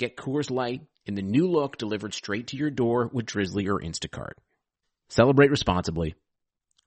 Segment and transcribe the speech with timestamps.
[0.00, 3.78] Get Coors Light in the new look delivered straight to your door with Drizzly or
[3.78, 4.32] Instacart.
[5.10, 6.14] Celebrate responsibly.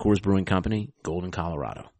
[0.02, 1.92] Coors Brewing Company, Golden, Colorado.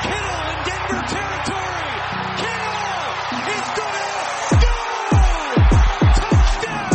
[0.00, 1.92] Kittle in Denver territory.
[2.40, 2.72] Kittle
[3.52, 4.08] is gonna
[4.64, 4.78] go!
[6.32, 6.88] Touchdown!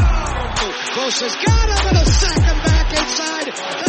[0.96, 3.89] Bosa's got him and a sack him back inside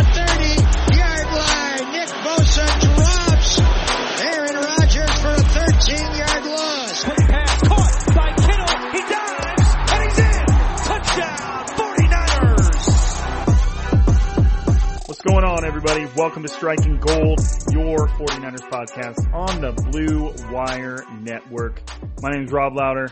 [15.22, 16.06] What's going on, everybody?
[16.16, 21.82] Welcome to Striking Gold, your 49ers podcast on the Blue Wire Network.
[22.22, 23.08] My name is Rob Lowder.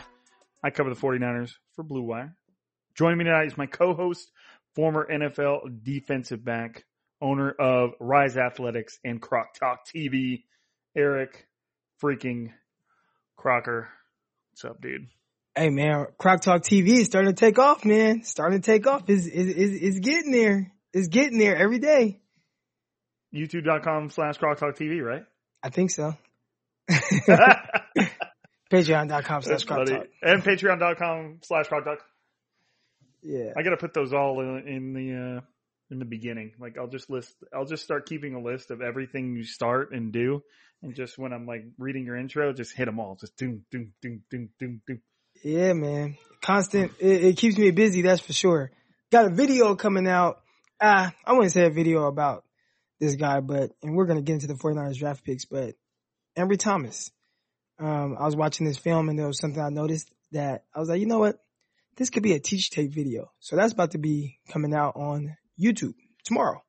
[0.63, 2.35] I cover the 49ers for Blue Wire.
[2.95, 4.31] Joining me tonight is my co-host,
[4.73, 6.83] former NFL defensive back,
[7.21, 10.45] owner of Rise Athletics and Croc Talk TV,
[10.97, 11.45] Eric
[12.03, 12.53] freaking
[13.37, 13.87] Crocker.
[14.49, 15.09] What's up, dude?
[15.53, 18.23] Hey man, Croc Talk TV is starting to take off, man.
[18.23, 19.07] Starting to take off.
[19.11, 20.71] Is is is getting there.
[20.93, 22.19] It's getting there every day.
[23.33, 25.23] YouTube.com slash Croc Talk TV, right?
[25.61, 26.15] I think so.
[28.71, 29.87] Patreon.com slash Croc.
[29.87, 30.07] Talk.
[30.21, 31.99] And patreon.com slash Croc Talk.
[33.21, 33.53] Yeah.
[33.55, 35.41] I gotta put those all in, in the uh,
[35.91, 36.53] in the beginning.
[36.59, 37.35] Like I'll just list.
[37.53, 40.41] I'll just start keeping a list of everything you start and do,
[40.81, 43.17] and just when I'm like reading your intro, just hit them all.
[43.19, 45.01] Just doom doom doom doom doom doom.
[45.43, 46.17] Yeah, man.
[46.41, 46.93] Constant.
[46.99, 48.01] It, it keeps me busy.
[48.01, 48.71] That's for sure.
[49.11, 50.41] Got a video coming out.
[50.81, 52.43] Ah, I wouldn't say a video about
[52.99, 55.75] this guy, but, and we're going to get into the 49ers draft picks, but
[56.37, 57.11] Ambry Thomas.
[57.79, 60.89] Um, I was watching this film and there was something I noticed that I was
[60.89, 61.37] like, you know what?
[61.95, 63.31] This could be a teach tape video.
[63.39, 66.61] So that's about to be coming out on YouTube tomorrow.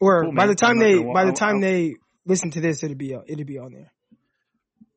[0.00, 1.94] Or Cool, by the time they, gonna by the time I'll- they
[2.26, 3.92] listen to this, it'll be, it'll be on there.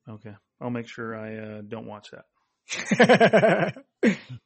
[0.08, 3.76] Okay, I'll make sure I uh, don't watch that.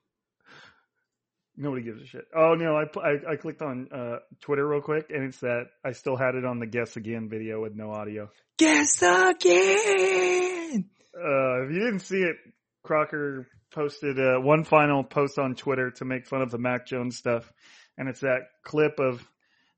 [1.62, 2.26] Nobody gives a shit.
[2.34, 5.92] Oh no, I I, I clicked on uh, Twitter real quick, and it's that I
[5.92, 8.30] still had it on the guess again video with no audio.
[8.58, 10.90] Guess again.
[11.14, 12.38] Uh, if you didn't see it,
[12.84, 17.18] Crocker posted uh, one final post on Twitter to make fun of the Mac Jones
[17.18, 17.52] stuff,
[17.98, 19.22] and it's that clip of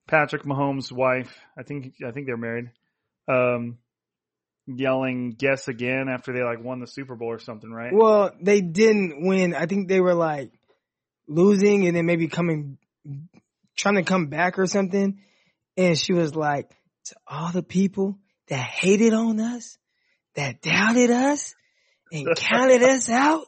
[0.07, 1.35] Patrick Mahomes' wife.
[1.57, 2.69] I think I think they're married.
[3.27, 3.79] Um,
[4.67, 7.91] yelling "Guess again" after they like won the Super Bowl or something, right?
[7.91, 9.55] Well, they didn't win.
[9.55, 10.51] I think they were like
[11.31, 12.77] losing and then maybe coming,
[13.77, 15.19] trying to come back or something.
[15.77, 16.69] And she was like,
[17.05, 18.19] to all the people
[18.49, 19.77] that hated on us,
[20.35, 21.55] that doubted us
[22.11, 23.45] and counted us out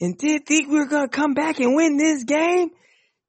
[0.00, 2.70] and did think we were going to come back and win this game.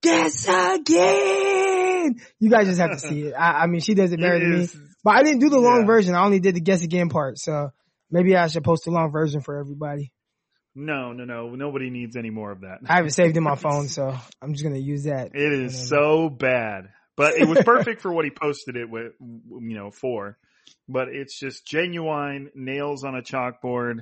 [0.02, 2.16] Guess again.
[2.40, 3.34] You guys just have to see it.
[3.38, 4.70] I, I mean, she does it better than me,
[5.04, 5.86] but I didn't do the long Yeah.
[5.88, 6.16] version.
[6.16, 7.38] I only did the guess again part.
[7.38, 7.70] So
[8.12, 10.12] maybe I should post the long version for everybody.
[10.76, 11.56] No, no, no.
[11.56, 12.80] Nobody needs any more of that.
[12.88, 15.32] I have it saved in my phone, so I'm just gonna use that.
[15.34, 19.76] It is so bad, but it was perfect for what he posted it with, you
[19.76, 20.38] know, for.
[20.88, 24.02] But it's just genuine nails on a chalkboard.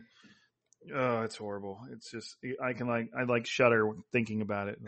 [0.94, 1.81] Oh, it's horrible.
[1.92, 4.80] It's just I can like I like shudder thinking about it.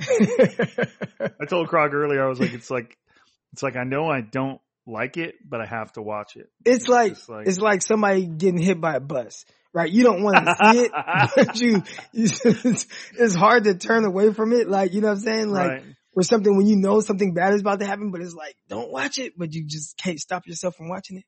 [1.41, 2.97] I told Croc earlier I was like it's like
[3.53, 6.49] it's like I know I don't like it, but I have to watch it.
[6.65, 9.89] it's like, just like- it's like somebody getting hit by a bus, right?
[9.89, 10.91] You don't want to see it,
[11.35, 11.83] but you,
[12.13, 12.87] it's,
[13.17, 14.69] it's hard to turn away from it.
[14.69, 15.49] Like, you know what I'm saying?
[15.49, 15.83] Like, right.
[16.15, 18.91] or something when you know something bad is about to happen, but it's like, don't
[18.91, 21.25] watch it, but you just can't stop yourself from watching it.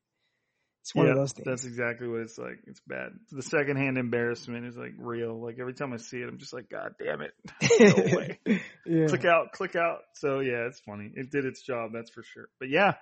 [0.82, 1.46] It's one yeah, of those things.
[1.46, 2.58] That's exactly what it's like.
[2.66, 3.12] It's bad.
[3.30, 5.40] The secondhand embarrassment is like real.
[5.40, 7.32] Like every time I see it, I'm just like, God damn it.
[7.78, 8.40] Go away.
[8.84, 9.06] yeah.
[9.06, 10.00] click out, click out.
[10.14, 11.12] So yeah, it's funny.
[11.14, 12.48] It did its job, that's for sure.
[12.58, 12.94] But yeah.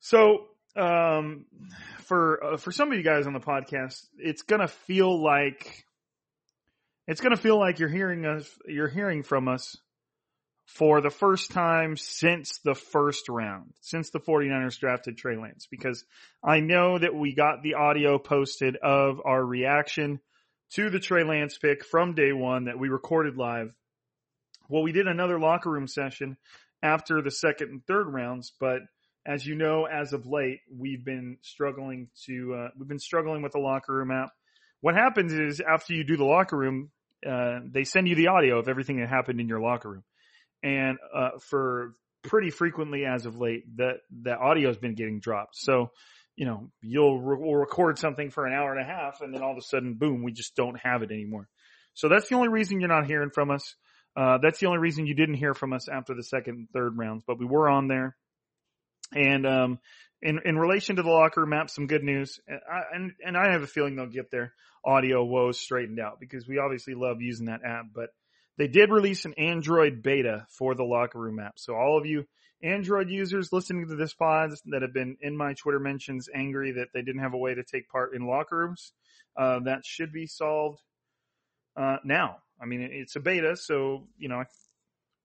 [0.00, 0.46] So,
[0.76, 1.46] um,
[2.00, 5.84] for, uh, for some of you guys on the podcast, it's gonna feel like,
[7.06, 9.76] it's gonna feel like you're hearing us, you're hearing from us
[10.66, 16.04] for the first time since the first round, since the 49ers drafted Trey Lance, because
[16.44, 20.20] I know that we got the audio posted of our reaction
[20.74, 23.74] to the Trey Lance pick from day one that we recorded live.
[24.68, 26.36] Well, we did another locker room session
[26.82, 28.82] after the second and third rounds, but
[29.28, 33.52] as you know, as of late, we've been struggling to uh, we've been struggling with
[33.52, 34.30] the locker room app.
[34.80, 36.90] What happens is after you do the locker room,
[37.28, 40.04] uh, they send you the audio of everything that happened in your locker room,
[40.62, 41.92] and uh, for
[42.22, 45.56] pretty frequently as of late, that that audio has been getting dropped.
[45.56, 45.90] So
[46.38, 49.42] you know, you'll re- we'll record something for an hour and a half and then
[49.42, 51.48] all of a sudden, boom, we just don't have it anymore.
[51.94, 53.74] So that's the only reason you're not hearing from us.
[54.16, 56.96] Uh, that's the only reason you didn't hear from us after the second and third
[56.96, 58.16] rounds, but we were on there.
[59.14, 59.78] And, um,
[60.20, 62.40] in, in relation to the locker room map, some good news.
[62.48, 64.52] And I, and, and I have a feeling they'll get their
[64.84, 68.10] audio woes straightened out because we obviously love using that app, but
[68.56, 71.58] they did release an Android beta for the locker room app.
[71.58, 72.26] So all of you
[72.62, 76.88] Android users listening to this pod that have been in my Twitter mentions angry that
[76.92, 78.92] they didn't have a way to take part in locker rooms,
[79.36, 80.80] uh, that should be solved
[81.76, 82.38] uh, now.
[82.60, 84.42] I mean, it's a beta, so you know,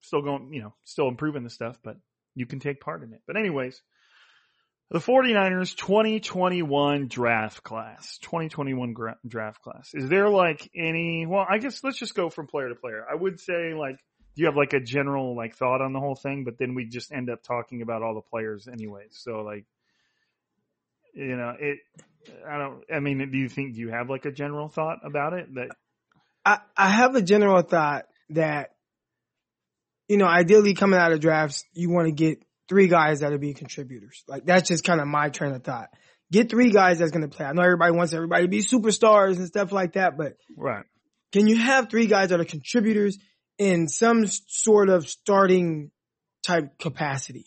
[0.00, 1.96] still going, you know, still improving the stuff, but
[2.34, 3.20] you can take part in it.
[3.26, 3.80] But anyways,
[4.90, 9.90] the 49ers 2021 draft class, 2021 gra- draft class.
[9.94, 11.26] Is there like any?
[11.26, 13.04] Well, I guess let's just go from player to player.
[13.10, 13.96] I would say like
[14.34, 16.44] do you have like a general like thought on the whole thing?
[16.44, 19.06] But then we just end up talking about all the players anyway.
[19.10, 19.64] So like,
[21.14, 21.78] you know, it.
[22.48, 22.82] I don't.
[22.92, 25.68] I mean, do you think do you have like a general thought about it that?
[26.44, 28.70] I, I have a general thought that,
[30.08, 33.54] you know, ideally coming out of drafts, you want to get three guys that'll be
[33.54, 34.22] contributors.
[34.28, 35.88] Like that's just kind of my train of thought.
[36.32, 37.46] Get three guys that's going to play.
[37.46, 40.84] I know everybody wants everybody to be superstars and stuff like that, but Right.
[41.32, 43.18] can you have three guys that are contributors
[43.58, 45.90] in some sort of starting
[46.42, 47.46] type capacity?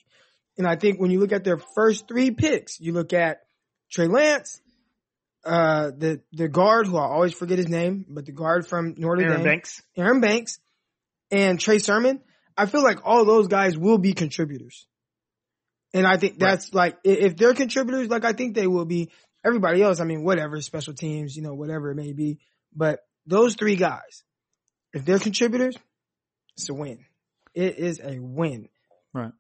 [0.58, 3.40] And I think when you look at their first three picks, you look at
[3.92, 4.62] Trey Lance,
[5.46, 9.22] uh, the, the guard who I always forget his name, but the guard from Notre
[9.22, 9.82] Aaron Dame, Banks.
[9.96, 10.60] Aaron Banks,
[11.32, 12.22] and Trey Sermon.
[12.58, 14.88] I feel like all those guys will be contributors.
[15.94, 19.12] And I think that's like, if they're contributors, like I think they will be,
[19.46, 22.40] everybody else, I mean, whatever, special teams, you know, whatever it may be.
[22.76, 24.24] But those three guys,
[24.94, 25.78] if they're contributors,
[26.56, 27.06] it's a win.
[27.54, 28.70] It is a win.
[29.14, 29.32] Right.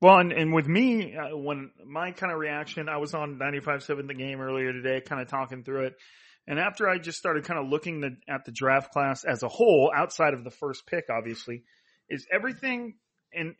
[0.00, 4.08] Well, and, and with me, uh, when my kind of reaction, I was on 95.7
[4.08, 5.96] the game earlier today, kind of talking through it.
[6.46, 9.48] And after I just started kind of looking the, at the draft class as a
[9.48, 11.62] whole, outside of the first pick, obviously,
[12.08, 12.94] is everything.
[13.32, 13.54] And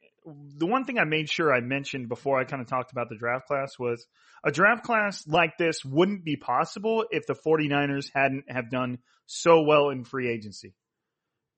[0.56, 3.16] the one thing I made sure I mentioned before I kind of talked about the
[3.16, 4.04] draft class was
[4.44, 9.62] a draft class like this wouldn't be possible if the 49ers hadn't have done so
[9.62, 10.74] well in free agency.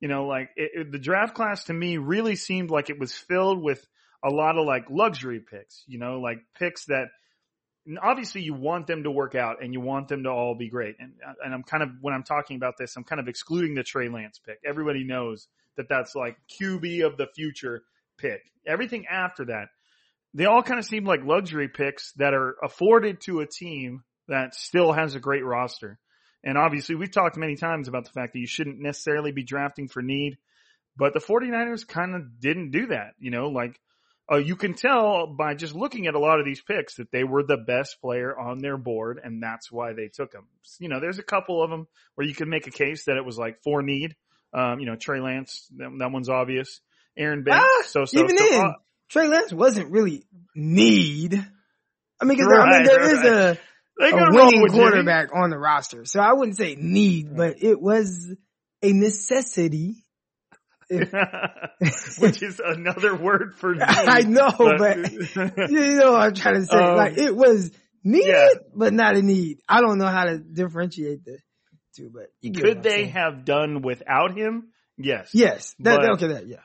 [0.01, 3.13] You know, like it, it- the draft class to me really seemed like it was
[3.15, 3.85] filled with
[4.25, 7.07] a lot of like luxury picks, you know, like picks that
[8.01, 10.97] obviously you want them to work out and you want them to all be great.
[10.99, 13.75] And, uh, and I'm kind of, when I'm talking about this, I'm kind of excluding
[13.75, 14.59] the Trey Lance pick.
[14.65, 17.83] Everybody knows that that's like QB of the future
[18.19, 18.43] pick.
[18.67, 19.69] Everything after that,
[20.35, 24.55] they all kind of seem like luxury picks that are afforded to a team that
[24.55, 25.99] still has a great roster.
[26.45, 29.89] And obviously we've talked many times about the fact that you shouldn't necessarily be drafting
[29.89, 30.39] for need,
[30.97, 33.79] but the 49ers kind of didn't do that, you know, like,
[34.31, 37.25] uh, you can tell by just looking at a lot of these picks that they
[37.25, 40.45] were the best player on their board, and that's why they took him.
[40.79, 43.25] You know, there's a couple of them where you can make a case that it
[43.25, 44.15] was like for need.
[44.55, 46.81] Um, you know, Trey Lance, that, that one's obvious.
[47.17, 48.19] Aaron Banks, Ah, so so.
[48.23, 48.73] even so, then, uh,
[49.09, 50.25] Trey Lance wasn't really
[50.55, 51.35] need.
[52.21, 53.59] I mean, cause I mean, there right, is a,
[53.99, 54.83] they a winning with Jimmy.
[54.85, 56.05] quarterback on the roster.
[56.05, 58.35] So I wouldn't say need, but it was
[58.83, 60.05] a necessity.
[62.19, 63.83] which is another word for need.
[63.83, 65.13] I know, but
[65.71, 66.77] you know what I'm trying to say.
[66.77, 67.71] Um, like it was
[68.05, 68.49] needed, yeah.
[68.75, 69.59] but not a need.
[69.69, 71.39] I don't know how to differentiate the.
[71.97, 74.69] to, but you Could they have done without him?
[74.99, 75.31] Yes.
[75.33, 76.59] Yes, that, But- okay, that yeah.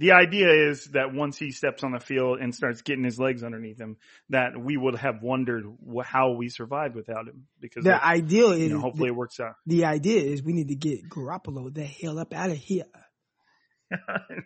[0.00, 3.42] The idea is that once he steps on the field and starts getting his legs
[3.42, 3.96] underneath him,
[4.28, 5.64] that we would have wondered
[6.04, 7.48] how we survived without him.
[7.60, 9.56] Because The of- ideal is know, hopefully it works out.
[9.66, 12.84] the idea is we need to get Garoppolo the hell up out of here.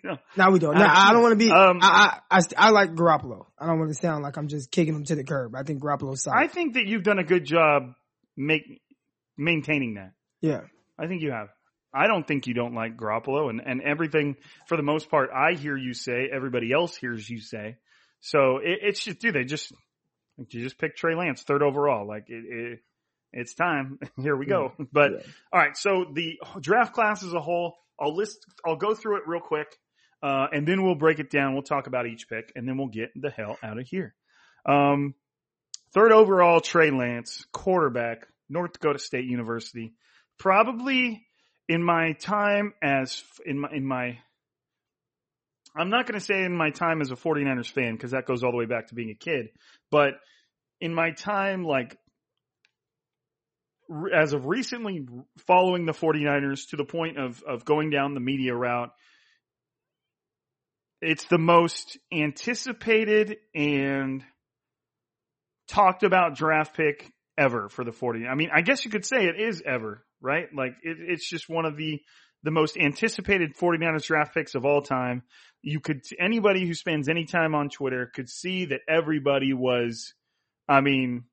[0.04, 0.18] No.
[0.36, 0.74] No, we don't.
[0.74, 1.50] No, Ah, I don't want to be.
[1.50, 3.46] um, I, I, I, I like Garoppolo.
[3.58, 5.54] I don't want to sound like I'm just kicking him to the curb.
[5.56, 6.36] I think Garoppolo's solid.
[6.38, 7.92] I think that you've done a good job
[8.36, 8.62] make
[9.36, 10.12] maintaining that.
[10.40, 10.60] yeah.
[10.98, 11.48] I think you have.
[11.94, 15.54] I don't think you don't like Garoppolo and, and everything for the most part I
[15.54, 17.76] hear you say, everybody else hears you say.
[18.20, 19.72] So it, it's just, dude, they just,
[20.38, 22.06] you just pick Trey Lance third overall.
[22.06, 22.78] Like it, it
[23.32, 23.98] it's time.
[24.20, 24.72] Here we go.
[24.92, 25.18] But Yeah.
[25.52, 25.76] all right.
[25.76, 29.68] So the draft class as a whole, I'll list, I'll go through it real quick.
[30.22, 31.52] Uh, and then we'll break it down.
[31.54, 34.14] We'll talk about each pick and then we'll get the hell out of here.
[34.64, 35.14] Um,
[35.92, 39.94] third overall, Trey Lance, quarterback, North Dakota State University.
[40.38, 41.26] Probably
[41.68, 44.18] in my time as in my in my
[45.74, 48.42] I'm not going to say in my time as a 49ers fan because that goes
[48.44, 49.48] all the way back to being a kid,
[49.90, 50.14] but
[50.80, 51.96] in my time like
[54.14, 55.06] as of recently
[55.46, 58.90] following the 49ers to the point of of going down the media route
[61.02, 64.22] it's the most anticipated and
[65.68, 68.26] talked about draft pick ever for the 40.
[68.26, 70.46] I mean, I guess you could say it is ever, right?
[70.54, 72.00] Like it, it's just one of the,
[72.44, 75.22] the most anticipated 49ers draft picks of all time.
[75.60, 80.14] You could, anybody who spends any time on Twitter could see that everybody was,
[80.68, 81.24] I mean,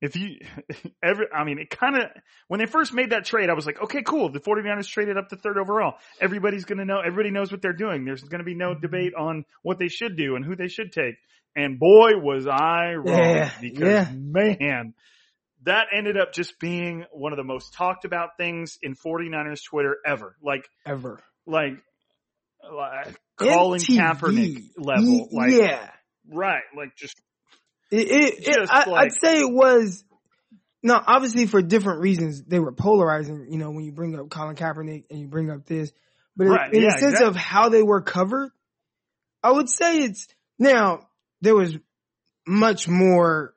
[0.00, 0.38] if you,
[1.02, 2.02] every, I mean, it kind of,
[2.48, 4.30] when they first made that trade, I was like, okay, cool.
[4.30, 5.94] The 49ers traded up to third overall.
[6.20, 8.04] Everybody's going to know, everybody knows what they're doing.
[8.04, 10.92] There's going to be no debate on what they should do and who they should
[10.92, 11.14] take.
[11.56, 14.08] And boy, was I wrong Yeah, because yeah.
[14.12, 14.94] man,
[15.62, 19.96] that ended up just being one of the most talked about things in 49ers Twitter
[20.04, 20.36] ever.
[20.42, 21.20] Like, Ever.
[21.46, 21.74] like,
[22.62, 23.98] like calling MTV.
[23.98, 25.28] Kaepernick level.
[25.30, 25.90] Like, yeah.
[26.30, 26.62] right.
[26.76, 27.14] Like just,
[27.90, 30.04] It, it, it I, like- I'd say it was,
[30.82, 34.56] no, obviously for different reasons, they were polarizing, you know, when you bring up Colin
[34.56, 35.92] Kaepernick and you bring up this,
[36.36, 37.26] but Right, in yeah, the sense exactly.
[37.28, 38.50] of how they were covered,
[39.42, 40.26] I would say it's,
[40.58, 41.08] now,
[41.40, 41.76] there was
[42.46, 43.54] much more,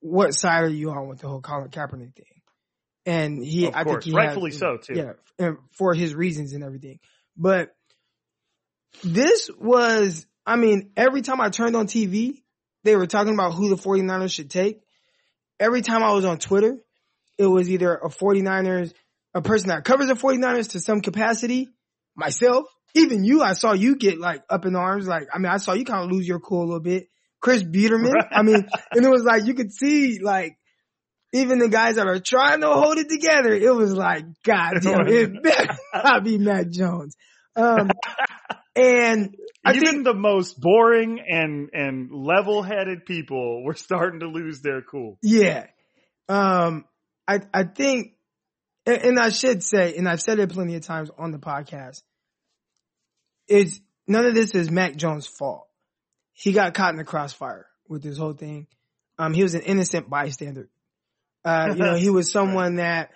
[0.00, 2.24] what side are you on with the whole Colin Kaepernick thing?
[3.06, 4.04] And he, Of I course.
[4.04, 4.94] think he had- Rightfully so, too.
[4.94, 6.98] Yeah, and for his reasons and everything.
[7.36, 7.74] But
[9.02, 12.42] this was, I mean, every time I turned on TV,
[12.84, 14.80] they were talking about who the 49ers should take.
[15.58, 16.78] Every time I was on Twitter,
[17.38, 18.92] it was either a 49ers,
[19.34, 21.68] a person that covers the 49ers to some capacity,
[22.16, 25.06] myself, even you, I saw you get like up in arms.
[25.06, 27.08] Like, I mean, I saw you kind of lose your cool a little bit.
[27.40, 28.12] Chris Biderman.
[28.30, 30.56] I mean, and it was like, you could see like,
[31.32, 35.06] even the guys that are trying to hold it together, it was like, God damn,
[35.06, 37.16] it better not be Mac Jones.
[37.54, 37.90] Um,
[38.74, 44.26] and I even think, the most boring and, and level headed people were starting to
[44.26, 45.18] lose their cool.
[45.22, 45.66] yeah,
[46.28, 46.84] um,
[47.26, 48.12] I, I think,
[48.86, 52.02] and, and I should say, and I've said it plenty of times on the podcast,
[53.48, 55.66] it's none of this is Mac Jones' fault.
[56.32, 58.66] He got caught in the crossfire with this whole thing.
[59.18, 60.70] Um, he was an innocent bystander.
[61.44, 63.10] Uh, you know, he was someone that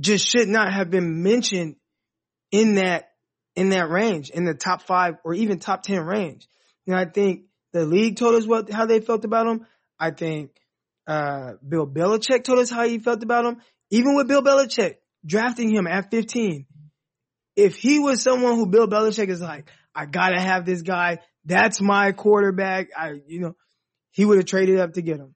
[0.00, 1.76] just should not have been mentioned
[2.50, 3.10] in that,
[3.56, 6.46] in that range, in the top five or even top 10 range.
[6.86, 9.66] And I think the league told us what, how they felt about him.
[9.98, 10.50] I think,
[11.06, 13.56] uh, Bill Belichick told us how he felt about him.
[13.90, 16.66] Even with Bill Belichick drafting him at 15,
[17.56, 21.18] if he was someone who Bill Belichick is like, I gotta have this guy.
[21.46, 22.88] That's my quarterback.
[22.96, 23.56] I, you know,
[24.10, 25.34] he would have traded up to get him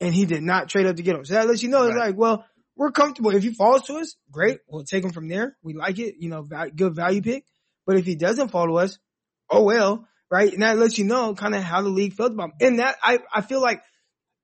[0.00, 1.24] and he did not trade up to get him.
[1.24, 2.08] So that lets you know it's Right.
[2.08, 2.44] like, well,
[2.76, 3.34] we're comfortable.
[3.34, 4.58] If he falls to us, great.
[4.68, 5.56] We'll take him from there.
[5.62, 6.42] We like it, you know,
[6.76, 7.44] good value pick.
[7.86, 8.98] But if he doesn't follow us,
[9.50, 10.52] oh well, right?
[10.52, 12.54] And that lets you know kind of how the league felt about him.
[12.60, 13.82] And that, I, I feel like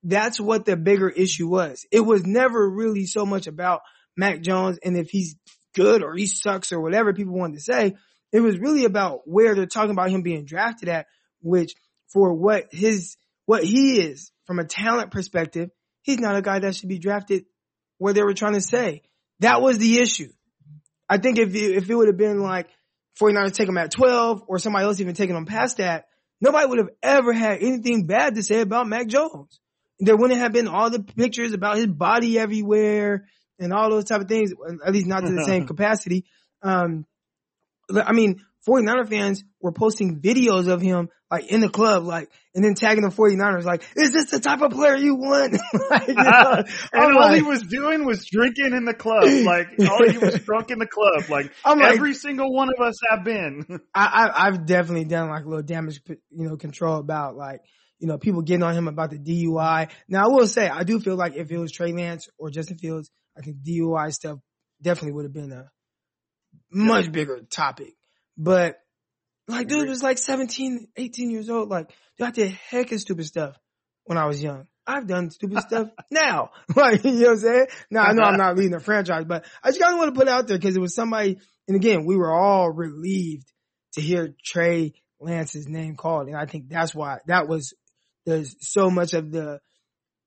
[0.02, 1.86] that's what the bigger issue was.
[1.90, 3.82] It was never really so much about
[4.16, 5.36] Mac Jones and if he's
[5.74, 7.96] good or he sucks or whatever people wanted to say.
[8.32, 11.06] It was really about where they're talking about him being drafted at,
[11.40, 11.74] which
[12.12, 15.70] for what his, what he is from a talent perspective,
[16.02, 17.44] he's not a guy that should be drafted
[17.98, 19.02] where they were trying to say.
[19.40, 20.32] That was the issue.
[21.08, 22.68] I think if if it would have been like
[23.20, 26.06] 49ers take him at 12 or somebody else even taking him past that,
[26.40, 29.60] nobody would have ever had anything bad to say about Mac Jones.
[30.00, 33.26] There wouldn't have been all the pictures about his body everywhere
[33.58, 34.52] and all those type of things,
[34.84, 36.24] at least not to the same capacity.
[36.62, 37.06] Um,
[37.94, 42.62] I mean, 49er fans were posting videos of him like in the club, like, and
[42.62, 45.52] then tagging the 49ers, like, is this the type of player you want?
[45.90, 49.24] like, you know, and I'm all like- he was doing was drinking in the club.
[49.44, 51.30] Like all he was drunk in the club.
[51.30, 53.64] Like I'm like- every single one of us have been.
[53.94, 57.60] I, I I've definitely done like a little damage, you know, control about like,
[57.98, 59.88] you know, people getting on him about the DUI.
[60.08, 62.76] Now I will say, I do feel like if it was Trey Lance or Justin
[62.76, 64.38] Fields, I think DUI stuff
[64.82, 65.70] definitely would have been a
[66.70, 67.94] much bigger topic.
[68.36, 68.76] But
[69.48, 71.68] like, dude was like 17, 18 years old.
[71.68, 73.56] Like, dude, I did heck of stupid stuff
[74.04, 74.66] when I was young.
[74.86, 76.50] I've done stupid stuff now.
[76.76, 77.66] Like, you know what I'm saying?
[77.90, 80.18] Now I know I'm not leading the franchise, but I just kind of want to
[80.18, 83.52] put it out there because it was somebody, and again, we were all relieved
[83.94, 86.28] to hear Trey Lance's name called.
[86.28, 87.74] And I think that's why that was,
[88.26, 89.60] there's so much of the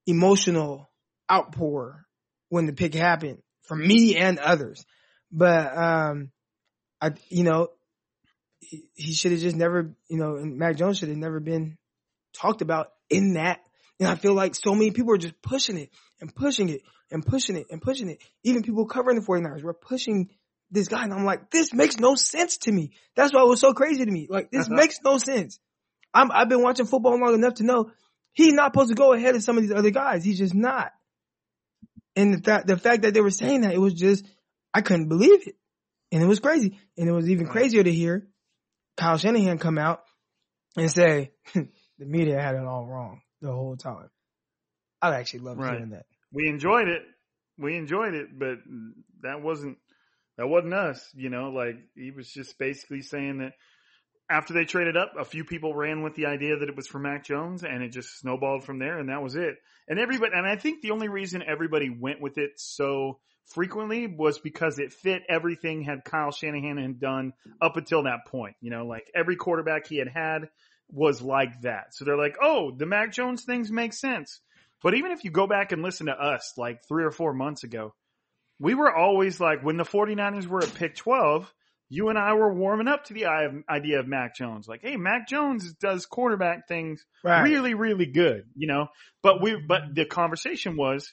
[0.05, 0.89] emotional
[1.31, 2.05] outpour
[2.49, 4.85] when the pick happened for me and others.
[5.31, 6.31] But, um,
[7.01, 7.69] I, you know,
[8.69, 11.77] he, he should have just never, you know, and Mac Jones should have never been
[12.33, 13.59] talked about in that.
[13.99, 16.81] And I feel like so many people are just pushing it and pushing it
[17.11, 18.21] and pushing it and pushing it.
[18.43, 20.29] Even people covering the 49ers were pushing
[20.71, 21.03] this guy.
[21.03, 22.91] And I'm like, this makes no sense to me.
[23.15, 24.27] That's why it was so crazy to me.
[24.29, 24.75] Like, this uh-huh.
[24.75, 25.59] makes no sense.
[26.13, 27.91] I'm, I've been watching football long enough to know
[28.33, 30.23] he's not supposed to go ahead of some of these other guys.
[30.23, 30.91] He's just not.
[32.15, 34.25] And the, fact the fact that they were saying that, it was just,
[34.73, 35.55] I couldn't believe it.
[36.11, 36.77] And it was crazy.
[36.97, 37.53] And it was even uh-huh.
[37.53, 38.27] crazier to hear
[38.97, 40.01] Kyle Shanahan come out
[40.77, 41.67] and say, the
[41.99, 44.09] media had it all wrong the whole time.
[45.01, 45.73] I actually love Right.
[45.73, 46.05] hearing that.
[46.31, 47.03] we enjoyed it.
[47.57, 48.57] We enjoyed it, but
[49.21, 49.77] that wasn't
[50.37, 51.07] that wasn't us.
[51.15, 53.53] You know, like he was just basically saying that
[54.29, 56.99] after they traded up, a few people ran with the idea that it was for
[56.99, 59.55] Mac Jones, and it just snowballed from there, and that was it.
[59.87, 63.19] And everybody, and I think the only reason everybody went with it so
[63.53, 68.55] frequently was because it fit everything had Kyle Shanahan had done up until that point.
[68.61, 70.49] You know, like every quarterback he had had
[70.89, 71.93] was like that.
[71.93, 74.39] So they're like, oh, the Mac Jones things make sense.
[74.83, 77.63] But even if you go back and listen to us like three or four months
[77.63, 77.93] ago,
[78.59, 81.51] we were always like, when the 49ers were at pick 12,
[81.89, 83.25] you and I were warming up to the
[83.69, 84.67] idea of Mac Jones.
[84.67, 87.43] Like, hey, Mac Jones does quarterback things Right.
[87.43, 88.87] really, really good, you know?
[89.21, 91.11] But we, but the conversation was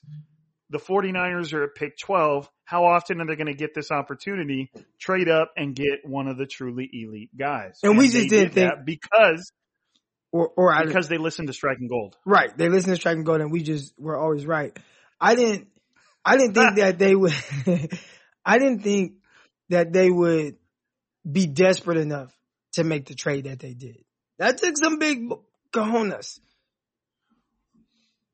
[0.72, 2.48] the 49ers are at pick 12.
[2.64, 6.38] How often are they going to get this opportunity, trade up and get one of
[6.38, 7.78] the truly elite guys?
[7.82, 9.52] And we just didn't did that because,
[10.32, 12.16] Or, or I, because they listened to Striking Gold.
[12.24, 12.56] Right.
[12.56, 14.76] They listened to Striking Gold and we just were always right.
[15.20, 15.68] I didn't
[16.24, 17.34] I didn't think that they would
[18.44, 19.14] I didn't think
[19.68, 20.56] that they would
[21.30, 22.34] be desperate enough
[22.72, 24.02] to make the trade that they did.
[24.38, 25.28] That took some big
[25.72, 26.40] cojones.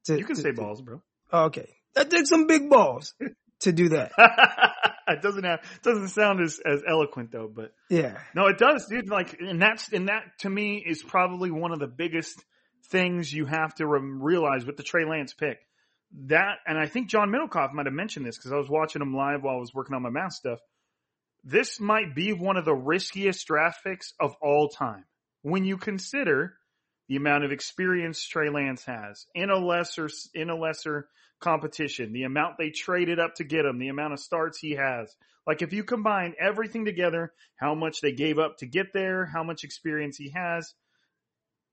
[0.05, 1.03] To, You can to- say balls, bro.
[1.33, 1.69] oh, okay.
[1.95, 3.15] That takes some big balls
[3.61, 4.13] to do that.
[5.09, 8.19] it doesn't have it doesn't sound as as eloquent though, but Yeah.
[8.35, 9.09] no, it does, dude.
[9.09, 12.43] Like, and that's and that to me is probably one of the biggest
[12.91, 15.59] things you have to rem- realize with the Trey Lance pick.
[16.29, 19.15] That, and I think John Middlekauff might have mentioned this because I was watching him
[19.15, 20.59] live while I was working on my math stuff.
[21.45, 25.05] This might be one of the riskiest draft picks of all time
[25.43, 26.55] when you consider
[27.09, 31.09] the amount of experience Trey Lance has in a lesser in a lesser
[31.41, 35.15] competition, the amount they traded up to get him, the amount of starts he has.
[35.47, 39.43] Like if you combine everything together, how much they gave up to get there, how
[39.43, 40.75] much experience he has,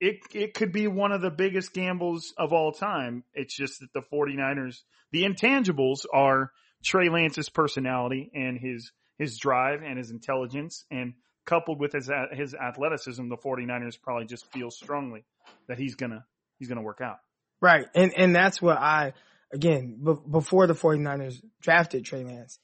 [0.00, 3.24] it it could be one of the biggest gambles of all time.
[3.34, 4.78] It's just that the 49ers,
[5.12, 11.14] the intangibles are Trey Lance's personality and his his drive and his intelligence and
[11.46, 15.24] coupled with his his athleticism, the 49ers probably just feel strongly
[15.68, 16.24] that he's to
[16.58, 17.18] he's to work out.
[17.60, 17.86] Right.
[17.94, 19.14] And and that's what I
[19.52, 22.58] again, b- before the 49ers drafted Trey Lance,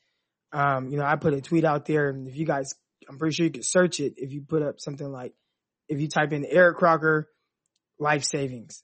[0.52, 2.74] um, you know, I put a tweet out there and if you guys
[3.08, 5.32] I'm pretty sure you could search it if you put up something like
[5.88, 7.28] if you type in Eric Crocker
[7.98, 8.82] life savings,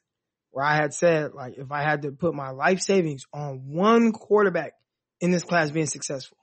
[0.51, 4.13] where I had said like if I had to put my life savings on one
[4.13, 4.73] quarterback
[5.21, 6.38] in this class being successful,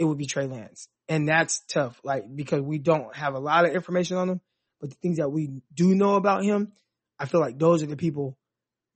[0.00, 0.88] it would be Trey Lance.
[1.08, 4.40] And that's tough, like because we don't have a lot of information on him,
[4.80, 6.72] but the things that we do know about him,
[7.18, 8.38] I feel like those are the people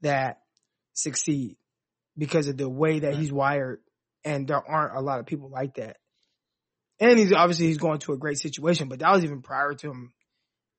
[0.01, 0.39] that
[0.95, 1.57] succeed
[2.17, 3.81] because of the way that he's wired
[4.25, 5.99] and there aren't a lot of people like that.
[6.99, 9.91] And he's obviously he's going to a great situation, but that was even prior to
[9.91, 10.15] him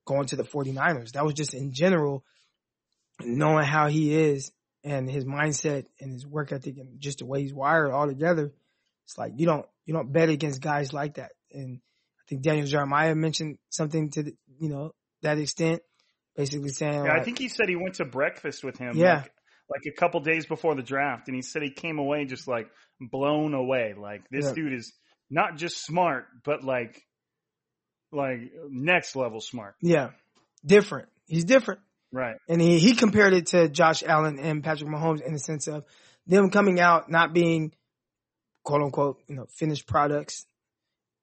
[0.06, 1.12] going to the 49ers.
[1.12, 2.24] That was just in general
[3.20, 4.50] knowing how he is
[4.82, 8.52] and his mindset and his work ethic and just the way he's wired all together.
[9.04, 11.30] It's like you don't you don't bet against guys like that.
[11.52, 11.80] And
[12.20, 15.80] I think Daniel Jeremiah mentioned something to the, you know that extent,
[16.36, 18.96] basically saying Yeah, like, I think he said he went to breakfast with him.
[18.96, 19.18] Yeah.
[19.18, 19.32] Like,
[19.68, 22.68] like a couple days before the draft, and he said he came away just like
[23.00, 23.94] blown away.
[23.98, 24.52] Like this Yeah.
[24.54, 24.92] dude is
[25.30, 27.00] not just smart, but like,
[28.12, 29.74] like next level smart.
[29.80, 30.10] Yeah,
[30.64, 31.08] different.
[31.26, 31.80] He's different.
[32.12, 32.36] Right.
[32.48, 35.84] And he, he compared it to Josh Allen and Patrick Mahomes in the sense of
[36.26, 37.72] them coming out not being
[38.66, 40.44] quote unquote, you know, finished products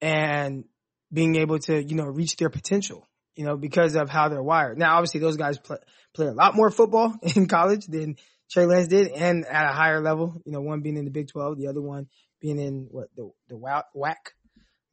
[0.02, 0.64] and
[1.12, 4.80] being able to, you know, reach their potential, you know, because of how they're wired.
[4.80, 5.78] Now, obviously those guys play,
[6.16, 8.16] play a lot more football in college than
[8.50, 11.28] Trey Lance did and at a higher level, you know, one being in the Big
[11.28, 12.08] 12, the other one
[12.40, 14.16] being in what the, the WAC.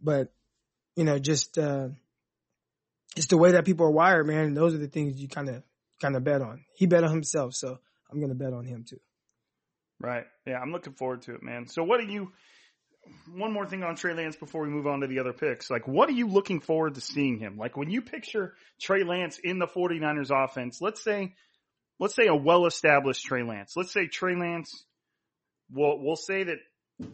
[0.02, 0.32] But,
[0.96, 1.88] you know, just, uh,
[3.16, 4.46] it's the way that people are wired, man.
[4.46, 5.62] And those are the things you kind of,
[6.02, 6.64] kind of bet on.
[6.74, 7.54] He bet on himself.
[7.54, 7.78] So
[8.10, 9.00] I'm going to bet on him too.
[10.00, 10.24] Right.
[10.46, 11.68] Yeah, I'm looking forward to it, man.
[11.68, 12.32] So what do you
[13.32, 15.70] one more thing on Trey Lance before we move on to the other picks.
[15.70, 17.56] Like what are you looking forward to seeing him?
[17.56, 21.34] Like when you picture Trey Lance in the 49ers offense, let's say
[21.98, 23.74] let's say a well-established Trey Lance.
[23.76, 24.84] Let's say Trey Lance
[25.70, 26.58] we'll we'll say that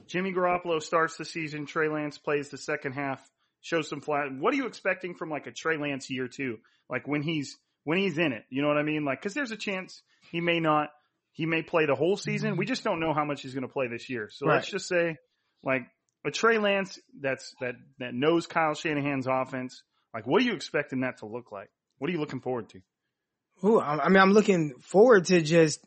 [0.07, 3.25] Jimmy Garoppolo starts the season, Trey Lance plays the second half,
[3.61, 4.33] shows some flat.
[4.33, 6.59] What are you expecting from like a Trey Lance year 2?
[6.91, 9.05] Like when he's when he's in it, you know what I mean?
[9.05, 10.91] Like cuz there's a chance he may not
[11.37, 12.57] he may play the whole season.
[12.57, 12.69] We mm-hmm.
[12.71, 14.31] just don't know how much he's going to play this year.
[14.33, 14.55] So Right.
[14.55, 15.17] let's just say,
[15.63, 15.83] like
[16.25, 19.83] a Trey Lance that's that that knows Kyle Shanahan's offense.
[20.15, 21.69] Like, what are you expecting that to look like?
[21.99, 22.81] What are you looking forward to?
[23.65, 25.85] Ooh, I I mean, I'm looking forward to just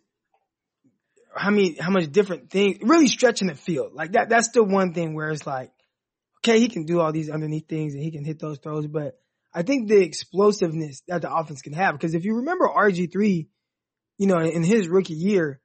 [1.35, 3.93] how many, how much different things, really stretching the field.
[3.93, 5.71] Like that, that's the one thing where it's like,
[6.39, 9.19] okay, he can do all these underneath things and he can hit those throws, but
[9.51, 13.47] I think the explosiveness that the offense can have, because if you remember RG3,
[14.19, 15.59] you know, in his rookie year,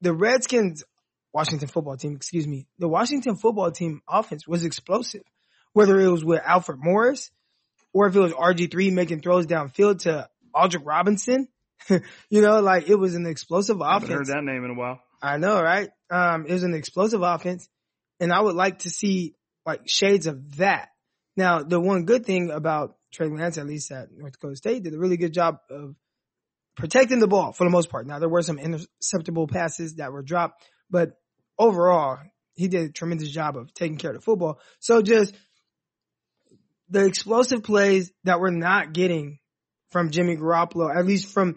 [0.00, 0.82] the Redskins,
[1.32, 5.22] Washington football team, excuse me, the Washington football team offense was explosive.
[5.74, 7.30] Whether it was with Alfred Morris
[7.92, 11.48] or if it was RG3 making throws downfield to Aldrick Robinson,
[11.88, 14.28] you know, like it was an explosive I haven't heard offense.
[14.28, 15.00] that name in a while.
[15.20, 15.90] I know, right?
[16.10, 17.68] Um, it was an explosive offense
[18.20, 19.34] and I would like to see
[19.66, 20.88] like shades of that.
[21.36, 24.94] Now, the one good thing about Trey Lance, at least at North Dakota State, did
[24.94, 25.96] a really good job of
[26.76, 28.06] protecting the ball for the most part.
[28.06, 31.12] Now, there were some interceptable passes that were dropped, but
[31.58, 32.18] overall,
[32.54, 34.60] he did a tremendous job of taking care of the football.
[34.80, 35.34] So just
[36.88, 39.38] the explosive plays that we're not getting
[39.90, 41.56] from Jimmy Garoppolo, at least from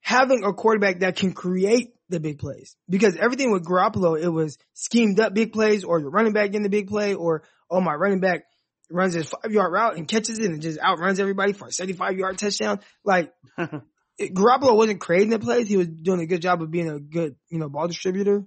[0.00, 2.76] having a quarterback that can create the big plays.
[2.88, 6.62] Because everything with Garoppolo, it was schemed up big plays or your running back in
[6.62, 8.44] the big play or, oh, my running back
[8.90, 12.16] runs his five yard route and catches it and just outruns everybody for a 75
[12.16, 12.80] yard touchdown.
[13.04, 13.32] Like,
[14.20, 15.68] Garoppolo wasn't creating the plays.
[15.68, 18.44] He was doing a good job of being a good, you know, ball distributor,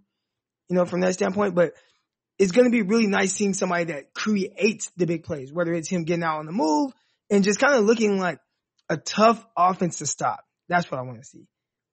[0.70, 1.56] you know, from that standpoint.
[1.56, 1.74] But
[2.38, 5.90] it's going to be really nice seeing somebody that creates the big plays, whether it's
[5.90, 6.92] him getting out on the move
[7.30, 8.40] and just kind of looking like
[8.90, 10.44] a tough offense to stop.
[10.68, 11.46] That's what I want to see.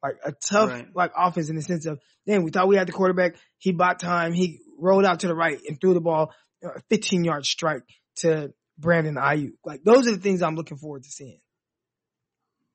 [0.02, 0.86] Like a tough, Right.
[0.94, 3.36] like offense in the sense of, damn, we thought we had the quarterback.
[3.58, 4.32] He bought time.
[4.32, 7.82] He rolled out to the right and threw the ball, a 15 yard strike
[8.16, 9.52] to Brandon Aiyuk.
[9.64, 11.40] Like those are the things I'm looking forward to seeing.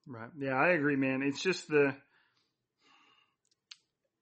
[0.07, 0.29] Right.
[0.37, 1.21] Yeah, I agree, man.
[1.23, 1.95] It's just the,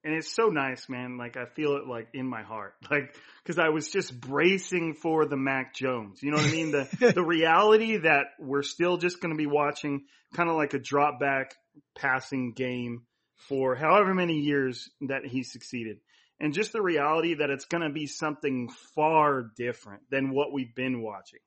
[0.03, 1.17] and it's so nice, man.
[1.17, 5.25] Like I feel it like in my heart, like because I was just bracing for
[5.25, 6.21] the Mac Jones.
[6.21, 6.71] You know what I mean?
[6.71, 10.79] The the reality that we're still just going to be watching kind of like a
[10.79, 11.55] drop back
[11.97, 13.03] passing game
[13.47, 15.97] for however many years that he succeeded.
[16.39, 20.73] And just the reality that it's going to be something far different than what we've
[20.73, 21.39] been watching.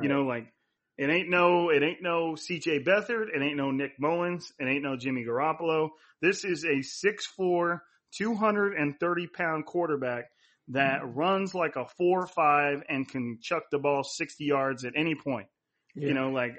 [0.00, 0.52] You know, like
[0.98, 3.26] it ain't no, it ain't no CJ Beathard.
[3.34, 4.52] It ain't no Nick Mullens.
[4.58, 5.90] It ain't no Jimmy Garoppolo.
[6.22, 7.80] This is a 6'4",
[8.16, 10.24] 230 pound quarterback
[10.68, 11.18] that mm-hmm.
[11.18, 15.46] runs like a four five and can chuck the ball 60 yards at any point.
[15.94, 16.52] You know, like,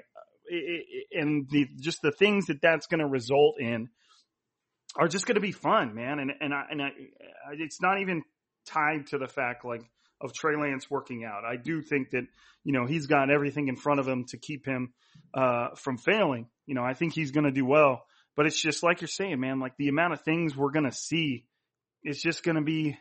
[0.46, 3.88] it, it, and the, just the things that that's going to result in
[4.96, 6.18] are just going to be fun, man.
[6.18, 6.90] And, and I, and I,
[7.52, 8.24] it's not even
[8.66, 9.82] tied to the fact like
[10.20, 11.44] of Trey Lance working out.
[11.44, 12.24] I do think that,
[12.64, 14.92] you know, he's got everything in front of him to keep him,
[15.34, 16.46] uh, from failing.
[16.66, 18.04] You know, I think he's going to do well,
[18.36, 20.92] but it's just like you're saying, man, like the amount of things we're going to
[20.96, 21.44] see
[22.04, 22.96] is just going to be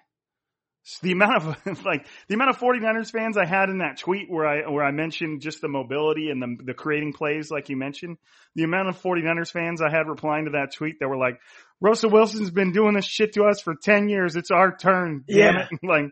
[1.01, 4.47] the amount of like the amount of 49ers fans I had in that tweet where
[4.47, 8.17] I where I mentioned just the mobility and the the creating plays like you mentioned.
[8.56, 11.39] The amount of 49ers fans I had replying to that tweet that were like,
[11.82, 14.36] Russell Wilson's been doing this shit to us for 10 years.
[14.38, 15.25] It's our turn.
[15.27, 15.67] Damn Yeah.
[15.69, 15.80] it.
[15.84, 16.06] Like,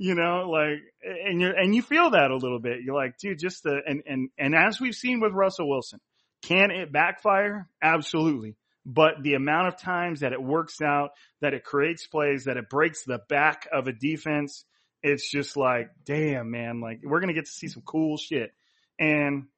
[0.00, 2.82] you know, like, and you and you feel that a little bit.
[2.84, 5.98] You're like, dude, just the, and, and, and as we've seen with Russell Wilson,
[6.42, 7.68] can it backfire?
[7.82, 8.54] Absolutely.
[8.86, 12.70] But the amount of times that it works out, that it creates plays, that it
[12.70, 14.64] breaks the back of a defense,
[15.02, 18.52] it's just like, damn, man, like we're going to get to see some cool shit.
[19.00, 19.48] And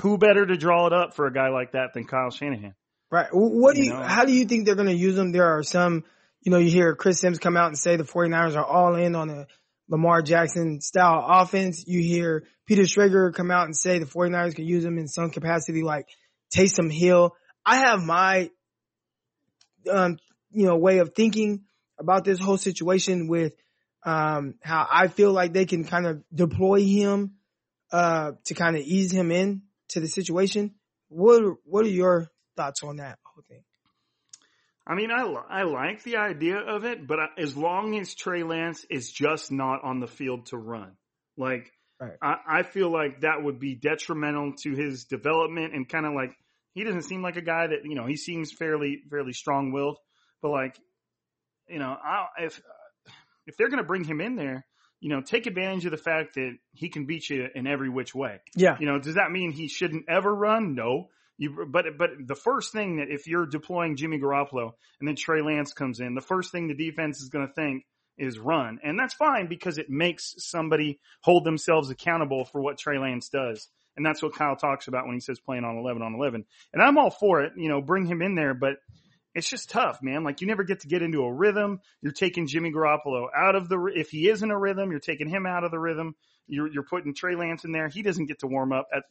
[0.00, 2.74] who better to draw it up for a guy like that than Kyle Shanahan?
[3.10, 3.28] Right.
[3.30, 4.02] What do You you, know?
[4.02, 5.32] how do you think they're going to use them?
[5.32, 6.04] There are some,
[6.40, 9.14] you know, you hear Chris Sims come out and say the 49ers are all in
[9.14, 9.46] on a
[9.88, 11.84] Lamar Jackson style offense.
[11.86, 15.30] You hear Peter Schrager come out and say the 49ers can use him in some
[15.30, 15.82] capacity.
[15.82, 16.08] Like
[16.54, 17.34] Taysom Hill.
[17.64, 18.50] I have my,
[19.90, 20.18] um,
[20.50, 21.64] you know, way of thinking
[21.98, 23.54] about this whole situation with,
[24.04, 27.32] um, how I feel like they can kind of deploy him,
[27.90, 30.74] uh, to kind of ease him in to the situation.
[31.08, 33.18] What, what are your thoughts on that?
[34.86, 38.42] I mean, I, I like the idea of it, but I- as long as Trey
[38.44, 40.92] Lance is just not on the field to run,
[41.36, 42.12] like, Right.
[42.20, 46.36] I, I feel like that would be detrimental to his development and kind of like,
[46.74, 49.96] he doesn't seem like a guy that, you know, he seems fairly, fairly strong willed,
[50.42, 50.76] but like,
[51.68, 52.60] you know, I, if,
[53.46, 54.66] if they're going to bring him in there,
[55.00, 58.14] you know, take advantage of the fact that he can beat you in every which
[58.14, 58.40] way.
[58.54, 58.76] Yeah.
[58.78, 60.74] You know, does that mean he shouldn't ever run?
[60.74, 61.08] No.
[61.38, 65.42] You, but but the first thing that if you're deploying Jimmy Garoppolo and then Trey
[65.42, 67.84] Lance comes in, the first thing the defense is going to think
[68.16, 72.98] is run, and that's fine because it makes somebody hold themselves accountable for what Trey
[72.98, 76.14] Lance does, and that's what Kyle talks about when he says playing on eleven on
[76.14, 76.46] eleven.
[76.72, 77.52] And I'm all for it.
[77.56, 78.76] You know, bring him in there, but
[79.34, 80.24] it's just tough, man.
[80.24, 81.80] Like you never get to get into a rhythm.
[82.00, 85.28] You're taking Jimmy Garoppolo out of the if he is in a rhythm, you're taking
[85.28, 86.14] him out of the rhythm.
[86.46, 87.88] You're you're putting Trey Lance in there.
[87.88, 88.88] He doesn't get to warm up.
[88.94, 89.02] At,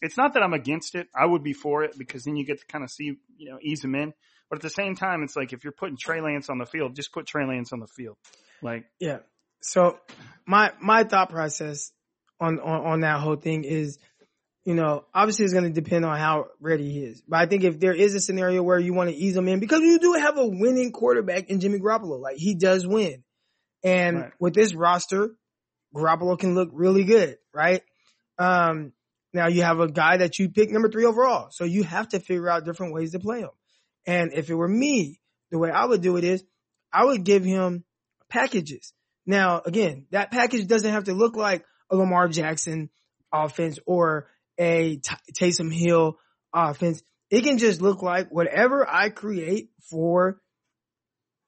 [0.00, 1.08] it's not that I'm against it.
[1.14, 3.58] I would be for it because then you get to kind of see you know
[3.62, 4.12] ease them in.
[4.48, 6.96] But at the same time, it's like if you're putting Trey Lance on the field,
[6.96, 8.16] just put Trey Lance on the field.
[8.62, 9.18] Like Yeah.
[9.60, 9.98] So
[10.46, 11.92] my my thought process
[12.40, 13.98] on on, on that whole thing is,
[14.64, 17.22] you know, obviously it's going to depend on how ready he is.
[17.28, 19.60] But I think if there is a scenario where you want to ease him in,
[19.60, 23.22] because you do have a winning quarterback in Jimmy Garoppolo, like he does win,
[23.84, 24.32] and Right.
[24.40, 25.30] with this roster,
[25.94, 27.82] Garoppolo can look really good, right?
[28.38, 28.92] Um,
[29.32, 32.20] now you have a guy that you pick number three overall, so you have to
[32.20, 33.50] figure out different ways to play him.
[34.06, 36.44] And if it were me, the way I would do it is,
[36.92, 37.84] I would give him
[38.28, 38.92] packages.
[39.26, 42.90] Now, again, that package doesn't have to look like a Lamar Jackson
[43.32, 45.00] offense or a
[45.38, 46.18] Taysom Hill
[46.52, 47.02] offense.
[47.30, 50.40] It can just look like whatever I create for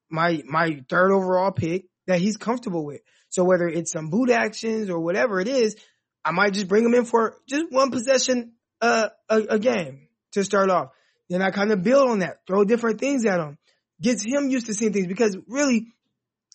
[0.09, 3.01] my, my third overall pick that he's comfortable with.
[3.31, 5.77] So whether it's some boot actions or whatever it is,
[6.25, 10.45] I might just bring him in for just one possession, uh, a, a game to
[10.45, 10.91] start off.
[11.29, 13.59] Then I kind of build on that, throw different things at him,
[14.01, 15.87] gets him used to seeing things because really,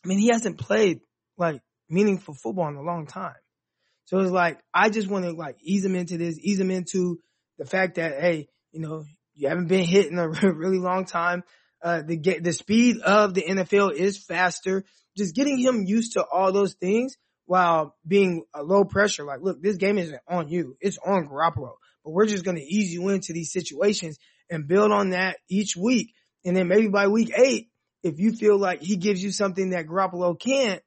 [0.04, 1.02] I mean, he hasn't played
[1.38, 3.36] like meaningful football in a long time.
[4.06, 7.20] So it's like, I just want to like ease him into this, ease him into
[7.58, 9.04] the fact that, hey, you know,
[9.36, 11.44] you haven't been hit in a really long time.
[11.82, 14.84] Uh, the get, the speed of the NFL is faster.
[15.16, 19.24] Just getting him used to all those things while being a low pressure.
[19.24, 20.78] Like, look, this game isn't on you.
[20.80, 21.72] It's on Garoppolo,
[22.04, 25.76] but we're just going to ease you into these situations and build on that each
[25.76, 26.14] week.
[26.46, 27.70] And then maybe by week eight,
[28.04, 30.82] if you feel like he gives you something that Garoppolo can't,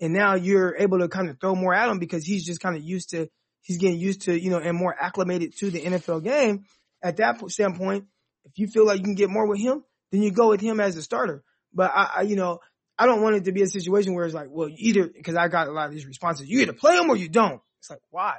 [0.00, 2.76] and now you're able to kind of throw more at him because he's just kind
[2.76, 3.28] of used to,
[3.62, 6.64] he's getting used to, you know, and more acclimated to the NFL game.
[7.02, 8.04] At that po- standpoint,
[8.44, 10.78] if you feel like you can get more with him, then you go with him
[10.78, 11.42] as a starter.
[11.72, 12.60] But I, I you know,
[13.02, 15.48] I don't want it to be a situation where it's like, well, either, cause I
[15.48, 17.60] got a lot of these responses, you either play him or you don't.
[17.80, 18.34] It's like, why?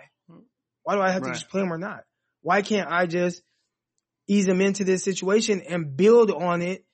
[0.83, 2.05] Why do I have to just play him or not?
[2.43, 3.41] Why can't I just
[4.25, 6.85] ease him into this situation and build on it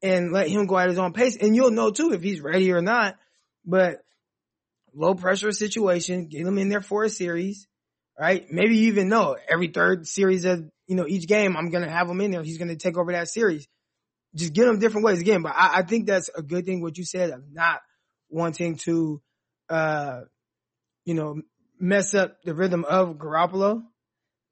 [0.00, 1.36] and let him go at his own pace?
[1.36, 3.16] And you'll know too if he's ready or not.
[3.64, 4.04] But
[4.94, 7.66] low pressure situation, get him in there for a series,
[8.16, 8.46] right?
[8.48, 11.90] Maybe you even know every third series of, you know, each game, I'm going to
[11.90, 12.44] have him in there.
[12.44, 13.66] He's going to take over that series.
[14.34, 15.42] Just get them different ways again.
[15.42, 17.80] But I, I think that's a good thing, what you said of not
[18.28, 19.20] wanting to,
[19.70, 20.20] uh,
[21.04, 21.40] you know,
[21.80, 23.82] mess up the rhythm of Garoppolo.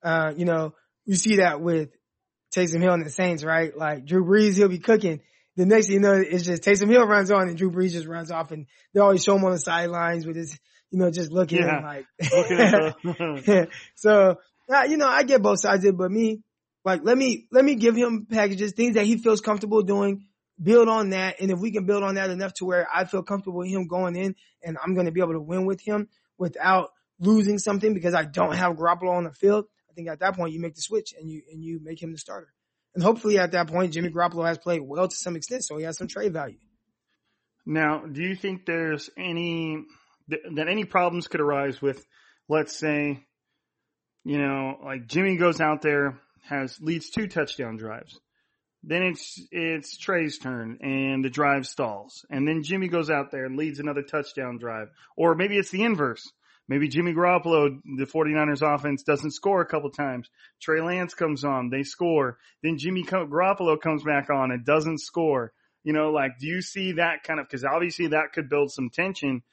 [0.02, 1.90] Uh, you know, you see that with
[2.54, 3.76] Taysom Hill and the Saints, right?
[3.76, 5.20] Like Drew Brees, he'll be cooking.
[5.56, 8.06] The next thing you know, it's just Taysom Hill runs on and Drew Brees just
[8.06, 10.58] runs off and they always show him on the sidelines with his,
[10.90, 11.80] you know, just looking Yeah.
[11.80, 12.06] like,
[13.94, 14.36] so,
[14.72, 16.42] uh, you know, I get both sides of it, but me,
[16.86, 20.24] like, let me, let me give him packages, things that he feels comfortable doing,
[20.62, 21.40] build on that.
[21.40, 23.88] And if we can build on that enough to where I feel comfortable with him
[23.88, 27.92] going in and I'm going to be able to win with him without losing something
[27.92, 30.76] because I don't have Garoppolo on the field, I think at that point you make
[30.76, 32.52] the switch and you, and you make him the starter.
[32.94, 35.84] And hopefully at that point, Jimmy Garoppolo has played well to some extent, so he
[35.84, 36.58] has some trade value.
[37.66, 39.82] Now, do you think there's any
[40.30, 42.06] th- that any problems could arise with,
[42.48, 43.24] let's say,
[44.22, 48.18] you know, like Jimmy goes out there has leads two touchdown drives,
[48.82, 53.44] then it's it's Trey's turn and the drive stalls, and then Jimmy goes out there
[53.44, 56.22] and leads another touchdown drive, or maybe it's the inverse.
[56.68, 60.28] Maybe Jimmy Garoppolo, the 49ers offense doesn't score a couple times.
[60.60, 62.38] Trey Lance comes on, they score.
[62.60, 65.52] Then Jimmy Garoppolo comes back on and doesn't score.
[65.84, 68.90] You know, like, do you see that kind of, cause obviously that could build some
[68.90, 69.44] tension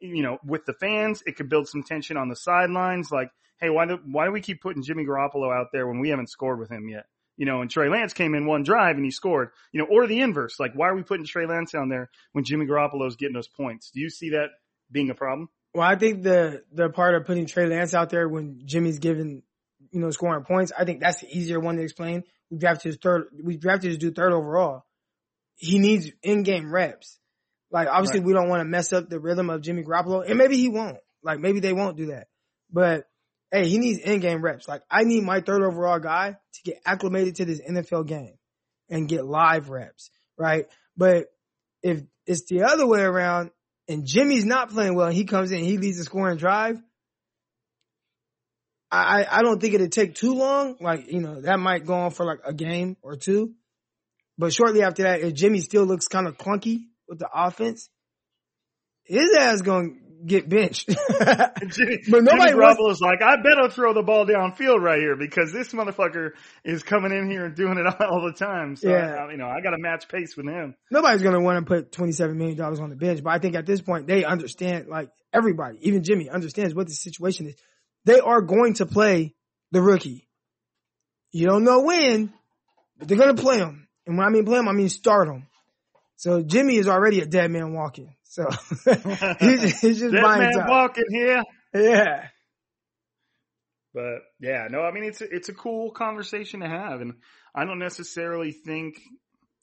[0.00, 3.10] you know, with the fans, it could build some tension on the sidelines.
[3.10, 6.10] Like, hey, why do why do we keep putting Jimmy Garoppolo out there when we
[6.10, 7.06] haven't scored with him yet?
[7.36, 9.50] You know, and Trey Lance came in one drive and he scored.
[9.72, 10.60] You know, or the inverse.
[10.60, 13.90] Like, why are we putting Trey Lance down there when Jimmy Garoppolo's getting those points?
[13.92, 14.48] Do you see that
[14.92, 15.48] being a problem?
[15.74, 19.42] Well, I think the the part of putting Trey Lance out there when Jimmy's given,
[19.90, 22.24] you know, scoring points, I think that's the easier one to explain.
[22.50, 23.28] We drafted his third.
[23.42, 24.84] We drafted his dude third overall.
[25.54, 27.18] He needs in game reps.
[27.70, 28.26] Like obviously, Right.
[28.26, 30.98] we don't want to mess up the rhythm of Jimmy Garoppolo, and maybe he won't.
[31.22, 32.26] Like maybe they won't do that.
[32.72, 33.06] But
[33.50, 34.68] hey, he needs in game reps.
[34.68, 38.34] Like I need my third overall guy to get acclimated to this NFL game
[38.88, 40.66] and get live reps, right?
[40.96, 41.26] But
[41.82, 43.50] if it's the other way around
[43.88, 46.80] and Jimmy's not playing well he comes in, he leads the scoring drive.
[48.92, 50.76] I, I don't think it'd take too long.
[50.80, 53.54] Like, you know, that might go on for like a game or two.
[54.36, 57.88] But shortly after that, if Jimmy still looks kind of clunky with the offense,
[59.04, 59.90] his ass gonna
[60.26, 60.88] get benched.
[61.68, 65.72] Jimmy, But nobody Garoppolo's like, I better throw the ball downfield right here because this
[65.72, 66.30] motherfucker
[66.64, 68.76] is coming in here and doing it all the time.
[68.76, 69.14] So, Yeah.
[69.14, 70.74] I, you know, I got to match pace with him.
[70.90, 73.22] Nobody's gonna want to put $27 million on the bench.
[73.22, 76.94] But I think at this point, they understand, like everybody, even Jimmy understands what the
[76.94, 77.56] situation is.
[78.04, 79.34] They are going to play
[79.72, 80.28] the rookie.
[81.32, 82.32] You don't know when,
[82.98, 83.86] but they're gonna play him.
[84.06, 85.46] And when I mean play him, I mean start him.
[86.16, 88.14] So Jimmy is already a dead man walking.
[88.30, 88.48] So
[89.40, 90.68] he's, he's just man time.
[90.68, 91.42] walking here.
[91.74, 92.28] Yeah.
[93.92, 97.14] But yeah, no, I mean it's a, it's a cool conversation to have, and
[97.56, 99.00] I don't necessarily think,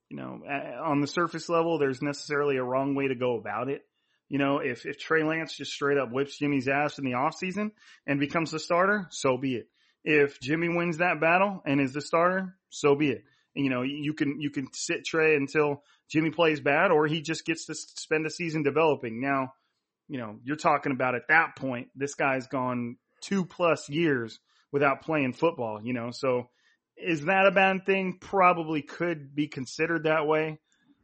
[0.10, 0.42] you know,
[0.84, 3.84] on the surface level, there's necessarily a wrong way to go about it.
[4.28, 7.72] You know, if if Trey Lance just straight up whips Jimmy's ass in the offseason
[8.06, 9.70] and becomes the starter, so be it.
[10.04, 13.24] If Jimmy wins that battle and is the starter, so be it.
[13.56, 17.22] And, you know, you can you can sit Trey until Jimmy plays bad, or he
[17.22, 19.22] just gets to spend a season developing.
[19.22, 19.54] Now,
[20.08, 24.40] you know, you're talking about at that point, this guy's gone two plus years
[24.72, 26.50] without playing football, you know, so
[26.98, 28.18] is that a bad thing?
[28.20, 30.60] Probably could be considered that way,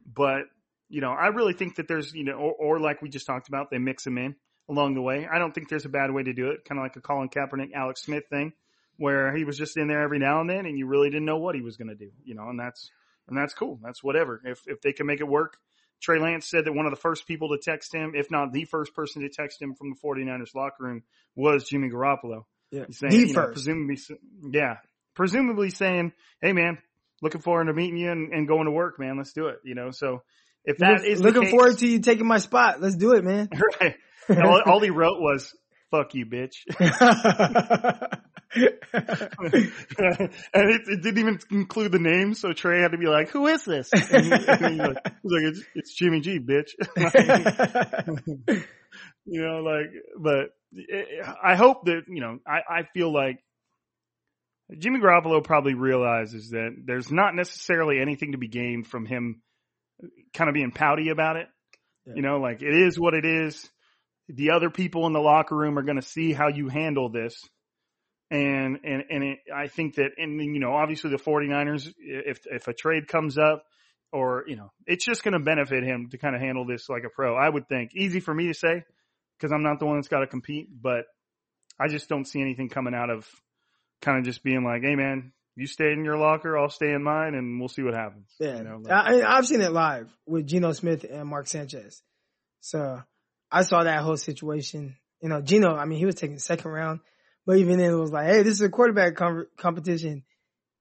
[0.06, 0.42] but
[0.88, 3.48] you know, I really think that there's, you know, or, or like we just talked
[3.48, 4.36] about, they mix them in
[4.68, 5.26] along the way.
[5.30, 6.64] I don't think there's a bad way to do it.
[6.64, 8.52] Kind of like a Colin Kaepernick, Alex Smith thing
[8.96, 11.38] where he was just in there every now and then and you really didn't know
[11.38, 12.90] what he was going to do, you know, and that's,
[13.28, 13.78] and that's cool.
[13.82, 14.40] That's whatever.
[14.44, 15.56] If, if they can make it work.
[16.00, 18.64] Trey Lance said that one of the first people to text him, if not the
[18.66, 21.02] first person to text him from the 49ers locker room
[21.34, 22.44] was Jimmy Garoppolo.
[22.70, 22.84] Yeah.
[22.90, 23.98] Saying, the you know, presumably,
[24.50, 24.76] yeah,
[25.14, 26.78] presumably saying, "Hey, man,
[27.22, 29.16] looking forward to meeting you and, and going to work, man.
[29.16, 30.22] Let's do it." You know, so
[30.64, 32.80] if that Look- is looking case- forward to you taking my spot.
[32.82, 33.48] Let's do it, man.
[33.80, 33.94] right?
[34.28, 35.54] all, all he wrote was
[35.94, 36.64] "fuck you, bitch,"
[38.54, 38.70] and
[40.70, 42.34] it, it didn't even include the name.
[42.34, 45.62] So Trey had to be like, "Who is this?" And he, and like, like, it's,
[45.74, 46.70] "It's Jimmy G, bitch."
[49.24, 49.86] you know, like,
[50.18, 53.42] but eh, I hope that, you know, I, I feel like
[54.78, 59.42] Jimmy Garoppolo probably realizes that there's not necessarily anything to be gained from him
[60.32, 61.46] kind of being pouty about it.
[62.06, 62.14] Yeah.
[62.16, 63.68] You know, like it is what it is.
[64.28, 67.38] The other people in the locker room are going to see how you handle this.
[68.30, 72.66] And, and, and it, I think that, and you know, obviously the 49ers, if, if
[72.68, 73.64] a trade comes up
[74.12, 77.04] or, you know, it's just going to benefit him to kind of handle this like
[77.04, 77.36] a pro.
[77.36, 78.82] I would think easy for me to say
[79.38, 81.04] because I'm not the one that's got to compete, but
[81.78, 83.28] I just don't see anything coming out of
[84.00, 87.02] kind of just being like, Hey man, you stay in your locker, I'll stay in
[87.02, 88.28] mine and we'll see what happens.
[88.40, 92.02] Yeah, You know, like- I, I've seen it live with Geno Smith and Mark Sanchez.
[92.60, 93.02] So
[93.54, 94.96] I saw that whole situation.
[95.22, 97.00] You know, Geno, I mean, he was taking second round,
[97.46, 100.24] but even then it was like, hey, this is a quarterback com- competition.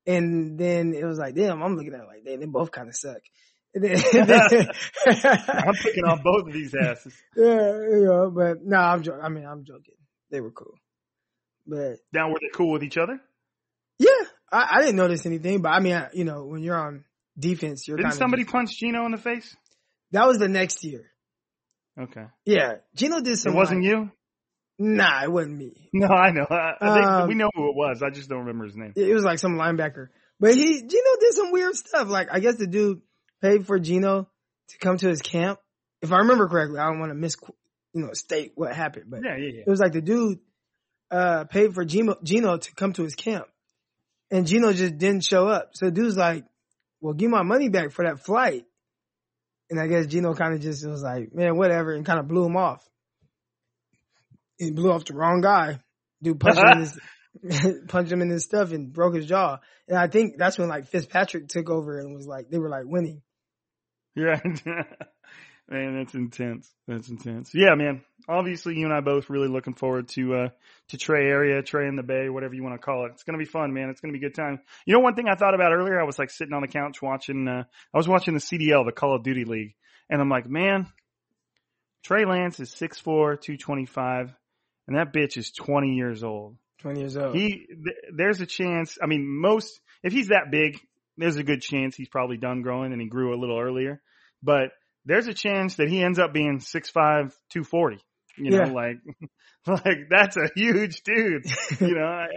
[0.08, 2.90] And then it was like, damn, I'm looking at it like, they, they both kind
[2.90, 3.22] of suck.
[3.76, 3.96] Then,
[5.08, 7.14] I'm picking off both of these asses.
[7.36, 9.22] yeah, you know, but no, I'm joking.
[9.24, 9.96] I mean, I'm joking.
[10.30, 10.76] They were cool,
[11.66, 13.20] but Now were they cool with each other?
[13.98, 14.10] yeah,
[14.52, 15.64] I, I didn't notice anything.
[15.64, 17.06] But I mean, I, you know, when you're on
[17.36, 19.56] defense, you're Didn't somebody of punch Geno in the face?
[20.12, 21.10] that was the next year.
[22.00, 22.26] Okay.
[22.46, 23.54] Yeah, Geno did some.
[23.54, 24.12] It wasn't like- you?
[24.80, 25.90] Nah, it wasn't me.
[25.94, 26.48] No, I know.
[26.50, 28.02] I, I think Um, we know who it was.
[28.02, 28.94] I just don't remember his name.
[28.96, 30.08] It was like some linebacker.
[30.40, 32.10] But he, Geno did some weird stuff.
[32.10, 33.02] Like, I guess the dude
[33.42, 34.28] paid for Geno
[34.70, 35.60] to come to his camp.
[36.02, 37.36] If I remember correctly, I don't want to miss
[37.94, 39.62] you know, state what happened, but Yeah, yeah, yeah.
[39.62, 40.40] it was like the dude,
[41.12, 43.46] uh, paid for Geno, Geno to come to his camp.
[44.32, 45.70] And Geno just didn't show up.
[45.76, 46.46] So the dude's like,
[47.00, 48.66] well, give my money back for that flight.
[49.74, 52.46] And I guess Geno kind of just was like, man, whatever, and kind of blew
[52.46, 52.88] him off.
[54.60, 55.80] He blew off the wrong guy.
[56.22, 59.58] Dude punched him in his, punched him in his stuff and broke his jaw.
[59.88, 62.84] And I think that's when like Fitzpatrick took over and was like, they were like
[62.86, 63.24] winning.
[64.16, 64.40] Yeah.
[65.74, 66.72] Man, that's intense.
[66.88, 67.50] That's intense.
[67.56, 68.04] Yeah, man.
[68.30, 70.50] Obviously, you and I both really looking forward to uh
[70.90, 73.14] to Trey area, Trey in the Bay, whatever you want to call it.
[73.14, 73.90] It's gonna be fun, man.
[73.90, 74.60] It's gonna be a good time.
[74.86, 77.02] You know, one thing I thought about earlier, I was like sitting on the couch
[77.02, 77.48] watching.
[77.48, 79.74] uh I was watching the CDL, the Call of Duty League,
[80.12, 80.86] and I'm like, man,
[82.04, 84.32] Trey Lance is 6'4", 225,
[84.88, 86.58] and that bitch is 20 years old.
[86.82, 87.34] 20 years old.
[87.34, 89.00] He, th- there's a chance.
[89.02, 90.80] I mean, most if he's that big,
[91.18, 94.04] there's a good chance he's probably done growing and he grew a little earlier.
[94.44, 94.70] But
[95.06, 97.98] there's a chance that he ends up being 6'5", 240.
[98.38, 98.72] You know, Yeah.
[98.72, 98.98] like,
[99.68, 101.46] like that's a huge dude.
[101.80, 102.28] you know, I,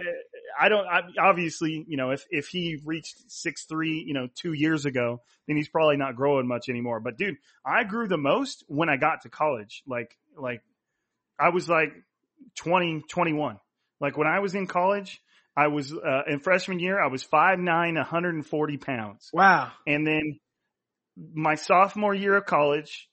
[0.59, 0.85] I don't.
[0.85, 5.21] I, obviously, you know, if if he reached six three, you know, two years ago,
[5.47, 6.99] then he's probably not growing much anymore.
[6.99, 9.81] But dude, I grew the most when I got to college.
[9.87, 10.61] Like, like
[11.39, 11.93] I was like
[12.57, 13.57] 20, 21.
[13.99, 15.19] Like when I was in college,
[15.55, 17.65] I was uh, in freshman year, I was 5'9",
[17.95, 19.29] 140 pounds.
[19.33, 19.71] wow.
[19.87, 20.39] And then
[21.33, 23.07] my sophomore year of college,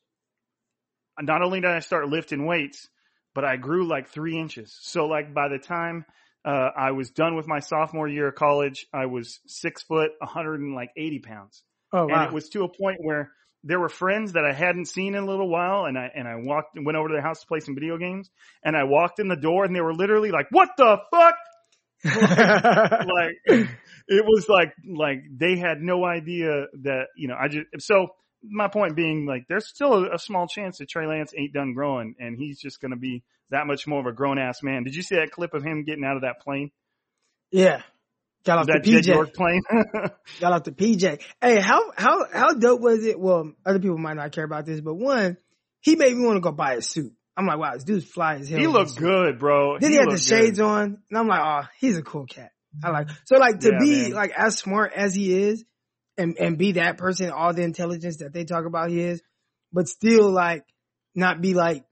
[1.20, 2.88] not only did I start lifting weights,
[3.34, 4.76] but I grew like three inches.
[4.82, 6.04] So like by the time
[6.44, 11.18] uh, I was done with my sophomore year of college, I was six foot, 180
[11.20, 11.62] pounds.
[11.92, 13.32] Oh, And it was to a point where
[13.62, 16.34] there were friends that I hadn't seen in a little while, and I and I
[16.36, 18.28] walked went over to their house to play some video games,
[18.62, 21.36] and I walked in the door, and they were literally like, "What the fuck?"
[22.04, 28.08] like it was like like they had no idea that you know I just so
[28.42, 31.72] my point being like there's still a, a small chance that Trey Lance ain't done
[31.72, 34.84] growing and he's just going to be that much more of a grown ass man.
[34.84, 36.70] Did you see that clip of him getting out of that plane?
[37.50, 37.82] yeah.
[38.44, 39.06] Got off Was the PJ.
[39.06, 39.62] York plane?
[40.40, 41.22] Got off the PJ.
[41.40, 43.18] Hey, how how how dope was it?
[43.18, 45.38] Well, other people might not care about this, but one,
[45.80, 47.14] he made me want to go buy a suit.
[47.36, 48.60] I'm like, wow, this dude's fly as hell.
[48.60, 49.78] he looked good, bro.
[49.78, 50.64] Then he, had the shades good.
[50.64, 52.50] on, and I'm like, oh, he's a cool cat.
[52.82, 54.12] I like so like to Yeah, be man.
[54.12, 55.64] like as smart as he is,
[56.18, 59.22] and and be that person, all the intelligence that they talk about he is,
[59.72, 60.64] but still like
[61.14, 61.84] not be like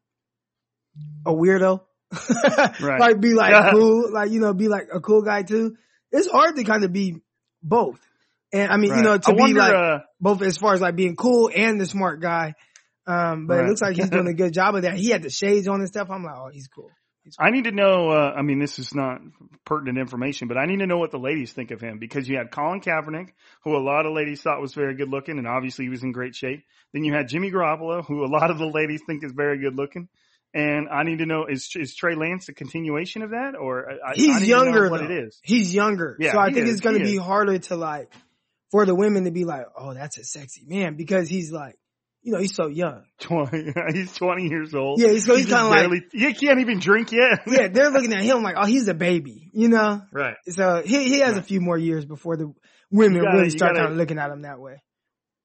[1.24, 1.80] a weirdo,
[2.80, 3.00] Right.
[3.00, 5.76] like be like cool, like you know, be like a cool guy too.
[6.10, 7.16] It's hard to kind of be
[7.62, 8.00] both,
[8.52, 10.80] and I mean, you know, to I be wonder, like uh, both as far as
[10.80, 12.54] like being cool and the smart guy.
[13.06, 13.64] Um, but Right.
[13.64, 14.94] it looks like he's doing a good job of that.
[14.94, 16.08] He had the shades on and stuff.
[16.10, 16.90] I'm like, oh, he's cool.
[17.38, 18.10] I need to know.
[18.10, 19.20] Uh, I mean, this is not
[19.64, 22.36] pertinent information, but I need to know what the ladies think of him because you
[22.36, 23.28] had Colin Kaepernick,
[23.62, 26.10] who a lot of ladies thought was very good looking, and obviously he was in
[26.10, 26.64] great shape.
[26.92, 29.76] Then you had Jimmy Garoppolo, who a lot of the ladies think is very good
[29.76, 30.08] looking.
[30.52, 34.10] And I need to know is is Trey Lance a continuation of that, or I,
[34.10, 35.06] I He's know younger what though.
[35.06, 35.40] it is?
[35.44, 36.16] He's younger.
[36.18, 37.20] Yeah, so I think is, it's going to be is.
[37.22, 38.12] harder to like,
[38.70, 41.76] for the women to be like, oh, that's a sexy man because he's like,
[42.22, 43.04] you know, he's so young.
[43.18, 45.00] Twenty, he's twenty years old.
[45.00, 47.40] Yeah, so he's just kinda like- barely- he can't even drink yet.
[47.46, 50.02] Yeah, they're looking at him like, oh, he's a baby, you know?
[50.12, 50.36] right.
[50.48, 52.52] So he, he has a few more years before the
[52.90, 54.82] women gotta- really start kind of looking at him that way.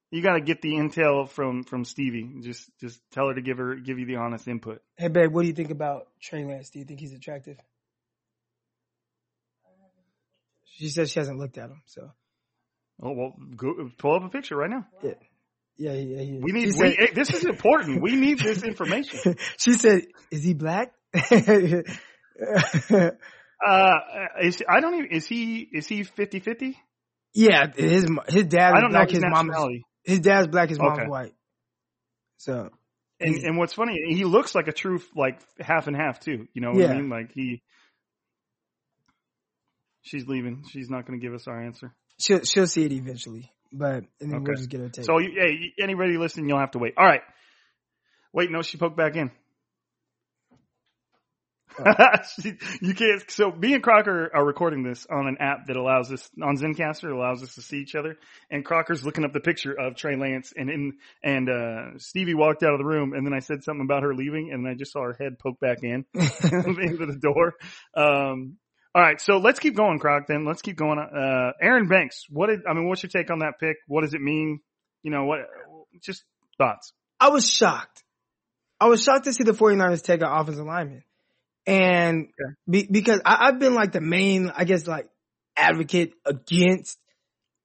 [0.09, 2.29] You got to get the intel from from Stevie.
[2.41, 4.81] Just just tell her to give her give you the honest input.
[4.97, 6.69] Hey, babe, what do you think about Trey Lance?
[6.69, 7.57] Do you think he's attractive?
[10.77, 12.11] She says she hasn't looked at him, so
[13.01, 14.85] Oh well, go, pull up a picture right now.
[15.03, 15.11] yeah,
[15.77, 16.19] yeah, yeah.
[16.37, 16.43] is.
[16.43, 16.73] We need.
[16.73, 18.01] Said- hey, this is important.
[18.01, 19.35] We need this information.
[19.57, 20.01] she said,
[20.31, 20.91] "Is he black?"
[23.59, 23.95] Uh,
[24.43, 25.11] is I don't even.
[25.11, 26.75] Is he is he 50-50?
[27.33, 29.85] yeah, his his dad I don't know his His mom's nationality.
[30.03, 30.69] his dad's black.
[30.69, 31.07] His mom's Okay.
[31.09, 31.33] white.
[32.37, 32.69] So
[33.19, 36.47] And and what's funny, he looks like a true like half and half too.
[36.53, 36.91] You know what Yeah.
[36.91, 37.09] I mean?
[37.09, 37.63] Like he.
[40.03, 40.63] She's leaving.
[40.69, 41.95] She's not going to give us our answer.
[42.19, 45.05] she'll she'll see it eventually, but and then we'll just get her take.
[45.05, 46.93] So, you, hey, anybody listening, you'll have to wait.
[46.97, 47.21] All right.
[48.33, 49.31] Wait, no, she poked back in.
[52.41, 53.29] She- you can't.
[53.29, 57.11] So, me and Crocker are recording this on an app that allows us on Zencastr
[57.11, 58.17] allows us to see each other.
[58.49, 60.93] And Crocker's looking up the picture of Trey Lance, and in
[61.23, 64.15] and uh Stevie walked out of the room, and then I said something about her
[64.15, 67.53] leaving, and I just saw her head poke back in into the door.
[67.95, 68.57] Um,
[68.97, 70.25] all right, so let's keep going, Croc.
[70.27, 70.97] Then let's keep going.
[70.97, 72.87] Uh, Aaron Banks, what did I mean?
[72.87, 73.77] What's your take on that pick?
[73.85, 74.59] What does it mean?
[75.03, 75.41] You know what?
[76.01, 76.23] Just
[76.57, 76.93] thoughts.
[77.19, 78.03] I was shocked.
[78.79, 81.03] I was shocked to see the 49ers take an offensive lineman.
[81.67, 82.29] And
[82.67, 85.07] be, because I, I've been like the main, I guess like
[85.55, 86.97] advocate against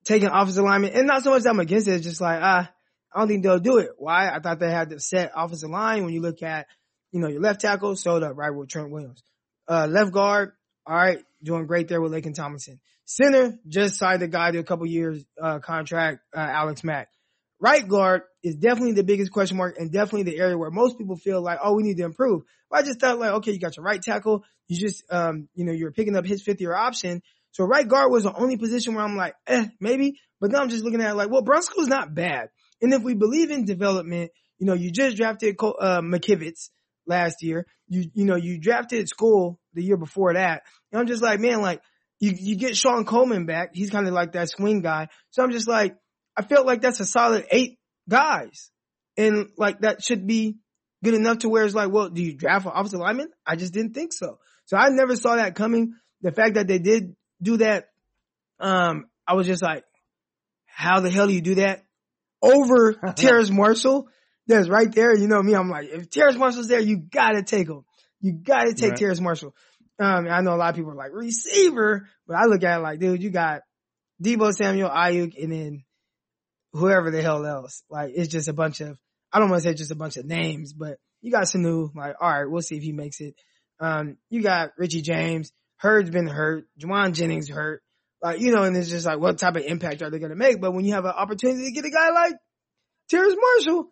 [0.05, 0.93] taking offensive lineman.
[0.93, 1.93] And not so much that I'm against it.
[1.93, 2.70] It's just like, ah,
[3.11, 3.93] I don't think they'll do it.
[3.97, 4.28] Why?
[4.28, 6.66] I thought they had the set offensive line when you look at,
[7.11, 9.22] you know, your left tackle, sold up right with Trent Williams.
[9.66, 10.53] Uh, left guard,
[10.87, 12.80] all right, doing great there with Laken Tomlinson.
[13.05, 17.09] Center, just signed a guy to a couple years, uh, contract, uh, Alex Mack.
[17.61, 21.16] Right guard is definitely the biggest question mark and definitely the area where most people
[21.16, 22.43] feel like, oh, we need to improve.
[22.70, 24.45] But I just thought like, okay, you got your right tackle.
[24.66, 27.22] You just, um, you know, you're picking up his fifth year option.
[27.53, 30.18] So right guard was the only position where I'm like, eh, maybe.
[30.41, 32.49] But now I'm just looking at like, well, Brunskill's not bad.
[32.80, 36.70] And if we believe in development, You know, you just drafted uh, McKivitz
[37.07, 37.66] last year.
[37.88, 40.62] You, you know, you drafted Skule the year before that.
[40.90, 41.80] And I'm just like, man, like
[42.20, 43.70] you, you get Shon Coleman back.
[43.74, 45.09] He's kind of like that swing guy.
[45.30, 45.96] So I'm just like,
[46.36, 47.78] I felt like that's a solid eight
[48.09, 48.70] guys.
[49.16, 50.57] And like that should be
[51.05, 53.28] good enough to where it's like, well, do you draft an offensive lineman?
[53.46, 54.38] I just didn't think so.
[54.66, 55.94] So I never saw that coming.
[56.22, 57.86] The fact that they did do that,
[58.61, 59.84] um, I was just like,
[60.66, 61.84] how the hell do you do that
[62.40, 64.09] over Terrace Marshall?
[64.47, 65.16] That's right there.
[65.16, 65.55] You know me.
[65.55, 67.84] I'm like, if Terrace Marshall's there, you gotta take him.
[68.20, 68.99] You gotta take Right.
[68.99, 69.55] Terrace Marshall.
[69.99, 72.82] Um, I know a lot of people are like receiver, but I look at it
[72.82, 73.61] like, dude, you got
[74.22, 75.84] Deebo Samuel, Aiyuk, and then
[76.72, 77.82] whoever the hell else.
[77.90, 78.99] Like, it's just a bunch of,
[79.32, 81.95] I don't want to say just a bunch of names, but you got Sanu.
[81.95, 83.34] Like, all right, we'll see if he makes it.
[83.80, 85.53] Um, you got Richie James.
[85.76, 86.64] Hurd's been hurt.
[86.80, 87.82] Jauan Jennings hurt.
[88.22, 90.36] Like, you know, and it's just like, what type of impact are they going to
[90.36, 90.61] make?
[90.61, 92.34] But when you have an opportunity to get a guy like
[93.11, 93.90] Terrence Marshall,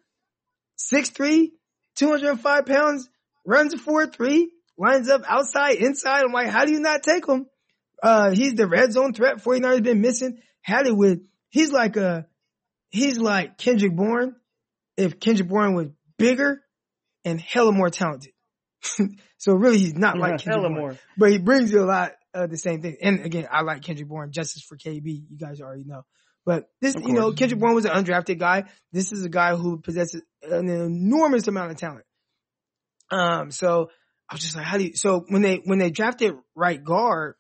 [0.93, 1.49] 6'3",
[1.97, 3.09] 205 pounds,
[3.45, 4.45] runs a 4'3",
[4.78, 6.22] lines up outside, inside.
[6.24, 7.47] I'm like, how do you not take him?
[8.03, 9.43] Uh, he's the red zone threat.
[9.43, 10.39] 49 has been missing.
[10.62, 11.20] Had it with,
[11.51, 12.26] he's like a,
[12.91, 14.37] he's like Kendrick Bourne.
[14.97, 16.62] If Kendrick Bourne was bigger
[17.24, 18.33] and hella more talented.
[19.39, 20.99] so really he's not like Kendrick Bourne, more.
[21.16, 22.97] but he brings you a lot of the same thing.
[23.03, 25.05] And again, I like Kendrick Bourne, justice for KB.
[25.05, 26.03] You guys already know.
[26.47, 27.32] But this, you know.
[27.32, 28.64] Kendrick Bourne was an undrafted guy.
[28.93, 32.05] This is a guy who possesses an enormous amount of talent.
[33.11, 33.91] Um, so
[34.28, 37.34] I was just like, how do you, so when they, when they drafted right guard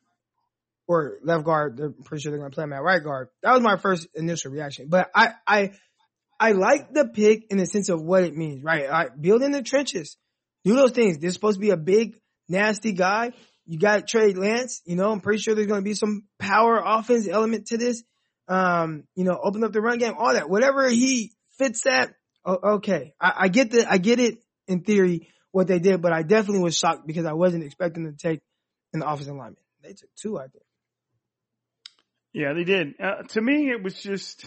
[0.86, 3.28] or left guard, they're pretty sure they're going to play him at right guard.
[3.42, 4.88] That was my first initial reaction.
[4.88, 5.72] But I, I,
[6.38, 8.90] I like the pick in the sense of what it means, right?
[8.90, 10.16] I build in the trenches,
[10.64, 11.18] do those things.
[11.18, 12.16] This is supposed to be a big,
[12.48, 13.32] nasty guy.
[13.66, 16.82] You got Trey Lance, you know, I'm pretty sure there's going to be some power
[16.84, 18.02] offense element to this.
[18.48, 22.14] Um, you know, open up the run game, all that, whatever he fits at.
[22.46, 23.14] Okay.
[23.20, 26.62] I, I get the, I get it in theory what they did, but I definitely
[26.62, 28.40] was shocked because I wasn't expecting to take
[28.92, 29.56] an offensive lineman.
[29.82, 30.64] They took two, I think.
[32.32, 32.94] Yeah, they did.
[33.02, 34.44] Uh, to me, it was just.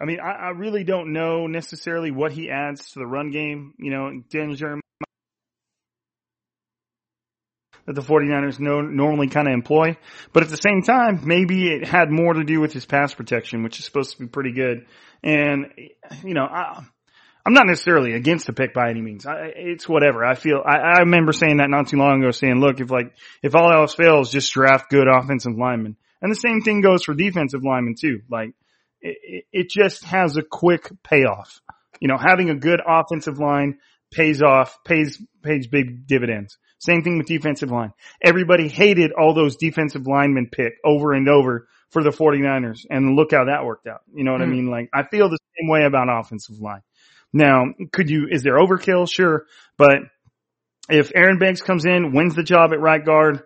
[0.00, 3.74] I mean, I, I really don't know necessarily what he adds to the run game.
[3.78, 4.81] You know, Daniel Jeremiah
[7.86, 9.96] that the 49ers no, normally kind of employ.
[10.32, 13.62] But at the same time, maybe it had more to do with his pass protection,
[13.62, 14.86] which is supposed to be pretty good.
[15.22, 15.66] And,
[16.24, 16.84] you know, I,
[17.44, 19.26] I'm not necessarily against the pick by any means.
[19.26, 20.24] I, it's whatever.
[20.24, 23.12] I feel, I, I remember saying that not too long ago saying, look, if like,
[23.42, 25.96] if all else fails, just draft good offensive linemen.
[26.20, 28.20] And the same thing goes for defensive linemen too.
[28.30, 28.50] Like,
[29.00, 31.60] it, it- it just has a quick payoff.
[32.00, 33.78] You know, having a good offensive line
[34.12, 36.58] pays off, pays, pays big dividends.
[36.78, 37.92] Same thing with defensive line.
[38.22, 43.32] Everybody hated all those defensive linemen pick over and over for the 49ers and look
[43.32, 44.00] how that worked out.
[44.14, 44.52] You know what I Hmm.
[44.52, 44.66] mean?
[44.70, 46.82] Like I feel the same way about offensive line.
[47.32, 49.10] Now, could you, is there overkill?
[49.10, 49.46] Sure.
[49.78, 49.98] But
[50.90, 53.42] if Aaron Banks comes in, wins the job at right guard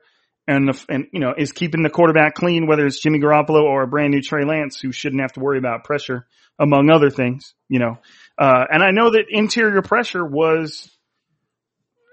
[0.48, 3.82] and the, and, you know, is keeping the quarterback clean, whether it's Jimmy Garoppolo or
[3.82, 6.26] a brand new Trey Lance who shouldn't have to worry about pressure
[6.58, 7.98] among other things, you know,
[8.38, 10.90] uh, and I know that interior pressure was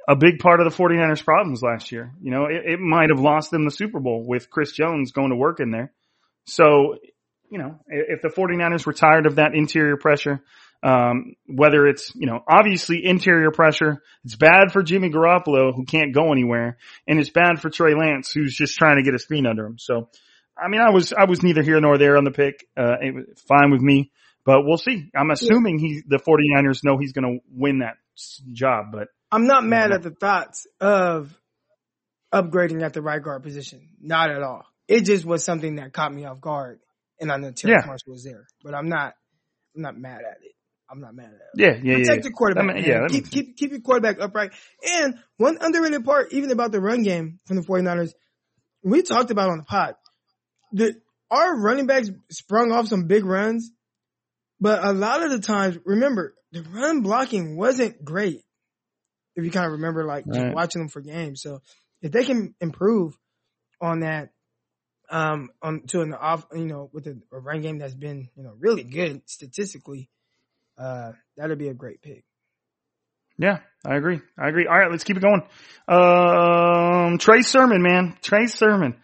[0.07, 2.13] a big part of the 49ers problems last year.
[2.21, 5.29] You know, it, it might have lost them the Super Bowl with Chris Jones going
[5.29, 5.93] to work in there.
[6.45, 6.97] So,
[7.49, 10.41] you know, if the 49ers were tired of that interior pressure,
[10.83, 16.13] um, whether it's, you know, obviously interior pressure, it's bad for Jimmy Garoppolo who can't
[16.13, 16.77] go anywhere
[17.07, 19.77] and it's bad for Trey Lance who's just trying to get his feet under him.
[19.79, 20.09] So,
[20.57, 22.67] I mean, I was, I was neither here nor there on the pick.
[22.77, 24.11] Uh, it was fine with me,
[24.45, 25.09] but we'll see.
[25.15, 27.95] I'm assuming he, the 49ers know he's going to win that
[28.51, 29.95] job, but I'm not mad Mhm.
[29.95, 31.33] at the thoughts of
[32.33, 33.89] upgrading at the right guard position.
[34.01, 34.65] Not at all.
[34.87, 36.79] It just was something that caught me off guard,
[37.19, 37.85] and I know Terry Yeah.
[37.85, 39.13] Marshall was there, but I'm not.
[39.75, 40.51] I'm not mad at it.
[40.93, 41.39] I'm not mad at it.
[41.55, 42.03] yeah, yeah, yeah.
[42.03, 42.65] Protect the quarterback.
[42.65, 44.51] Ma- yeah, keep keep keep your quarterback upright.
[44.87, 48.11] And one underrated part, even about the run game from the 49ers,
[48.83, 49.95] we talked about on the pod.
[50.71, 50.95] The
[51.31, 53.71] our running backs sprung off some big runs,
[54.59, 58.41] but a lot of the times, remember, the run blocking wasn't great.
[59.35, 60.53] If you kind of remember, like Right.
[60.53, 61.41] watching them for games.
[61.41, 61.61] So
[62.03, 63.17] if they can improve
[63.81, 64.29] on that,
[65.09, 68.43] um, on to an off, you know, with a, a run game that's been, you
[68.43, 70.09] know, really good statistically,
[70.77, 72.23] uh, that'd be a great pick.
[73.37, 74.21] Yeah, I agree.
[74.37, 74.67] I agree.
[74.67, 75.41] All right, let's keep it going.
[75.87, 78.15] Um, Trey Sermon, man.
[78.21, 78.95] Trey Sermon.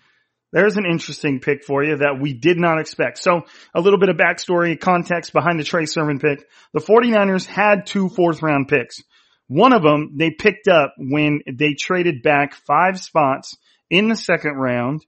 [0.51, 3.20] There's an interesting pick for you that we did not expect.
[3.20, 3.41] So
[3.74, 6.47] a little bit of backstory, context behind the Trey Sermon pick.
[6.74, 9.01] The 49ers had two fourth round picks.
[9.47, 13.57] One of them they picked up when they traded back five spots
[13.89, 15.05] in the second round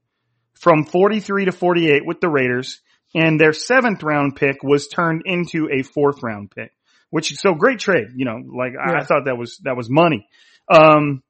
[0.60, 2.82] from 43 to 48 with the Raiders
[3.14, 6.72] and their seventh round pick was turned into a fourth round pick.
[7.12, 8.08] which is so great trade.
[8.16, 10.28] You know, like I, I thought that was that was money.
[10.68, 11.22] Um,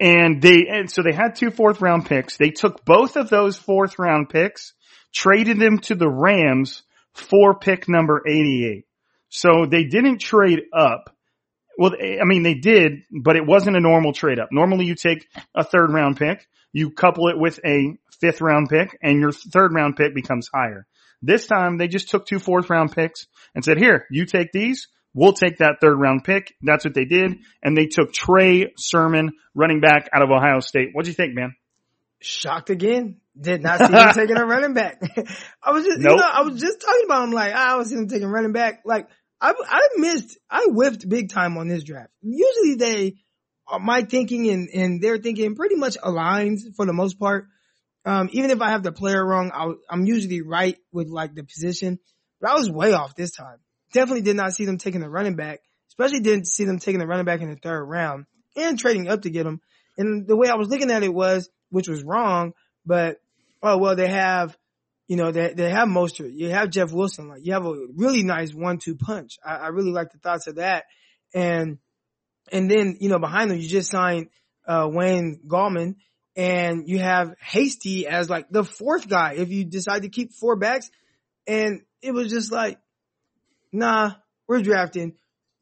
[0.00, 2.38] and they and so they had two fourth round picks.
[2.38, 4.72] They took both of those fourth round picks,
[5.12, 6.82] traded them to the Rams
[7.12, 8.86] for pick number eighty eight.
[9.28, 11.14] So they didn't trade up.
[11.78, 14.48] Well, I mean, they did, but it wasn't a normal trade up.
[14.52, 18.96] Normally you take a third round pick, you couple it with a fifth round pick,
[19.02, 20.86] and your third round pick becomes higher.
[21.22, 24.88] This time they just took two fourth round picks and said, here, you take these.
[25.14, 26.54] We'll take that third round pick.
[26.62, 27.38] That's what they did.
[27.62, 30.88] And they took Trey Sermon, running back out of Ohio State.
[30.92, 31.54] What'd you think, man?
[32.24, 33.16] shocked again.
[33.38, 35.00] Did not see him taking a running back.
[35.62, 36.10] I was just, Nope.
[36.12, 38.82] you know, I was just talking about him like, I was him taking running back.
[38.84, 39.08] Like,
[39.40, 42.10] I, I missed, I whiffed big time on this draft.
[42.20, 43.14] Usually they,
[43.70, 47.48] uh, my thinking and, and their thinking pretty much aligns for the most part.
[48.04, 51.44] Um, even if I have the player wrong, I, I'm usually right with like the
[51.44, 51.98] position,
[52.40, 53.58] but I was way off this time.
[53.92, 57.06] Definitely did not see them taking the running back, especially didn't see them taking the
[57.06, 58.26] running back in the third round
[58.56, 59.60] and trading up to get him.
[59.96, 62.52] And the way I was looking at it was, which was wrong,
[62.84, 63.18] but
[63.62, 64.56] oh well, they have,
[65.06, 68.22] you know, they they have Mostert, you have Jeff Wilson, like you have a really
[68.22, 69.38] nice one-two punch.
[69.44, 70.84] I, I really like the thoughts of that,
[71.34, 71.78] and
[72.50, 74.28] and then you know behind them you just signed
[74.66, 75.96] uh, Wayne Gallman,
[76.36, 80.56] and you have Hasty as like the fourth guy if you decide to keep four
[80.56, 80.90] backs,
[81.46, 82.78] and it was just like,
[83.72, 84.12] nah,
[84.48, 85.14] we're drafting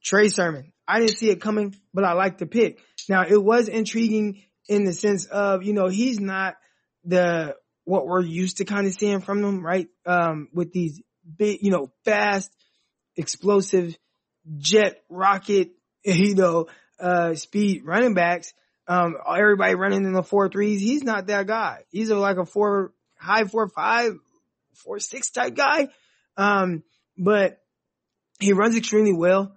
[0.03, 0.73] Trey Sermon.
[0.87, 2.81] I didn't see it coming, but I like the pick.
[3.09, 6.57] Now it was intriguing in the sense of, you know, he's not
[7.05, 9.89] the, what we're used to kind of seeing from them, right?
[10.07, 11.01] Um, with these
[11.37, 12.51] big, you know, fast,
[13.16, 13.97] explosive,
[14.59, 15.71] jet rocket,
[16.05, 16.66] you know,
[16.99, 18.53] uh, speed running backs.
[18.89, 20.81] Um, everybody running in the four threes.
[20.81, 21.85] He's not that guy.
[21.91, 24.14] He's a, like a four, high four, five,
[24.74, 25.89] four, six type guy.
[26.37, 26.83] Um,
[27.16, 27.59] but
[28.41, 29.55] he runs extremely well.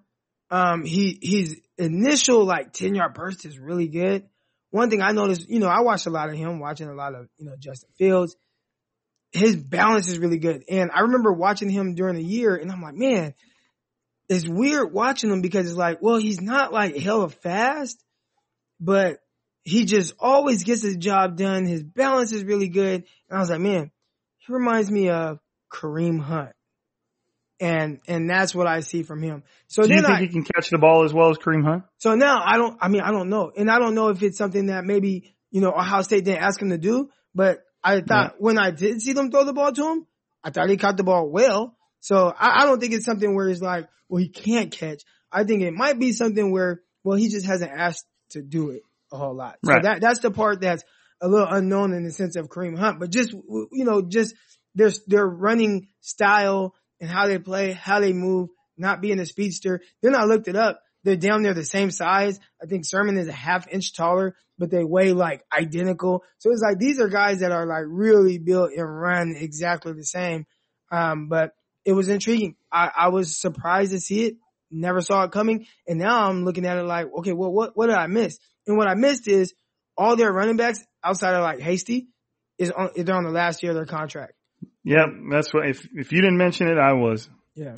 [0.51, 4.27] Um, he, his initial like 10 yard burst is really good.
[4.69, 7.15] One thing I noticed, you know, I watched a lot of him, watching a lot
[7.15, 8.35] of, you know, Justin Fields.
[9.31, 10.63] His balance is really good.
[10.69, 13.33] And I remember watching him during the year and I'm like, man,
[14.29, 18.02] it's weird watching him because it's like, well, he's not like hella fast,
[18.83, 19.19] but
[19.63, 21.65] he just always gets his job done.
[21.65, 23.05] His balance is really good.
[23.29, 23.91] And I was like, man,
[24.39, 25.39] he reminds me of
[25.71, 26.51] Kareem Hunt.
[27.61, 29.43] And, and that's what I see from him.
[29.67, 31.83] So Do you think I, he can catch the ball as well as Kareem Hunt?
[31.97, 33.51] so now I don't, I mean, I don't know.
[33.55, 36.61] And I don't know if it's something that maybe, you know, Ohio State didn't ask
[36.61, 39.91] him to do, but I thought when I did see them throw the ball to
[39.91, 40.07] him,
[40.43, 41.77] I thought he caught the ball well.
[42.01, 45.03] So I, I don't think it's something where he's like, well, he can't catch.
[45.31, 48.83] I think it might be something where, well, he just hasn't asked to do it
[49.11, 49.57] a whole lot.
[49.65, 49.83] So Right.
[49.83, 50.83] that, that's the part that's
[51.21, 54.35] a little unknown in the sense of Kareem Hunt, but just, you know, just
[54.75, 59.81] their, their running style and how they play, how they move, not being a speedster.
[60.01, 60.81] Then I looked it up.
[61.03, 62.39] They're down there the same size.
[62.61, 66.23] I think Sermon is a half inch taller, but they weigh like identical.
[66.39, 70.05] So it's like these are guys that are like really built and run exactly the
[70.05, 70.45] same.
[70.91, 71.51] Um, but
[71.85, 72.55] it was intriguing.
[72.71, 74.35] I, I was surprised to see it.
[74.73, 75.67] Never saw it coming.
[75.87, 78.39] And now I'm looking at it like, okay, well, what, what did I miss?
[78.67, 79.53] And what I missed is
[79.97, 82.07] all their running backs outside of like Hasty
[82.57, 84.33] is on, they're on the last year of their contract.
[84.83, 85.67] Yep, that's what.
[85.67, 87.29] If if you didn't mention it, I was.
[87.55, 87.75] Yeah.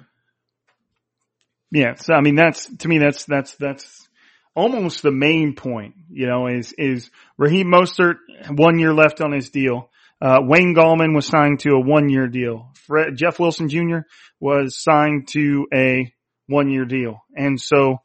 [1.71, 4.07] Yeah, so I mean that's to me that's that's that's
[4.55, 5.95] almost the main point.
[6.09, 8.15] You know, is is Raheem Mostert
[8.49, 9.89] one year left on his deal.
[10.21, 12.71] Uh, Wayne Gallman was signed to a one year deal.
[12.87, 13.99] Fred, Jeff Wilson Jr.
[14.39, 16.13] was signed to a
[16.47, 17.97] one year deal, and so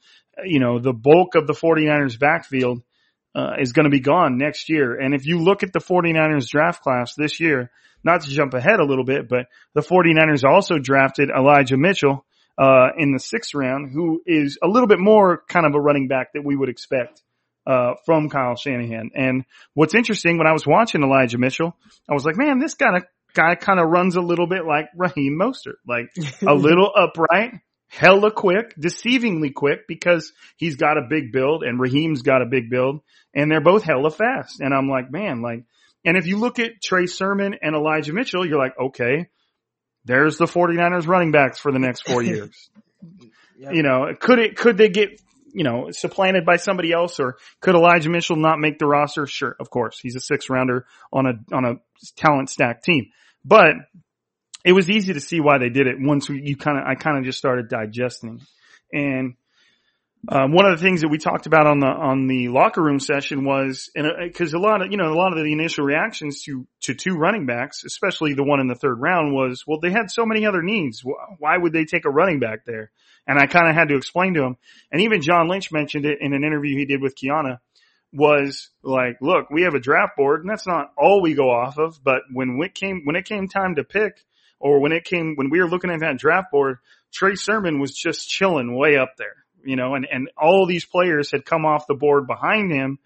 [0.44, 2.82] you know the bulk of the 49ers backfield
[3.34, 4.98] uh, is going to be gone next year.
[4.98, 7.70] And if you look at the 49ers draft class this year,
[8.02, 12.24] not to jump ahead a little bit, but the 49ers also drafted Elijah Mitchell
[12.58, 16.08] uh, in the sixth round, who is a little bit more kind of a running
[16.08, 17.22] back that we would expect
[17.66, 19.10] uh, from Kyle Shanahan.
[19.14, 21.76] And what's interesting, when I was watching Elijah Mitchell,
[22.08, 23.00] I was like, man, this guy,
[23.34, 26.10] guy kind of runs a little bit like Raheem Mostert, like
[26.46, 27.60] a little upright,
[27.90, 32.70] hella quick, deceivingly quick because he's got a big build and Raheem's got a big
[32.70, 33.00] build
[33.34, 34.60] and they're both hella fast.
[34.60, 35.64] And I'm like, man, like,
[36.04, 39.28] and if you look at Trey Sermon and Elijah Mitchell, you're like, okay,
[40.04, 42.70] there's the 49ers running backs for the next four years.
[43.58, 43.74] Yep.
[43.74, 45.20] You know, could it, could they get,
[45.52, 49.26] you know, supplanted by somebody else or could Elijah Mitchell not make the roster?
[49.26, 49.98] Sure, of course.
[50.00, 51.74] He's a six rounder on a, on a
[52.16, 53.10] talent stacked team,
[53.44, 53.74] but
[54.64, 57.18] it was easy to see why they did it once you kind of, I kind
[57.18, 58.40] of just started digesting
[58.92, 59.34] and,
[60.28, 63.00] um, one of the things that we talked about on the on the locker room
[63.00, 66.42] session was, and because a lot of you know a lot of the initial reactions
[66.42, 69.90] to to two running backs, especially the one in the third round, was well they
[69.90, 71.02] had so many other needs.
[71.38, 72.90] Why would they take a running back there?
[73.26, 74.56] And I kind of had to explain to him.
[74.92, 77.58] And even John Lynch mentioned it in an interview he did with Kiana
[78.12, 81.78] was like, look, we have a draft board and that's not all we go off
[81.78, 82.02] of.
[82.02, 84.16] But when it came, when it came time to pick
[84.60, 86.76] or when it came, when we were looking at that draft board,
[87.12, 91.30] Trey Sermon was just chilling way up there, you know, and, and all these players
[91.30, 92.98] had come off the board behind him.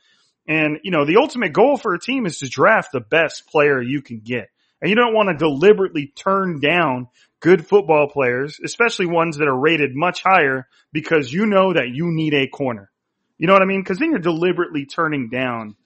[0.46, 3.80] And, you know, the ultimate goal for a team is to draft the best player
[3.80, 4.50] you can get.
[4.82, 7.08] And you don't want to deliberately turn down
[7.40, 12.06] good football players, especially ones that are rated much higher because you know that you
[12.08, 12.90] need a corner.
[13.38, 13.84] You know what I mean?
[13.84, 15.76] Cause then you're deliberately turning down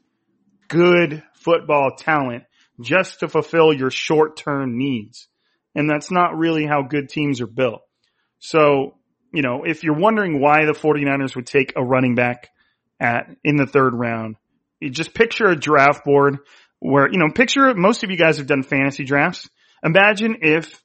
[0.69, 2.45] good football talent
[2.81, 5.29] just to fulfill your short term needs.
[5.79, 7.83] And that's not really how good teams are built.
[8.41, 8.97] So,
[9.33, 12.49] you know, if you're wondering why the 49ers would take a running back
[12.99, 14.35] at, in the third round,
[14.81, 16.39] you just picture a draft board
[16.81, 19.49] where, you know, picture most of you guys have done fantasy drafts.
[19.85, 20.83] Imagine if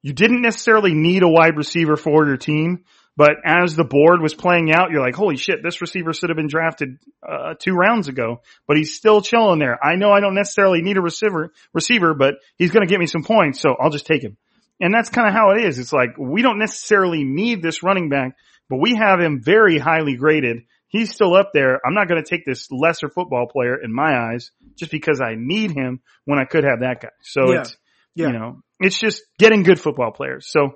[0.00, 2.84] you didn't necessarily need a wide receiver for your team,
[3.16, 6.36] but as the board was playing out, you're like, holy shit, this receiver should have
[6.36, 9.78] been drafted uh, two rounds ago, but he's still chilling there.
[9.84, 13.06] I know I don't necessarily need a receiver, receiver, but he's going to get me
[13.06, 14.36] some points, so I'll just take him.
[14.80, 15.78] And that's kind of how it is.
[15.78, 18.36] It's like we don't necessarily need this running back,
[18.68, 20.62] but we have him very highly graded.
[20.88, 21.80] He's still up there.
[21.86, 25.34] I'm not going to take this lesser football player in my eyes just because I
[25.36, 27.08] need him when I could have that guy.
[27.22, 27.60] So Yeah.
[27.60, 27.76] it's,
[28.16, 28.26] Yeah.
[28.28, 30.48] you know, it's just getting good football players.
[30.50, 30.74] So,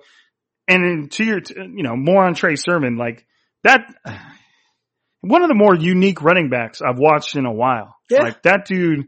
[0.69, 3.27] and then to your, you know, more on Trey Sermon, like
[3.64, 3.81] that,
[5.23, 7.97] one of the more unique running backs I've watched in a while.
[8.11, 8.23] Yeah.
[8.23, 9.07] Like that dude,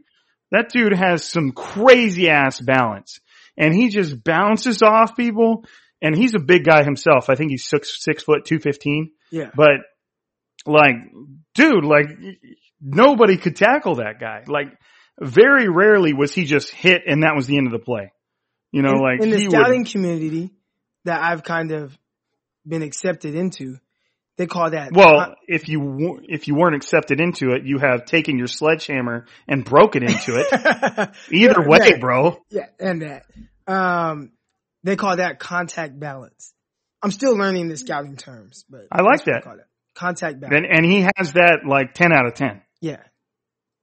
[0.51, 3.19] that dude has some crazy ass balance
[3.57, 5.63] and he just bounces off people
[6.01, 7.29] and he's a big guy himself.
[7.29, 9.51] I think he's six, six foot, 215, Yeah.
[9.55, 9.81] but
[10.65, 10.95] like,
[11.53, 12.07] dude, like
[12.81, 14.43] nobody could tackle that guy.
[14.47, 14.67] Like
[15.19, 18.11] very rarely was he just hit and that was the end of the play.
[18.71, 20.49] You know, in, like in the would, scouting community
[21.05, 21.97] that I've kind of
[22.67, 23.77] been accepted into,
[24.37, 28.37] they call that Well, if you if you weren't accepted into it, you have taken
[28.37, 30.47] your sledgehammer and broken into it.
[31.31, 31.97] Either Yeah, way, yeah.
[31.99, 32.37] bro.
[32.49, 33.25] yeah, and that
[33.67, 34.31] um,
[34.83, 36.53] they call that contact balance.
[37.03, 39.41] I'm still learning the scouting terms, but I like that.
[39.43, 39.65] call it.
[39.95, 40.55] Contact balance.
[40.55, 43.01] And and he has that like ten out of ten, yeah,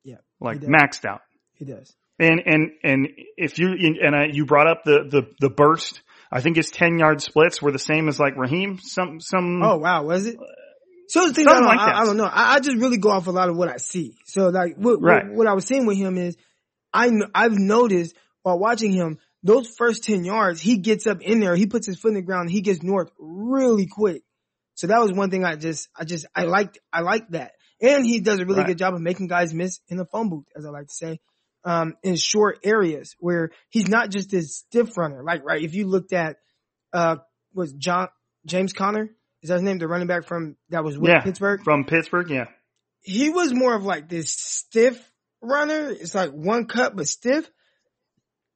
[0.04, 1.20] yeah, like maxed out.
[1.54, 1.94] he does.
[2.18, 3.68] And and and if you
[4.02, 6.00] and I, you brought up the the the burst,
[6.30, 8.78] I think his ten yard splits were the same as like Raheem.
[8.82, 9.62] Some some.
[9.62, 10.36] Oh wow, was it?
[11.08, 11.94] So the thing, I, like I, that.
[11.96, 12.24] I don't know.
[12.24, 14.14] I, I just really go off a lot of what I see.
[14.26, 15.26] So like what, Right.
[15.26, 16.36] what, what I was saying with him is,
[16.92, 21.56] I I've noticed while watching him those first ten yards, he gets up in there,
[21.56, 24.22] he puts his foot in the ground, he gets north really quick.
[24.74, 28.04] So that was one thing I just I just I liked I liked that, and
[28.04, 28.66] he does a really Right.
[28.68, 31.20] good job of making guys miss in the phone booth, as I like to say.
[31.68, 35.22] Um, in short areas where he's not just this stiff runner.
[35.22, 36.36] Like, right, if you looked at,
[36.94, 37.16] uh,
[37.52, 38.08] was John,
[38.46, 39.10] James Conner?
[39.42, 39.76] Is that his name?
[39.78, 41.20] The running back from, that was with Yeah.
[41.20, 41.60] Pittsburgh?
[41.62, 42.46] from Pittsburgh, yeah.
[43.02, 44.98] he was more of like this stiff
[45.42, 45.90] runner.
[45.90, 47.50] It's like one cut but stiff.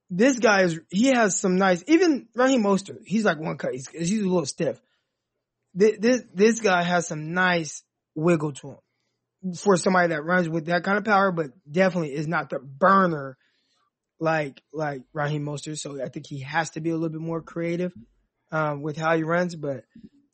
[0.09, 1.85] This guy is he has some nice.
[1.87, 3.73] Even Raheem Mostert, he's like one cut.
[3.73, 4.81] He's, he's a little stiff.
[5.75, 7.83] This, this this guy has some nice
[8.15, 8.77] wiggle to him
[9.59, 13.37] for somebody that runs with that kind of power, but definitely is not the burner
[14.21, 15.79] like like Raheem Mostert.
[15.79, 17.93] So I think he has to be a little bit more creative
[18.53, 19.57] um, with how he runs.
[19.57, 19.85] But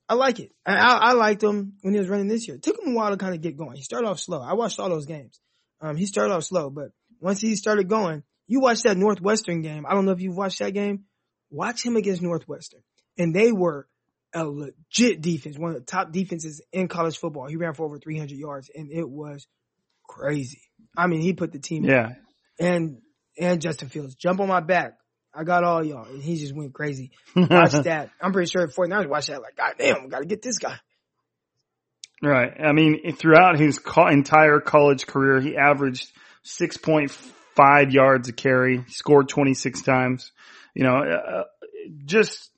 [0.08, 0.52] I like it.
[0.66, 2.56] I, I, I liked him when he was running this year.
[2.56, 3.76] It took him a while to kind of get going.
[3.76, 4.42] He started off slow.
[4.42, 5.40] I watched all those games.
[5.80, 6.90] Um, he started off slow, but
[7.20, 9.86] once he started going, you watched that Northwestern game.
[9.86, 11.04] I don't know if you've watched that game.
[11.50, 12.82] Watch him against Northwestern,
[13.16, 13.88] and they were
[14.34, 17.46] a legit defense, one of the top defenses in college football.
[17.48, 19.46] He ran for over 300 yards, and it was
[20.06, 20.62] crazy.
[20.96, 22.12] I mean, he put the team Yeah.
[22.58, 22.98] and
[23.40, 24.94] and Justin Fields jump on my back.
[25.32, 27.12] I got all y'all, and he just went crazy.
[27.36, 28.10] Watch that.
[28.20, 30.76] I'm pretty sure 49ers watched that like, God damn, we got to get this guy.
[32.22, 32.50] Right.
[32.60, 36.10] I mean, throughout his entire college career, he averaged
[36.44, 38.84] 6.5 yards a carry.
[38.88, 40.32] Scored 26 times.
[40.74, 41.44] You know, uh,
[42.04, 42.50] just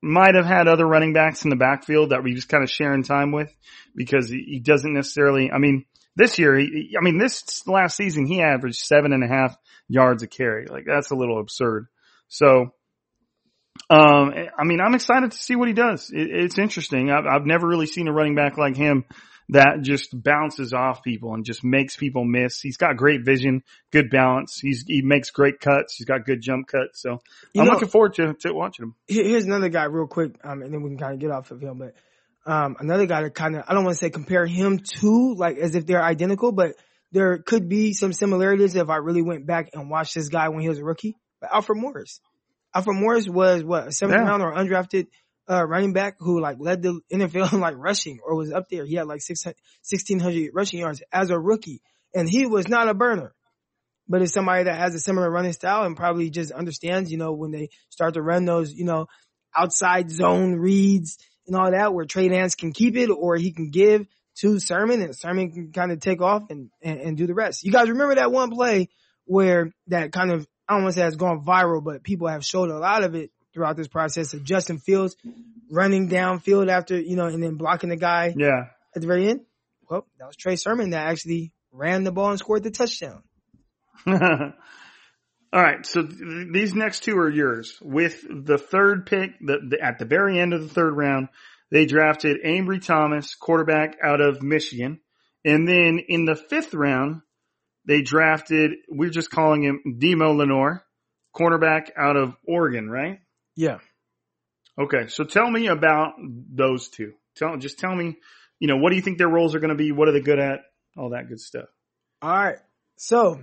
[0.00, 3.02] might have had other running backs in the backfield that we just kind of sharing
[3.02, 3.52] time with
[3.94, 5.84] because he, doesn't necessarily, I mean,
[6.14, 9.56] this year, he, I mean, this last season, he averaged seven and a half
[9.88, 10.66] yards a carry.
[10.66, 11.86] Like that's a little absurd.
[12.28, 12.72] So,
[13.90, 16.10] um, I mean, I'm excited to see what he does.
[16.10, 17.10] It, it's interesting.
[17.10, 19.04] I've, I've never really seen a running back like him
[19.50, 22.60] that just bounces off people and just makes people miss.
[22.60, 24.58] He's got great vision, good balance.
[24.60, 25.96] He's, he makes great cuts.
[25.96, 27.00] He's got good jump cuts.
[27.00, 27.20] So
[27.54, 28.94] You I'm know- looking forward to, to watching him.
[29.06, 31.60] Here's another guy real quick, um, and then we can kind of get off of
[31.62, 31.94] him, but,
[32.50, 35.56] um, another guy to kind of, I don't want to say compare him to, like,
[35.58, 36.74] as if they're identical, but
[37.12, 40.60] there could be some similarities if I really went back and watched this guy when
[40.60, 41.16] he was a rookie.
[41.40, 42.20] But Alfred Morris.
[42.74, 44.28] Alfred Morris was what, a seventh Yeah.
[44.28, 45.06] round or undrafted,
[45.50, 48.84] uh, running back who like led the NFL in like rushing or was up there.
[48.84, 49.56] He had like 600
[49.88, 51.80] 1600 rushing yards as a rookie
[52.14, 53.34] and he was not a burner.
[54.10, 57.32] But it's somebody that has a similar running style and probably just understands, you know,
[57.32, 59.06] when they start to run those, you know,
[59.54, 63.70] outside zone reads and all that where Trey Lance can keep it or he can
[63.70, 67.34] give to Sermon and Sermon can kind of take off and, and, and do the
[67.34, 67.64] rest.
[67.64, 68.88] You guys remember that one play
[69.26, 72.44] where that kind of, I don't want to say has gone viral, but people have
[72.44, 75.16] showed a lot of it throughout this process of Justin Fields
[75.70, 78.66] running downfield after, you know, and then blocking the guy Yeah.
[78.94, 79.40] at the very end.
[79.88, 83.22] Well, that was Trey Sermon that actually ran the ball and scored the touchdown.
[84.06, 87.78] All right, so th- these next two are yours.
[87.80, 91.28] With the third pick, the, the, at the very end of the third round,
[91.70, 95.00] they drafted Ambry Thomas, quarterback out of Michigan.
[95.44, 97.22] And then in the fifth round,
[97.86, 100.84] they drafted, we're just calling him Demo Lenoir,
[101.34, 103.20] cornerback out of Oregon, right?
[103.58, 103.78] Yeah.
[104.80, 107.14] Okay, so tell me about those two.
[107.34, 108.16] Tell, just tell me,
[108.60, 109.90] you know, what do you think their roles are going to be?
[109.90, 110.60] What are they good at?
[110.96, 111.64] All that good stuff.
[112.22, 112.58] All right.
[112.98, 113.40] So,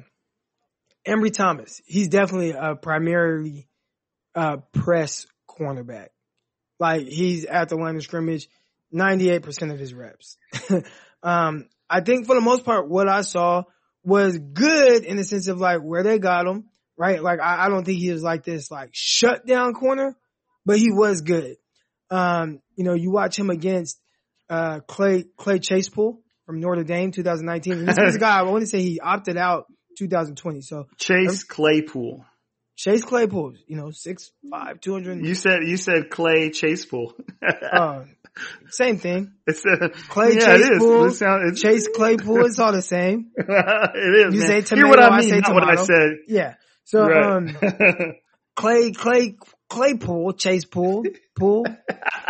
[1.06, 3.68] Ambry Thomas, he's definitely a primarily
[4.36, 6.08] uh, press cornerback.
[6.80, 8.48] Like he's at the line of scrimmage,
[8.94, 10.38] 98% of his reps.
[11.24, 13.64] um, I think for the most part, what I saw
[14.02, 17.22] was good in the sense of like where they got him, right?
[17.22, 20.16] Like I, I don't think he was like this like shut down corner,
[20.66, 21.56] but he was good.
[22.10, 24.00] Um, you know, you watch him against
[24.50, 27.74] uh, Clay Clay Chasepool from Notre Dame 2019.
[27.74, 29.66] And this, this guy, I want to say he opted out
[29.98, 30.62] 2020.
[30.62, 32.24] So Chase Claypool.
[32.78, 35.26] Chase Claypool, you know, six five, two hundred.
[35.26, 37.14] You said you said Clay Chasepool.
[37.72, 38.04] Uh,
[38.70, 39.32] same thing.
[39.48, 40.58] it's a, Clay yeah.
[40.58, 43.32] Chasepool, It sound- it's- Chase Claypool, it's all the same.
[43.38, 44.34] it is.
[44.34, 44.48] You man.
[44.48, 45.86] say Hear tomato, what I I mean, say not what I tomato.
[45.86, 46.10] said.
[46.28, 46.54] Yeah.
[46.86, 47.38] So Right.
[47.38, 47.58] um,
[48.56, 49.36] Clay Clay
[49.70, 51.04] Claypool, Chase Pool,
[51.38, 51.66] Pool.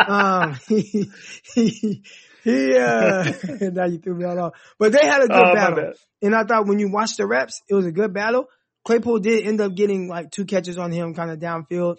[0.07, 1.09] Um, he
[1.53, 2.03] he
[2.43, 2.75] he.
[2.75, 3.25] Uh,
[3.61, 4.53] now you threw me all off.
[4.79, 7.61] But they had a good Oh, battle, and I thought when you watched the reps,
[7.69, 8.47] it was a good battle.
[8.85, 11.97] Claypool did end up getting like two catches on him, kind of downfield.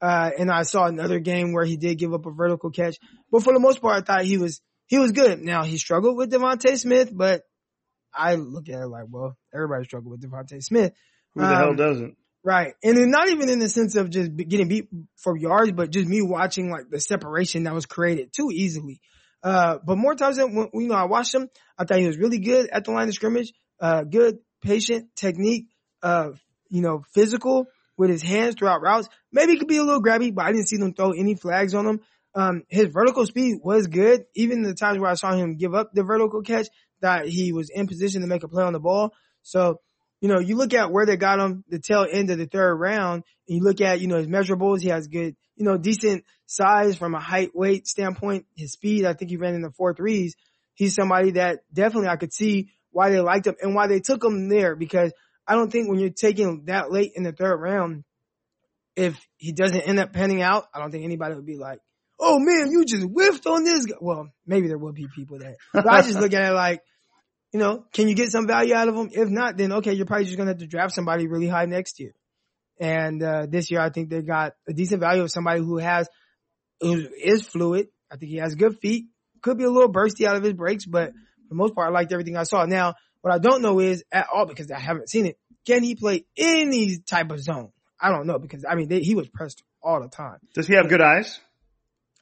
[0.00, 2.96] Uh, and I saw another game where he did give up a vertical catch,
[3.32, 5.40] but for the most part, I thought he was he was good.
[5.40, 7.42] Now he struggled with DeVonta Smith, but
[8.14, 10.92] I look at it like, well, everybody struggled with DeVonta Smith.
[11.34, 12.16] Who the hell Um, doesn't?
[12.44, 12.74] Right.
[12.82, 16.08] And then not even in the sense of just getting beat for yards, but just
[16.08, 19.00] me watching like the separation that was created too easily.
[19.42, 22.16] Uh, but more times than when, you know, I watched him, I thought he was
[22.16, 25.66] really good at the line of scrimmage, uh, good, patient technique,
[26.02, 26.30] uh,
[26.70, 27.66] you know, physical
[27.96, 29.08] with his hands throughout routes.
[29.32, 31.74] Maybe he could be a little grabby, but I didn't see them throw any flags
[31.74, 32.00] on him.
[32.34, 34.24] Um, his vertical speed was good.
[34.34, 36.68] Even the times where I saw him give up the vertical catch,
[37.00, 39.12] that he was in position to make a play on the ball.
[39.42, 39.80] So,
[40.20, 42.74] you know, you look at where they got him the tail end of the third
[42.74, 44.80] round and you look at, you know, his measurables.
[44.80, 48.46] He has good, you know, decent size from a height weight standpoint.
[48.56, 50.34] His speed, I think he ran in the four threes.
[50.74, 54.24] He's somebody that definitely I could see why they liked him and why they took
[54.24, 55.12] him there because
[55.46, 58.04] I don't think when you're taking that late in the third round,
[58.96, 61.78] if he doesn't end up panning out, I don't think anybody would be like,
[62.20, 63.94] Oh man, you just whiffed on this guy.
[64.00, 66.82] Well, maybe there will be people that, but I just look at it like,
[67.52, 69.10] you know, can you get some value out of them?
[69.12, 71.64] If not, then okay, you're probably just going to have to draft somebody really high
[71.64, 72.14] next year.
[72.80, 76.08] And, uh, this year I think they got a decent value of somebody who has,
[76.80, 77.88] who is fluid.
[78.10, 79.06] I think he has good feet.
[79.42, 81.92] Could be a little bursty out of his breaks, but for the most part, I
[81.92, 82.64] liked everything I saw.
[82.64, 85.38] Now, what I don't know is at all because I haven't seen it.
[85.66, 87.72] Can he play any type of zone?
[88.00, 90.38] I don't know because I mean, they, he was pressed all the time.
[90.54, 91.40] Does he have good eyes?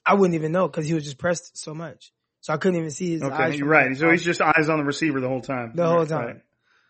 [0.04, 2.12] I wouldn't even know because he was just pressed so much.
[2.46, 3.54] So I couldn't even see his eyes.
[3.54, 3.96] Okay, you're right.
[3.96, 5.72] So he's just eyes on the receiver the whole time.
[5.74, 6.08] the whole Right.
[6.08, 6.42] time.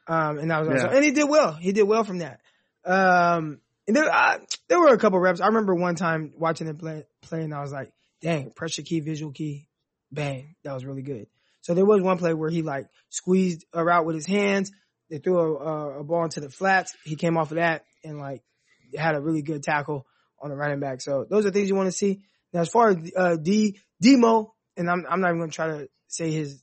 [0.07, 0.91] Um, and that was Yeah.
[0.91, 1.55] And he did well.
[1.55, 2.43] He did well from that.
[2.85, 4.39] Um, and there, uh,
[4.69, 5.41] there were a couple reps.
[5.41, 7.91] I remember one time watching him play, play and I was like,
[8.21, 9.67] dang, pressure key, visual key,
[10.13, 10.57] bang.
[10.63, 11.27] That was really good.
[11.63, 14.73] So there was one play where he like squeezed a route with his hands.
[15.09, 16.95] They threw a, a, a ball into the flats.
[17.03, 18.43] He came off of that and like
[18.95, 20.07] had a really good tackle
[20.39, 21.01] on the running back.
[21.01, 22.21] So those are things you want to see.
[22.53, 25.66] Now, as far as, uh, D, Demo, and I'm, I'm not even going to try
[25.68, 26.62] to say his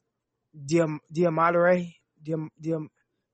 [0.56, 1.94] Diam, Diamadore,
[2.26, 2.88] Diam, Diam,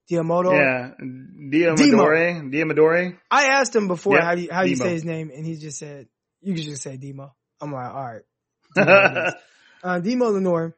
[0.10, 0.52] Diamoto.
[0.52, 2.52] Yeah, Diamadore.
[2.52, 3.18] Diamadore.
[3.30, 5.46] I asked him before Yeah, how do you, how do you say his name, and
[5.46, 6.08] he just said
[6.42, 7.36] you can just say Demo.
[7.62, 8.24] I'm like, all right,
[8.76, 9.32] Demo
[9.84, 10.76] uh, Demo Lenoir.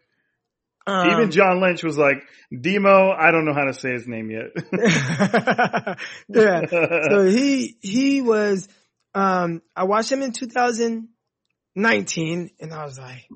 [0.88, 4.32] Um, Even John Lynch was like, Demo, I don't know how to say his name
[4.32, 4.48] yet.
[6.28, 6.66] yeah.
[6.68, 8.68] So he he was.
[9.14, 13.28] Um, I watched him in 2019, and I was like,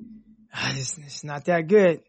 [0.56, 2.00] ah, this it's not that good.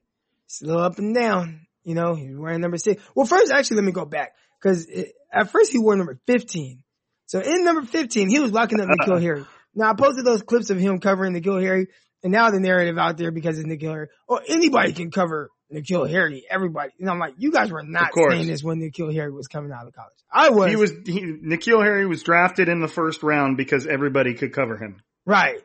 [0.46, 1.68] It's a little up and down.
[1.84, 3.02] You know, he was wearing number six.
[3.16, 4.88] Well, first, actually, let me go back because
[5.32, 6.84] at first he wore number 15.
[7.26, 9.46] So in number 15, he was locking up N'Keal Harry.
[9.76, 11.88] Now I posted those clips of him covering N'Keal Harry,
[12.24, 16.10] and now the narrative out there because it's N'Keal Harry, or anybody can cover N'Keal
[16.10, 16.46] Harry.
[16.50, 19.72] Everybody, and I'm like, you guys were not saying this when N'Keal Harry was coming
[19.72, 20.14] out of college.
[20.32, 20.70] I was.
[20.70, 24.78] He was he, N'Keal Harry was drafted in the first round because everybody could cover
[24.78, 25.02] him.
[25.26, 25.60] Right.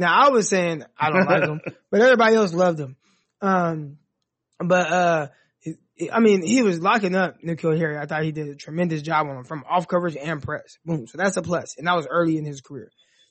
[0.00, 2.96] Now I was saying I don't like him, but everybody else loved him.
[3.42, 3.98] Um,
[4.58, 5.26] but, uh,
[6.10, 7.98] I mean, he was locking up N'Keal Harry.
[7.98, 10.78] I thought he did a tremendous job on him from off coverage and press.
[10.86, 11.06] Boom.
[11.06, 11.74] So that's a plus.
[11.76, 12.90] And that was early in his career.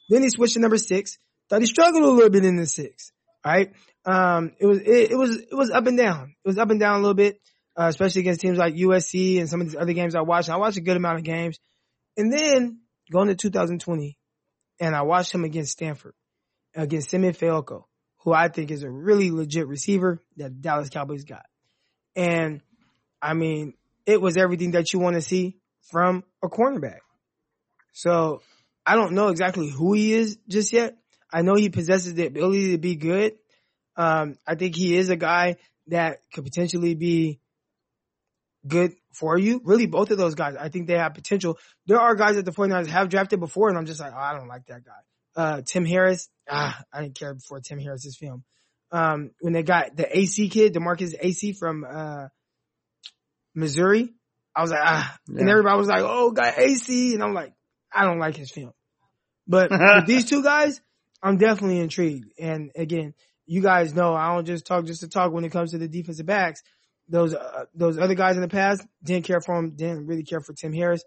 [0.10, 1.18] Then he switched to number six.
[1.50, 3.12] Thought he struggled a little bit in the six.
[3.44, 3.74] Right.
[4.06, 6.36] Um, it was, it, it was, it was up and down.
[6.46, 7.40] It was up and down a little bit,
[7.76, 10.50] uh, especially against teams like USC and some of these other games I watched.
[10.50, 11.58] I watched a good amount of games.
[12.16, 14.20] And then going to 2020
[14.80, 16.14] and I watched him against Stanford,
[16.76, 17.84] against Simi Fehoko,
[18.20, 21.46] who I think is a really legit receiver that Dallas Cowboys got.
[22.16, 22.62] And
[23.22, 23.74] I mean,
[24.06, 25.58] it was everything that you want to see
[25.92, 27.00] from a cornerback.
[27.94, 28.42] So
[28.86, 30.98] I don't know exactly who he is just yet.
[31.32, 33.34] I know he possesses the ability to be good.
[33.96, 35.58] Um, I think he is a guy
[35.88, 37.40] that could potentially be
[38.68, 39.62] good for you.
[39.64, 41.58] Really, both of those guys, I think they have potential.
[41.86, 44.34] There are guys that the 49ers have drafted before, and I'm just like, oh, I
[44.34, 44.92] don't like that guy.
[45.36, 48.44] Uh, Tim Harris, ah, I didn't care before Tim Harris's film.
[48.92, 52.28] Um, when they got the Acy kid, DeMarkus Acy from, uh,
[53.56, 54.14] Missouri,
[54.56, 57.14] I was like, ah, and everybody was like, oh, got Acy.
[57.14, 57.54] And I'm like,
[57.94, 58.74] I don't like his film.
[59.48, 60.82] But with these two guys,
[61.22, 62.32] I'm definitely intrigued.
[62.40, 63.14] And again,
[63.46, 65.88] you guys know I don't just talk just to talk when it comes to the
[65.88, 66.62] defensive backs.
[67.08, 70.42] Those uh, those other guys in the past didn't care for him, didn't really care
[70.42, 71.04] for Tim Harris.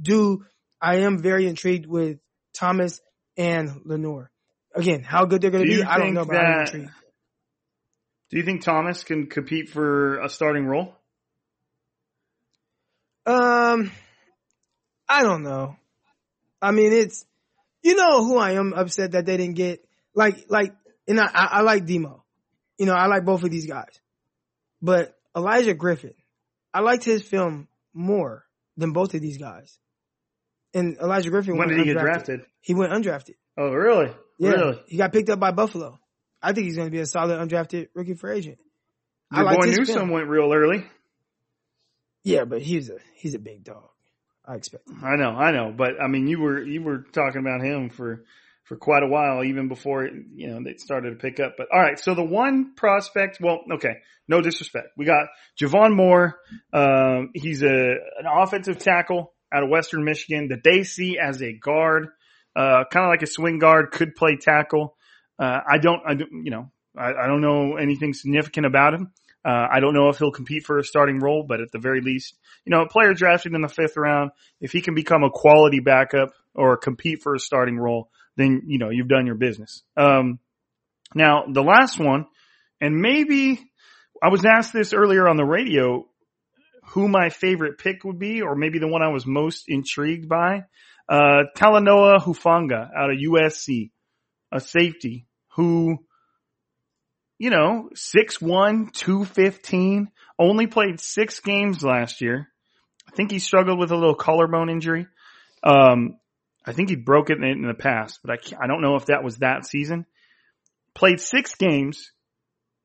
[0.00, 0.44] Do
[0.80, 2.18] I am very intrigued with
[2.54, 3.00] Thomas
[3.36, 4.30] and Lenoir.
[4.74, 6.72] Again, how good they're going Do to be, I don't know, but that-
[8.30, 10.94] Do you think Thomas can compete for a starting role?
[13.26, 13.90] Um,
[15.08, 15.76] I don't know.
[16.60, 17.24] I mean, it's
[17.82, 20.74] you know who I am upset that they didn't get like like,
[21.06, 22.24] and I I, I like Demo.
[22.78, 24.00] You know, I like both of these guys,
[24.82, 26.14] but Elijah Griffin,
[26.72, 28.44] I liked his film more
[28.76, 29.78] than both of these guys.
[30.74, 32.02] And Elijah Griffin, When went did he get undrafted.
[32.26, 32.40] drafted?
[32.60, 33.34] He went undrafted.
[33.56, 34.10] Oh, really?
[34.38, 34.82] Yeah, Really?
[34.88, 35.98] he got picked up by Buffalo.
[36.42, 38.58] I think he's going to be a solid undrafted rookie for agent.
[39.30, 40.84] I Your liked boy Newsom went real early.
[42.24, 43.88] Yeah, but he's a he's a big dog.
[44.46, 44.84] I expect.
[45.02, 48.24] I know, I know, but I mean, you were you were talking about him for
[48.64, 51.54] for quite a while, even before you know they started to pick up.
[51.58, 53.96] But all right, so the one prospect, well, okay,
[54.26, 55.26] no disrespect, we got
[55.60, 56.38] Jaylon Moore.
[56.72, 61.52] Um, he's a an offensive tackle out of Western Michigan that they see as a
[61.52, 62.08] guard,
[62.56, 64.96] uh, kind of like a swing guard, could play tackle.
[65.38, 69.12] Uh, I don't, I don't, you know, I, I don't know anything significant about him.
[69.44, 72.00] Uh, I don't know if he'll compete for a starting role, but at the very
[72.00, 72.34] least,
[72.64, 74.30] you know, a player drafted in the fifth round,
[74.60, 78.78] if he can become a quality backup or compete for a starting role, then, you
[78.78, 79.82] know, you've done your business.
[79.96, 80.38] Um,
[81.14, 82.26] now the last one,
[82.80, 83.60] and maybe
[84.22, 86.06] I was asked this earlier on the radio,
[86.88, 90.64] who my favorite pick would be, or maybe the one I was most intrigued by,
[91.08, 93.90] uh, Talanoa Hufanga out of USC,
[94.52, 95.98] a safety who,
[97.38, 102.48] you know, 6'1", 215, only played six games last year.
[103.06, 105.06] I think he struggled with a little collarbone injury.
[105.62, 106.18] Um,
[106.66, 109.22] I think he broke it in, the past, but I I don't know if that
[109.22, 110.06] was that season.
[110.94, 112.12] Played six games,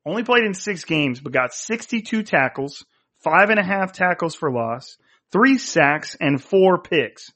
[0.04, 2.84] only played in six games, but got 62 tackles,
[3.22, 4.96] five and a half tackles for loss,
[5.32, 7.30] three sacks, and four picks,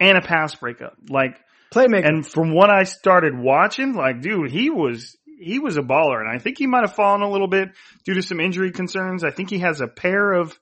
[0.00, 0.94] and a pass breakup.
[1.08, 1.38] Like,
[1.72, 2.06] Playmaker.
[2.06, 6.20] and from what I started watching, like, dude, he was, he was a baller.
[6.20, 7.70] And I think he might have fallen a little bit
[8.04, 9.24] due to some injury concerns.
[9.24, 10.58] I think he has a pair of,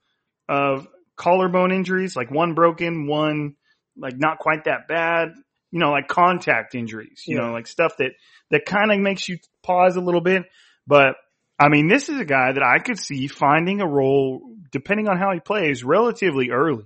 [0.49, 3.57] of collarbone injuries, like one broken, one
[3.97, 5.29] like not quite that bad,
[5.71, 8.13] you know, like contact injuries, you know, like stuff that,
[8.51, 10.43] that kind of makes you pause a little bit.
[10.87, 11.17] But
[11.59, 14.43] I mean, this is a guy that I could see finding a role,
[14.73, 16.85] depending on how he plays, relatively early.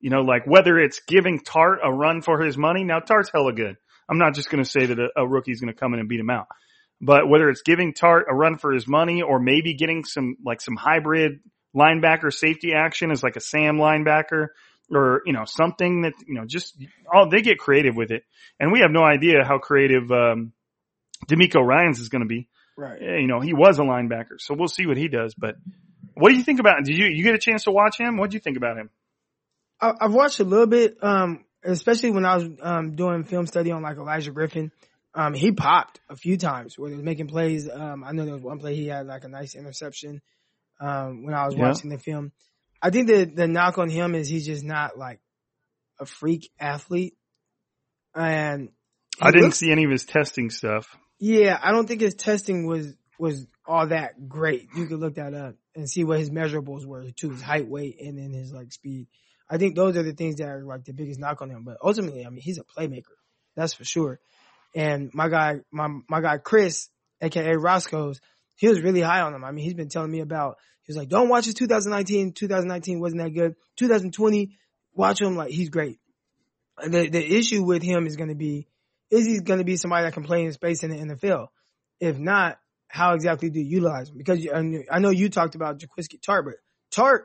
[0.00, 2.84] You know, like whether it's giving Tartt a run for his money.
[2.84, 3.76] Now Tartt's hella good.
[4.08, 6.08] I'm not just going to say that a, a rookie's going to come in and
[6.08, 6.46] beat him out,
[7.00, 10.60] but whether it's giving Tartt a run for his money or maybe getting some, like
[10.60, 11.40] some hybrid
[11.74, 14.48] linebacker safety action as like a Sam linebacker
[14.90, 16.76] or, you know, something that, you know, just,
[17.12, 18.24] oh, they get creative with it.
[18.60, 20.52] And we have no idea how creative, um,
[21.26, 22.48] DeMeco Ryans is going to be.
[22.76, 23.00] Right.
[23.00, 25.34] You know, he was a linebacker, so we'll see what he does.
[25.34, 25.56] But
[26.14, 26.84] what do you think about?
[26.84, 28.16] Did you you get a chance to watch him?
[28.16, 28.90] What do you think about him?
[29.80, 33.70] I, I've watched a little bit, um, especially when I was um, doing film study
[33.72, 34.70] on like Elijah Griffin.
[35.16, 37.68] Um, he popped a few times where he was making plays.
[37.72, 40.20] Um, I know there was one play he had like a nice interception
[40.80, 41.68] um, when I was Yeah.
[41.68, 42.32] watching the film.
[42.82, 45.20] I think the the knock on him is he's just not like
[46.00, 47.14] a freak athlete.
[48.14, 48.70] and
[49.20, 50.96] I didn't looks- see any of his testing stuff.
[51.18, 54.68] Yeah, I don't think his testing was was all that great.
[54.76, 58.00] You could look that up and see what his measurables were to his height, weight,
[58.00, 59.06] and then his like speed.
[59.48, 61.64] I think those are the things that are like the biggest knock on him.
[61.64, 63.14] But ultimately, I mean, he's a playmaker.
[63.54, 64.20] That's for sure.
[64.74, 66.88] And my guy, my my guy Chris,
[67.20, 68.20] aka Roscoe's,
[68.56, 69.44] he was really high on him.
[69.44, 70.56] I mean, he's been telling me about.
[70.82, 72.32] He was like, "Don't watch his 2019.
[72.32, 73.54] 2019 wasn't that good.
[73.76, 74.58] 2020,
[74.92, 75.36] watch him.
[75.36, 75.98] Like he's great."
[76.82, 78.66] The the issue with him is going to be,
[79.10, 81.48] is he going to be somebody that can play in space in the NFL?
[82.00, 84.18] If not, how exactly do you utilize him?
[84.18, 84.46] Because
[84.90, 86.54] I know you talked about Jaquiski Tartt, but
[86.94, 87.22] Tartt,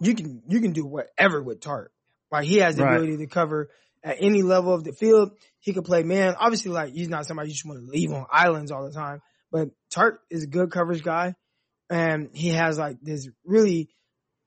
[0.00, 1.88] you can you can do whatever with Tartt.
[2.30, 2.96] Like he has the Right.
[2.96, 3.70] ability to cover
[4.02, 5.32] at any level of the field.
[5.60, 6.34] He could play man.
[6.38, 9.20] Obviously, like he's not somebody you just want to leave on islands all the time.
[9.50, 11.34] But Tartt is a good coverage guy,
[11.90, 13.88] and he has like this really.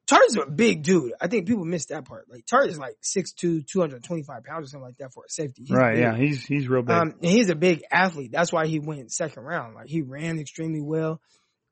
[0.09, 1.13] Tartt is a big dude.
[1.21, 2.25] I think people miss that part.
[2.29, 5.63] Like Tartt is like 6'2", 225 pounds or something like that for a safety.
[5.67, 5.93] He's right?
[5.93, 6.01] big.
[6.01, 6.95] Yeah, he's he's real big.
[6.95, 8.31] Um, and he's a big athlete.
[8.31, 9.75] That's why he went second round.
[9.75, 11.21] Like he ran extremely well,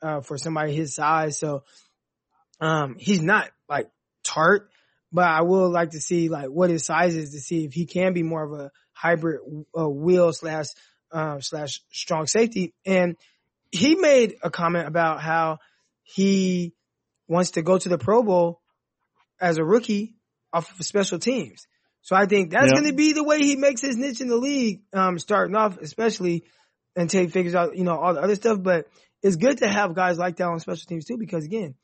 [0.04, 1.40] uh, for somebody his size.
[1.40, 1.64] So,
[2.62, 3.90] um, he's not like
[4.24, 4.68] Tartt,
[5.12, 7.88] but I will like to see like what his size is to see if he
[7.88, 9.40] can be more of a hybrid,
[9.78, 10.68] uh, wheel slash,
[11.12, 12.76] um, slash strong safety.
[12.86, 13.18] And
[13.72, 15.58] he made a comment about how
[16.04, 16.74] he
[17.28, 18.62] wants to go to the Pro Bowl
[19.40, 20.16] as a rookie
[20.54, 21.68] off of special teams.
[22.02, 22.80] So I think that's Yeah.
[22.80, 25.78] going to be the way he makes his niche in the league, um, starting off,
[25.80, 26.44] especially
[26.96, 28.60] until he figures out, you know, all the other stuff.
[28.62, 28.88] But
[29.22, 31.76] it's good to have guys like that on special teams too, because again,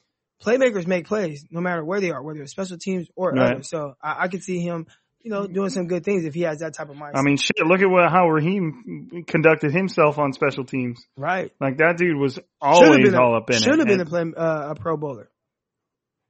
[0.41, 3.51] playmakers make plays no matter where they are, whether it's special teams or Right.
[3.53, 3.69] others.
[3.69, 4.87] So I, I could see him,
[5.21, 7.15] you know, doing some good things if he has that type of mindset.
[7.15, 7.65] I mean, shit.
[7.65, 11.05] Look at what how Raheem conducted himself on special teams.
[11.17, 11.51] right.
[11.59, 13.61] Like that dude was always all a, up in it.
[13.61, 15.29] should have been a play, uh, a pro bowler.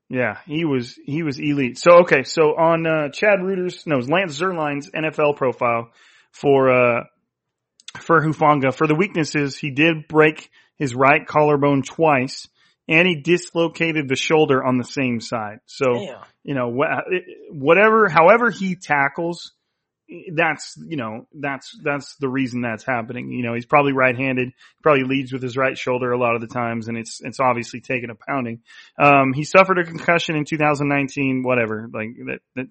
[0.10, 1.80] Yeah, he was he was elite.
[1.80, 5.91] So okay, so on uh, Chad Reuter's no Lance Zierlein's NFL profile
[6.32, 7.04] for uh
[7.99, 12.47] for Hufanga for the weaknesses, he did break his right collarbone twice,
[12.88, 15.60] and he dislocated the shoulder on the same side.
[15.66, 16.22] So Damn.
[16.43, 17.04] you know wha-
[17.51, 19.51] whatever, however he tackles,
[20.34, 23.32] that's you know that's that's the reason that's happening.
[23.32, 24.51] You know he's probably right-handed,
[24.82, 27.82] probably leads with his right shoulder a lot of the times, and it's it's obviously
[27.82, 28.62] taken a pounding.
[28.99, 32.68] Um, he suffered a concussion in 2019, whatever, like that, that,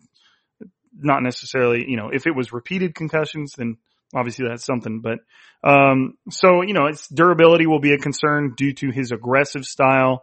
[0.96, 3.76] not necessarily, you know, if it was repeated concussions, then
[4.14, 5.18] obviously that's something, but,
[5.68, 10.22] um, so, you know, its durability will be a concern due to his aggressive style.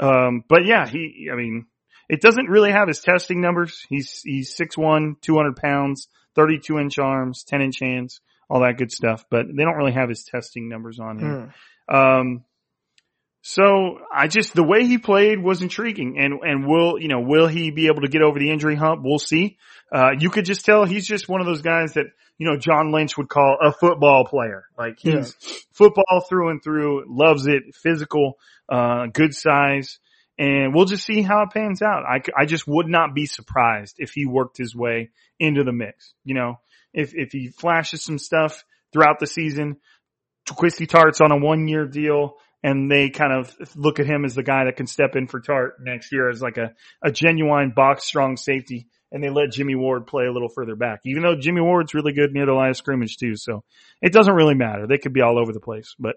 [0.00, 1.66] Um, but yeah, he, I mean,
[2.08, 3.84] it doesn't really have his testing numbers.
[3.88, 9.24] He's, he's 6'1", 200 pounds, 32 inch arms, 10 inch hands, all that good stuff,
[9.28, 11.52] but they don't really have his testing numbers on him.
[11.90, 11.94] Mm.
[11.94, 12.44] Um,
[13.42, 17.46] so I just the way he played was intriguing, and and will you know will
[17.46, 19.02] he be able to get over the injury hump?
[19.02, 19.56] We'll see.
[19.90, 22.92] Uh, you could just tell he's just one of those guys that you know John
[22.92, 24.64] Lynch would call a football player.
[24.76, 25.34] Like he's
[25.72, 29.98] football through and through, loves it, physical, uh, good size,
[30.38, 32.04] and we'll just see how it pans out.
[32.04, 35.10] I, I just would not be surprised if he worked his way
[35.40, 36.14] into the mix.
[36.24, 36.60] You know,
[36.92, 39.78] if if he flashes some stuff throughout the season,
[40.46, 44.34] Twisty Tartt's on a one year deal and they kind of look at him as
[44.34, 46.72] the guy that can step in for Tartt next year as like a,
[47.02, 48.88] a genuine box strong safety.
[49.10, 52.12] And they let Jimmy Ward play a little further back, even though Jimmy Ward's really
[52.12, 53.36] good near the line of scrimmage too.
[53.36, 53.64] So
[54.02, 54.86] it doesn't really matter.
[54.86, 56.16] They could be all over the place, but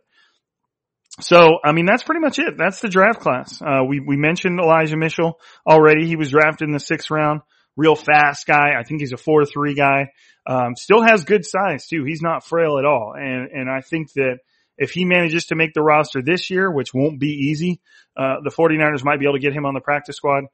[1.20, 2.58] so, I mean, that's pretty much it.
[2.58, 3.62] That's the draft class.
[3.62, 6.08] Uh, we, we mentioned Elijah Mitchell already.
[6.08, 7.42] He was drafted in the sixth round.
[7.76, 8.72] Real fast guy.
[8.80, 10.12] I think he's a 4-3 guy.
[10.48, 12.04] Um, still has good size too.
[12.06, 13.14] He's not frail at all.
[13.16, 14.40] And, and I think that
[14.78, 17.82] if he manages to make the roster this year, which won't be easy,
[18.18, 20.46] uh, the 49ers might be able to get him on the practice squad.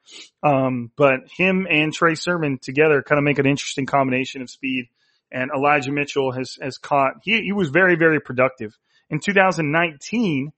[0.44, 4.90] Um, but him and Trey Sermon together kind of make an interesting combination of speed.
[5.32, 8.78] And Elijah Mitchell has, has caught, he, he was very, very productive.
[9.10, 10.52] In 2019,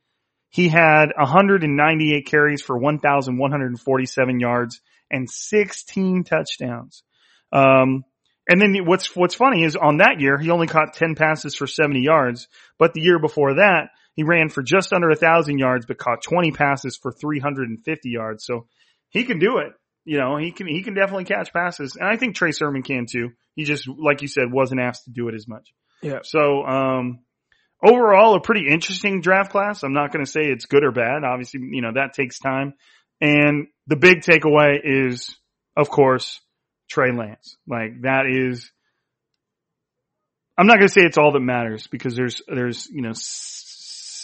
[0.49, 4.81] he had 198 carries for 1,147 yards
[5.11, 7.03] and 16 touchdowns.
[7.51, 8.03] Um,
[8.49, 11.67] and then what's, what's funny is on that year, he only caught 10 passes for
[11.67, 12.47] 70 yards,
[12.79, 16.23] but the year before that, he ran for just under a thousand yards, but caught
[16.23, 18.43] 20 passes for 350 yards.
[18.43, 18.67] So
[19.09, 19.73] he can do it.
[20.03, 21.95] You know, he can, he can definitely catch passes.
[21.95, 23.29] And I think Trey Sermon can too.
[23.55, 25.71] He just, like you said, wasn't asked to do it as much.
[26.01, 26.19] Yeah.
[26.23, 27.19] So, um,
[27.83, 29.83] overall a pretty interesting draft class.
[29.83, 31.23] I'm not going to say it's good or bad.
[31.23, 32.73] Obviously, you know, that takes time.
[33.21, 35.35] And the big takeaway is,
[35.75, 36.39] of course,
[36.89, 37.57] Trey Lance.
[37.67, 38.71] Like that is,
[40.57, 43.13] I'm not going to say it's all that matters because there's, there's, you know,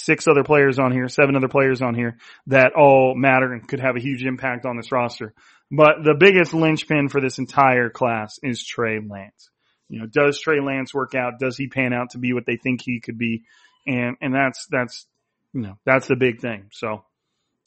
[0.05, 2.17] six other players on here, seven other players on here
[2.47, 5.33] that all matter and could have a huge impact on this roster.
[5.71, 9.49] But the biggest linchpin for this entire class is Trey Lance.
[9.89, 11.39] You know, does Trey Lance work out?
[11.39, 13.43] Does he pan out to be what they think he could be?
[13.85, 15.05] And, and that's, that's,
[15.53, 16.69] you know, that's the big thing.
[16.71, 17.03] So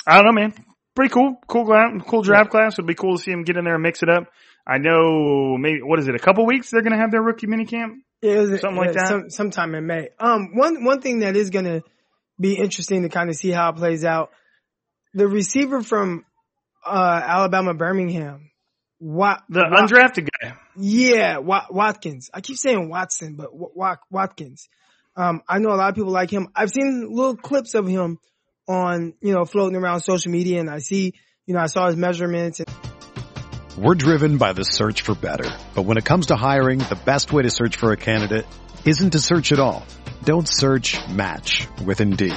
[0.07, 0.55] I don't know, man.
[0.95, 1.40] Pretty cool.
[1.47, 1.66] Cool,
[2.07, 2.74] cool draft class.
[2.74, 4.24] It'd be cool to see him get in there and mix it up.
[4.66, 6.15] I know maybe, what is it?
[6.15, 7.99] A couple weeks they're going to have their rookie minicamp?
[8.20, 9.07] Yeah, Something like that?
[9.07, 10.09] Some, sometime in May.
[10.19, 11.82] Um, one one thing that is gonna
[12.40, 14.31] be interesting to kind of see how it plays out.
[15.15, 16.24] The receiver from
[16.85, 18.47] uh Alabama Birmingham,
[19.00, 20.54] Wat, The Wat- undrafted guy.
[20.76, 22.30] yeah, Wat, Watkins.
[22.34, 24.68] I keep saying Watson, but Wat, Watkins.
[25.16, 26.48] Um, I know a lot of people like him.
[26.54, 28.18] I've seen little clips of him
[28.68, 31.14] on you know floating around social media, and I see
[31.46, 32.60] you know I saw his measurements.
[33.76, 35.48] We're driven by the search for better.
[35.74, 38.46] But when it comes to hiring, the best way to search for a candidate
[38.84, 39.86] isn't to search at all.
[40.24, 42.36] Don't search match with Indeed.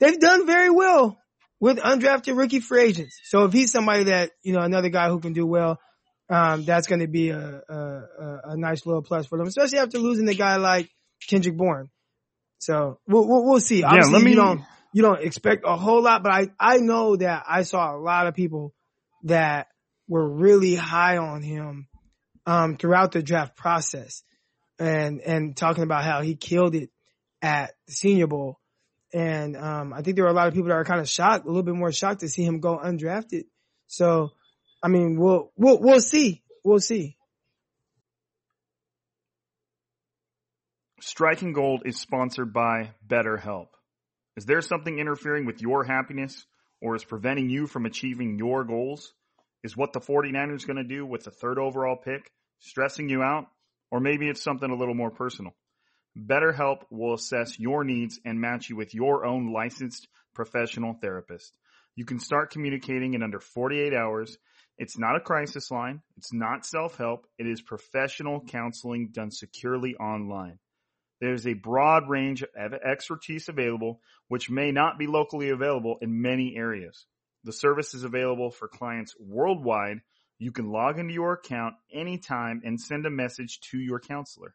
[0.00, 1.18] they've done very well
[1.60, 3.18] with undrafted rookie free agents.
[3.24, 5.78] So if he's somebody that, you know, another guy who can do well,
[6.30, 9.98] um, that's going to be a, a, a, nice little plus for them, especially after
[9.98, 10.90] losing a guy like
[11.26, 11.88] Kendrick Bourne.
[12.58, 13.82] So we'll, we'll, we'll see.
[13.82, 14.62] Obviously, let me- you don't,
[14.92, 18.26] you don't expect a whole lot, but I, I know that I saw a lot
[18.26, 18.74] of people
[19.24, 19.68] that
[20.06, 21.88] were really high on him,
[22.46, 24.22] um, throughout the draft process
[24.78, 26.90] and, and talking about how he killed it
[27.42, 28.58] at the Senior Bowl.
[29.12, 31.44] And um, I think there were a lot of people that are kind of shocked,
[31.44, 33.44] a little bit more shocked to see him go undrafted.
[33.86, 34.30] So,
[34.82, 37.16] I mean, we'll we'll we'll see, we'll see.
[41.00, 43.68] Striking Gold is sponsored by BetterHelp.
[44.36, 46.44] Is there something interfering with your happiness
[46.80, 49.12] or is preventing you from achieving your goals?
[49.64, 52.30] Is what the 49ers going to do with the third overall pick
[52.60, 53.46] stressing you out?
[53.90, 55.54] Or maybe it's something a little more personal.
[56.18, 61.56] BetterHelp will assess your needs and match you with your own licensed professional therapist.
[61.94, 64.36] You can start communicating in under 48 hours.
[64.78, 66.02] It's not a crisis line.
[66.16, 67.26] It's not self-help.
[67.38, 70.58] It is professional counseling done securely online.
[71.20, 76.56] There's a broad range of expertise available, which may not be locally available in many
[76.56, 77.06] areas.
[77.44, 80.00] The service is available for clients worldwide.
[80.38, 84.54] You can log into your account anytime and send a message to your counselor.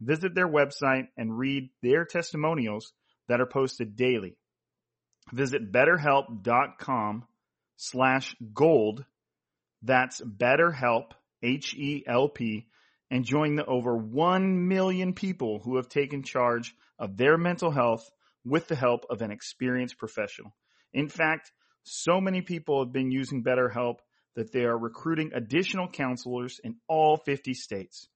[0.00, 2.92] Visit their website and read their testimonials
[3.28, 4.36] that are posted daily.
[5.32, 7.24] Visit betterhelp.com
[7.76, 9.04] slash gold.
[9.82, 11.12] That's betterhelp,
[11.42, 12.66] H-E-L-P,
[13.10, 18.10] and join the over 1 million people who have taken charge of their mental health
[18.44, 20.54] with the help of an experienced professional.
[20.92, 21.52] In fact,
[21.82, 23.96] so many people have been using BetterHelp
[24.34, 28.08] that they are recruiting additional counselors in all 50 states.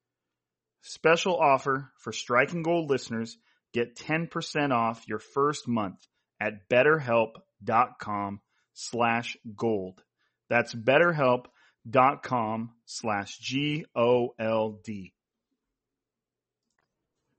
[0.82, 3.36] Special offer for Striking Gold listeners.
[3.72, 5.98] Get 10% off your first month
[6.40, 8.40] at betterhelp.com
[8.74, 10.02] slash gold.
[10.48, 15.12] That's betterhelp.com slash G-O-L-D.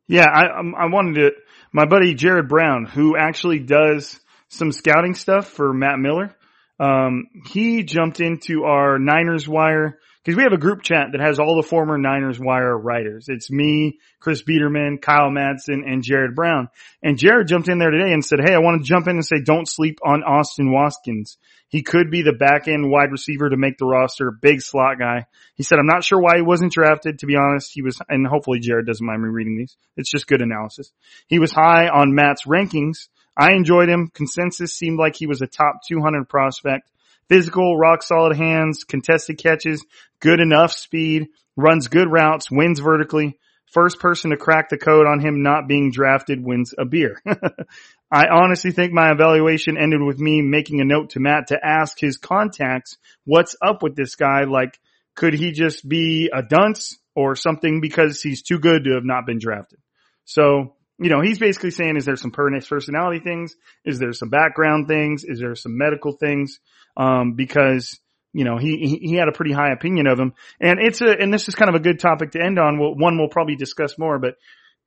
[0.07, 1.31] Yeah, I, I wanted to,
[1.71, 4.19] my buddy Jared Brown, who actually does
[4.49, 6.35] some scouting stuff for Matt Miller,
[6.79, 11.39] um, he jumped into our Niners Wire because we have a group chat that has
[11.39, 13.25] all the former Niners Wire writers.
[13.27, 16.69] It's me, Chris Biderman, Kyle Madsen, and Jared Brown.
[17.01, 19.25] And Jared jumped in there today and said, Hey, I want to jump in and
[19.25, 21.37] say, don't sleep on Austin Watkins.
[21.69, 25.25] He could be the back end wide receiver to make the roster, big slot guy.
[25.55, 27.19] He said, I'm not sure why he wasn't drafted.
[27.19, 29.75] To be honest, he was, and hopefully Jared doesn't mind me reading these.
[29.95, 30.91] It's just good analysis.
[31.27, 33.07] He was high on Matt's rankings.
[33.37, 34.11] I enjoyed him.
[34.13, 36.91] Consensus seemed like he was a top 200 prospect.
[37.31, 39.85] Physical, rock solid hands, contested catches,
[40.19, 43.39] good enough speed, runs good routes, wins vertically.
[43.71, 47.21] First person to crack the code on him not being drafted wins a beer.
[48.11, 51.97] I honestly think my evaluation ended with me making a note to Matt to ask
[51.97, 54.41] his contacts, what's up with this guy?
[54.43, 54.77] Like,
[55.15, 59.25] could he just be a dunce or something because he's too good to have not
[59.25, 59.79] been drafted?
[60.25, 63.55] So, you know, he's basically saying, is there some personality things?
[63.85, 65.23] Is there some background things?
[65.23, 66.59] Is there some medical things?
[66.97, 67.99] Um, because,
[68.33, 70.33] you know, he, he had a pretty high opinion of him.
[70.59, 72.79] And it's a, and this is kind of a good topic to end on.
[72.79, 74.35] Well, one we'll probably discuss more, but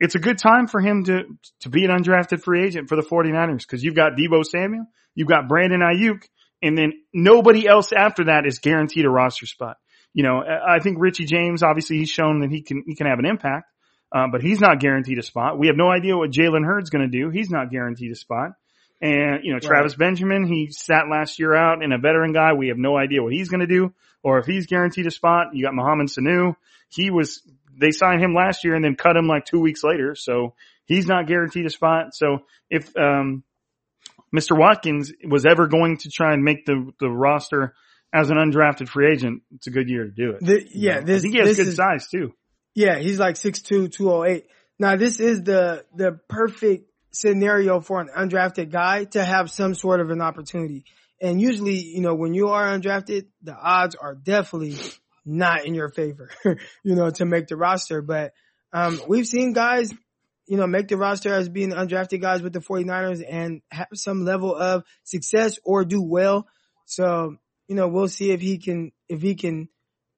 [0.01, 1.23] it's a good time for him to,
[1.61, 5.29] to be an undrafted free agent for the 49ers because you've got Deebo Samuel, you've
[5.29, 6.23] got Brandon Aiyuk,
[6.63, 9.77] and then nobody else after that is guaranteed a roster spot.
[10.13, 13.19] You know, I think Richie James, obviously he's shown that he can, he can have
[13.19, 13.67] an impact,
[14.15, 15.59] uh, but he's not guaranteed a spot.
[15.59, 17.31] We have no idea what Jalen Hurd's going to do.
[17.31, 18.53] He's not guaranteed a spot.
[19.01, 19.99] And, you know, Travis right.
[19.99, 22.53] Benjamin, he sat last year out and a veteran guy.
[22.55, 23.93] We have no idea what he's going to do
[24.23, 25.49] or if he's guaranteed a spot.
[25.53, 26.57] You got Mohamed Sanu.
[26.89, 27.43] He was,
[27.77, 30.15] they signed him last year and then cut him like two weeks later.
[30.15, 30.55] So
[30.87, 32.15] he's not guaranteed a spot.
[32.15, 33.45] So if, um,
[34.35, 34.59] Mr.
[34.59, 37.75] Watkins was ever going to try and make the, the roster
[38.13, 40.41] as an undrafted free agent, it's a good year to do it.
[40.41, 42.33] The, yeah, this, I think he has good is, size too.
[42.75, 44.47] Yeah, he's like 6'2", 208.
[44.79, 50.01] Now this is the, the perfect scenario for an undrafted guy to have some sort
[50.01, 50.85] of an opportunity.
[51.21, 54.77] And usually, you know, when you are undrafted, the odds are definitely
[55.25, 58.03] not in your favor, you know, to make the roster.
[58.03, 58.33] But,
[58.73, 59.93] um, we've seen guys,
[60.47, 64.25] you know, make the roster as being undrafted guys with the 49ers and have some
[64.25, 66.47] level of success or do well.
[66.85, 67.37] So,
[67.69, 69.69] you know, we'll see if he can, if he can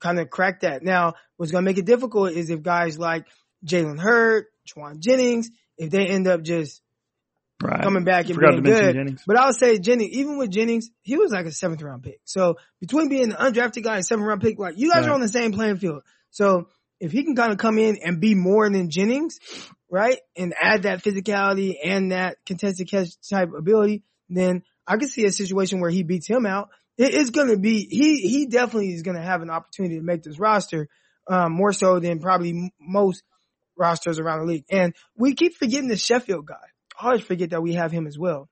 [0.01, 0.83] kind of crack that.
[0.83, 3.27] Now, what's going to make it difficult is if guys like
[3.65, 6.81] Jalen Hurd, Jauan Jennings, if they end up just
[7.63, 7.83] Right.
[7.83, 8.95] coming back and being good.
[8.95, 9.23] Jennings.
[9.27, 12.21] But I would say Jennings, even with Jennings, he was like a seventh round pick.
[12.25, 15.11] So between being an undrafted guy and seventh round pick, like you guys Right.
[15.11, 16.03] are on the same playing field.
[16.31, 16.69] So
[17.01, 19.39] if he can kind of come in and be more than Jennings,
[19.91, 25.25] right, and add that physicality and that contested catch type ability, then I could see
[25.25, 26.69] a situation where he beats him out.
[26.99, 30.03] It is going to be he he definitely is going to have an opportunity to
[30.03, 30.89] make this roster,
[31.29, 33.23] um, more so than probably m- most
[33.77, 34.65] rosters around the league.
[34.71, 36.57] And we keep forgetting the Sherfield guy.
[37.01, 38.49] I always forget that we have him as well.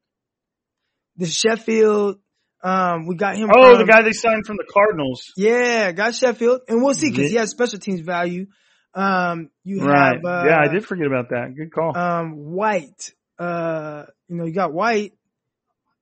[1.16, 2.16] The Sherfield,
[2.62, 3.51] um, we got him.
[3.55, 5.33] Oh, from- the guy they signed from the Cardinals.
[5.37, 8.47] Yeah, got Sherfield, and we'll see because he has special teams value.
[8.95, 10.16] Um, you Right.
[10.16, 11.55] have uh, yeah, I did forget about that.
[11.57, 11.97] Good call.
[11.97, 13.12] Um, White.
[13.39, 15.12] Uh, you know, you got White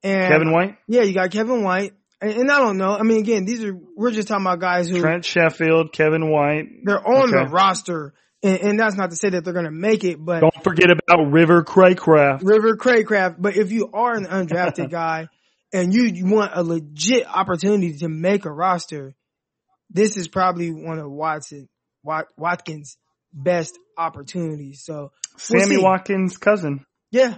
[0.03, 2.91] and Kevin White, Yeah, you got Kevin White, and, and I don't know.
[2.95, 6.65] I mean, again, these are we're just talking about guys who Trent Sherfield, Kevin White.
[6.83, 7.45] they're on Okay.
[7.45, 8.13] the roster,
[8.43, 10.87] and, and that's not to say that they're going to make it, but Don't forget
[10.91, 12.41] about River Cracraft.
[12.43, 13.37] River Cracraft.
[13.39, 15.27] But if you are an undrafted guy
[15.71, 19.15] and you, want a legit opportunity to make a roster,
[19.89, 21.69] this is probably one of Watson
[22.03, 22.97] Wat, Watkins'
[23.33, 24.83] best opportunities.
[24.83, 25.11] So
[25.49, 25.81] we'll Sammy see.
[25.81, 26.85] Watkins' cousin.
[27.11, 27.37] yeah,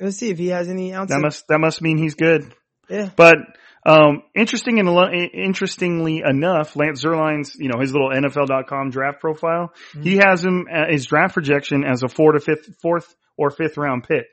[0.00, 1.10] let's see if he has any ounce.
[1.10, 2.52] That must that must mean he's good.
[2.88, 3.36] yeah, But
[3.86, 4.88] um, interesting and
[5.32, 9.72] interestingly enough, Lance Zierlein's you know his little NFL.com draft profile,
[10.02, 13.76] he has him uh, his draft projection as a four to fifth, fourth or fifth
[13.76, 14.26] round pick.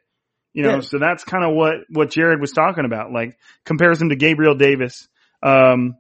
[0.53, 0.79] You know, Yeah.
[0.81, 3.11] so that's kind of what what Jared was talking about.
[3.11, 5.07] Like compares him to Gabriel Davis.
[5.43, 5.97] Um,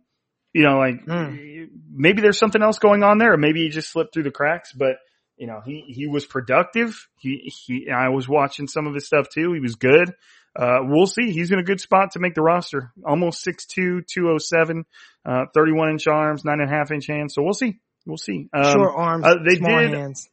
[0.51, 1.67] you know, like Mm.
[1.91, 4.71] maybe there's something else going on there, or maybe he just slipped through the cracks.
[4.73, 4.97] But
[5.37, 6.95] you know, he he was productive.
[7.19, 7.89] He he.
[7.91, 9.53] I was watching some of his stuff too.
[9.53, 10.11] He was good.
[10.55, 11.31] Uh, we'll see.
[11.31, 12.91] He's in a good spot to make the roster.
[13.05, 14.85] Almost 6'2", 207,
[15.25, 17.33] uh, 31 inch arms, nine and a half inch hands.
[17.33, 17.79] So we'll see.
[18.05, 18.49] We'll see.
[18.53, 20.29] Um, short arms, uh, they small did- hands.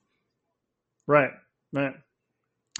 [1.07, 1.31] Right.
[1.73, 1.95] Right.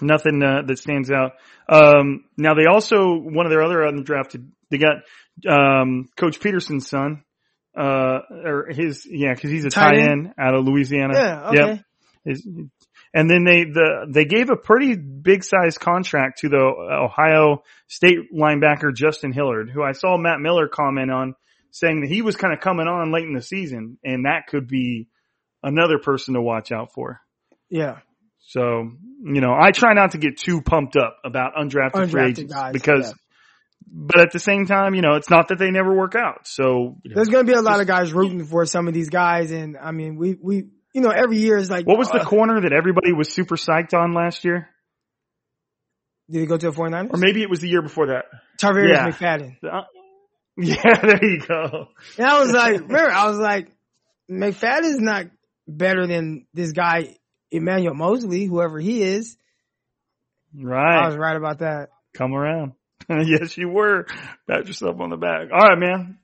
[0.03, 1.33] Nothing uh, that stands out.
[1.69, 4.49] Um, now they also one of their other undrafted.
[4.71, 4.97] They got
[5.49, 7.23] um, Coach Peterson's son,
[7.79, 10.11] uh, or his yeah, because he's a Tight tight end?
[10.27, 11.15] end out of Louisiana.
[11.15, 11.57] Yeah, okay.
[11.75, 11.85] Yep.
[12.25, 12.49] His-
[13.13, 18.33] and then they the they gave a pretty big size contract to the Ohio State
[18.35, 21.35] linebacker Justin Hilliard, who I saw Matt Miller comment on,
[21.71, 24.69] saying that he was kind of coming on late in the season, and that could
[24.69, 25.09] be
[25.63, 27.21] another person to watch out for.
[27.69, 27.99] Yeah,
[28.51, 28.91] So,
[29.23, 32.73] you know, I try not to get too pumped up about undrafted, free agents guys,
[32.73, 33.13] because yeah.
[33.87, 36.49] but at the same time, you know, it's not that they never work out.
[36.49, 38.95] So you know, There's going to be a lot of guys rooting for some of
[38.95, 39.53] these guys.
[39.53, 42.25] And I mean, we, we, you know, every year is like, what was the uh,
[42.25, 44.69] corner that everybody was super psyched on last year?
[46.31, 47.13] did he go to the 49ers?
[47.13, 48.27] Or maybe it was the year before that.
[48.59, 49.09] Tarvarius yeah.
[49.09, 49.57] McFadden.
[49.65, 49.83] Uh,
[50.57, 51.89] yeah, there you go.
[52.19, 53.69] And I was like, remember, I was like,
[54.31, 55.27] McFadden's not
[55.67, 57.17] better than this guy,
[57.51, 59.37] Emmanuel Moseley, whoever he is.
[60.55, 61.05] Right.
[61.05, 61.89] I was right about that.
[62.15, 62.73] Come around.
[63.09, 64.07] yes, you were.
[64.49, 65.49] Pat yourself on the back.
[65.53, 66.19] All right, man.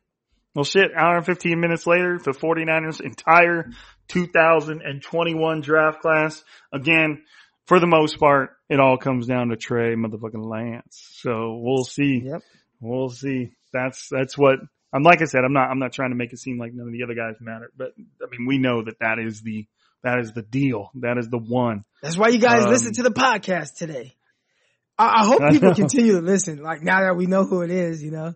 [0.55, 3.71] Well, shit, hour and 15 minutes later, the 49ers entire
[4.09, 6.43] 2021 draft class.
[6.73, 7.23] Again,
[7.67, 11.11] for the most part, it all comes down to Trey motherfucking Lance.
[11.17, 12.23] So we'll see.
[12.25, 12.43] Yep.
[12.81, 13.53] We'll see.
[13.73, 14.59] That's, that's what,
[14.93, 16.87] I'm like I said, I'm not, I'm not trying to make it seem like none
[16.87, 17.93] of the other guys matter, but
[18.23, 19.67] I mean, we know that that is the,
[20.03, 20.91] that is the deal.
[20.97, 21.85] That is the one.
[22.03, 24.15] That's why you guys Um, listen to the podcast today.
[24.97, 26.63] I, I hope people continue to listen.
[26.63, 28.35] Like now that we know who it is, you know.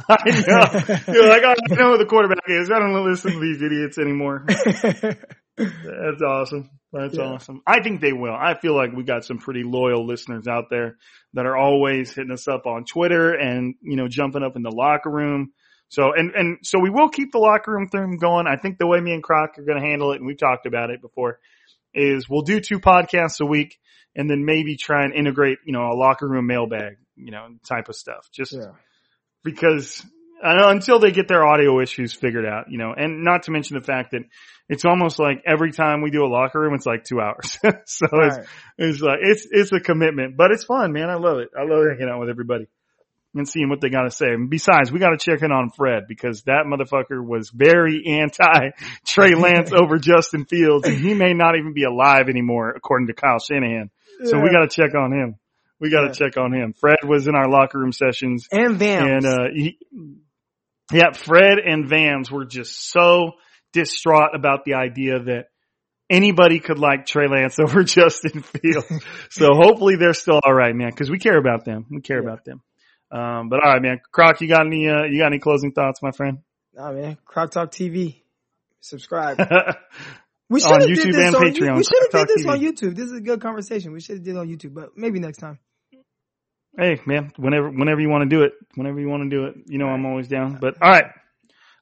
[0.08, 1.12] I know.
[1.12, 2.70] You're like, oh, I got to know who the quarterback is.
[2.70, 4.44] I don't listen to these idiots anymore.
[5.56, 6.70] That's awesome.
[6.92, 7.24] That's Yeah.
[7.24, 7.62] awesome.
[7.66, 8.32] I think they will.
[8.34, 10.96] I feel like we got some pretty loyal listeners out there
[11.34, 14.72] that are always hitting us up on Twitter and, you know, jumping up in the
[14.72, 15.52] locker room.
[15.88, 18.46] So, and, and so we will keep the locker room thing going.
[18.46, 20.66] I think the way me and Croc are going to handle it, and we've talked
[20.66, 21.38] about it before,
[21.94, 23.78] is we'll do two podcasts a week
[24.14, 27.88] and then maybe try and integrate, you know, a locker room mailbag, you know, type
[27.88, 28.28] of stuff.
[28.32, 28.70] Just, yeah.
[29.44, 30.04] Because
[30.42, 33.76] uh, until they get their audio issues figured out, you know, and not to mention
[33.78, 34.22] the fact that
[34.68, 37.58] it's almost like every time we do a locker room, it's like two hours.
[37.62, 38.46] so it's, Right.
[38.78, 41.10] it's like, it's, it's a commitment, but it's fun, man.
[41.10, 41.48] I love it.
[41.58, 42.68] I love hanging out with everybody
[43.34, 44.26] and seeing what they got to say.
[44.26, 48.70] And besides, we got to check in on Fred because that motherfucker was very anti
[49.06, 53.12] Trey Lance over Justin Fields and he may not even be alive anymore according to
[53.12, 53.90] Kyle Shanahan.
[54.24, 55.36] So we got to check on him.
[55.80, 56.74] We got to check on him.
[56.78, 59.24] Fred was in our locker room sessions and Vance.
[59.24, 59.78] and, uh, he,
[60.92, 63.32] yeah, Fred and Vams were just so
[63.72, 65.44] distraught about the idea that
[66.10, 68.86] anybody could like Trey Lance over Justin Fields.
[69.30, 71.86] so hopefully they're still all right, man, because we care about them.
[71.90, 72.28] We care Yeah.
[72.28, 72.62] about them.
[73.12, 74.00] Um, but all right, man.
[74.12, 76.38] Croc, you got any, uh, you got any closing thoughts, my friend?
[76.74, 77.16] Nah, man.
[77.24, 78.22] Croc Talk TV.
[78.80, 79.38] Subscribe.
[80.50, 82.96] We should have did this and on, Patreon, We should have did this on YouTube.
[82.96, 83.92] This is a good conversation.
[83.92, 85.60] We should have did it on YouTube, but maybe next time.
[87.06, 89.78] Man, whenever, whenever you want to do it, whenever you want to do it, you
[89.78, 90.58] know, I'm always down.
[90.60, 91.04] But all right.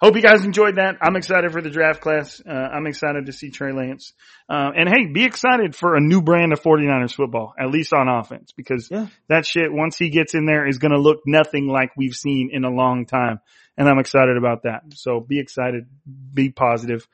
[0.00, 0.96] Hope you guys enjoyed that.
[1.02, 2.40] I'm excited for the draft class.
[2.48, 4.12] Uh, I'm excited to see Trey Lance.
[4.48, 8.08] Uh, and hey, be excited for a new brand of 49ers football, at least on
[8.08, 9.06] offense, because Yeah.
[9.28, 12.50] that shit, once he gets in there, is going to look nothing like we've seen
[12.52, 13.40] in a long time.
[13.76, 14.82] And I'm excited about that.
[14.94, 15.86] So be excited,
[16.32, 17.06] be positive.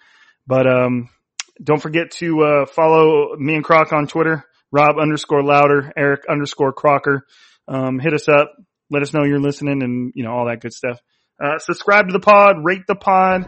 [0.47, 1.09] But, um,
[1.62, 6.73] don't forget to, uh, follow me and Croc on Twitter, Rob underscore lowder, Eric underscore
[6.74, 7.27] Crocker.
[7.69, 8.53] Um, hit us up.
[8.91, 11.01] Let us know you're listening and, you know, all that good stuff.
[11.43, 13.43] Uh, subscribe to the pod, rate the pod,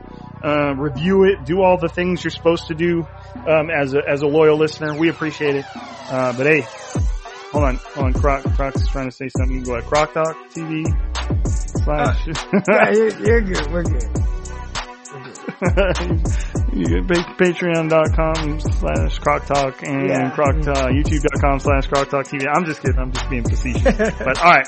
[0.44, 3.06] uh, review it, do all the things you're supposed to do,
[3.46, 4.98] um, as a, as a loyal listener.
[4.98, 5.64] We appreciate it.
[5.76, 6.62] Uh, but hey,
[7.52, 9.56] hold on, hold on, Croc, Croc's trying to say something.
[9.56, 10.84] You can go at Croc Talk TV
[11.84, 12.26] slash.
[12.26, 13.70] Yeah, you're, you're good.
[13.70, 14.25] We're good.
[16.72, 20.30] you get pa- patreon.com slash croc talk and Yeah.
[20.30, 22.98] croc uh, youtube.com slash croc talk tv i'm just kidding.
[22.98, 23.84] I'm just being facetious.
[24.18, 24.66] But all right.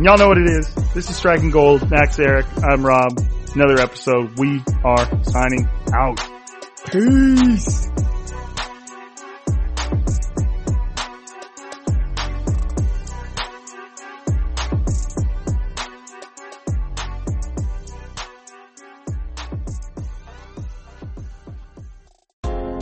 [0.00, 0.74] Y'all know what it is.
[0.94, 1.88] This is striking gold.
[1.90, 3.18] Max eric i'm rob.
[3.54, 4.38] Another episode.
[4.38, 6.20] We are signing out.
[6.90, 7.88] Peace.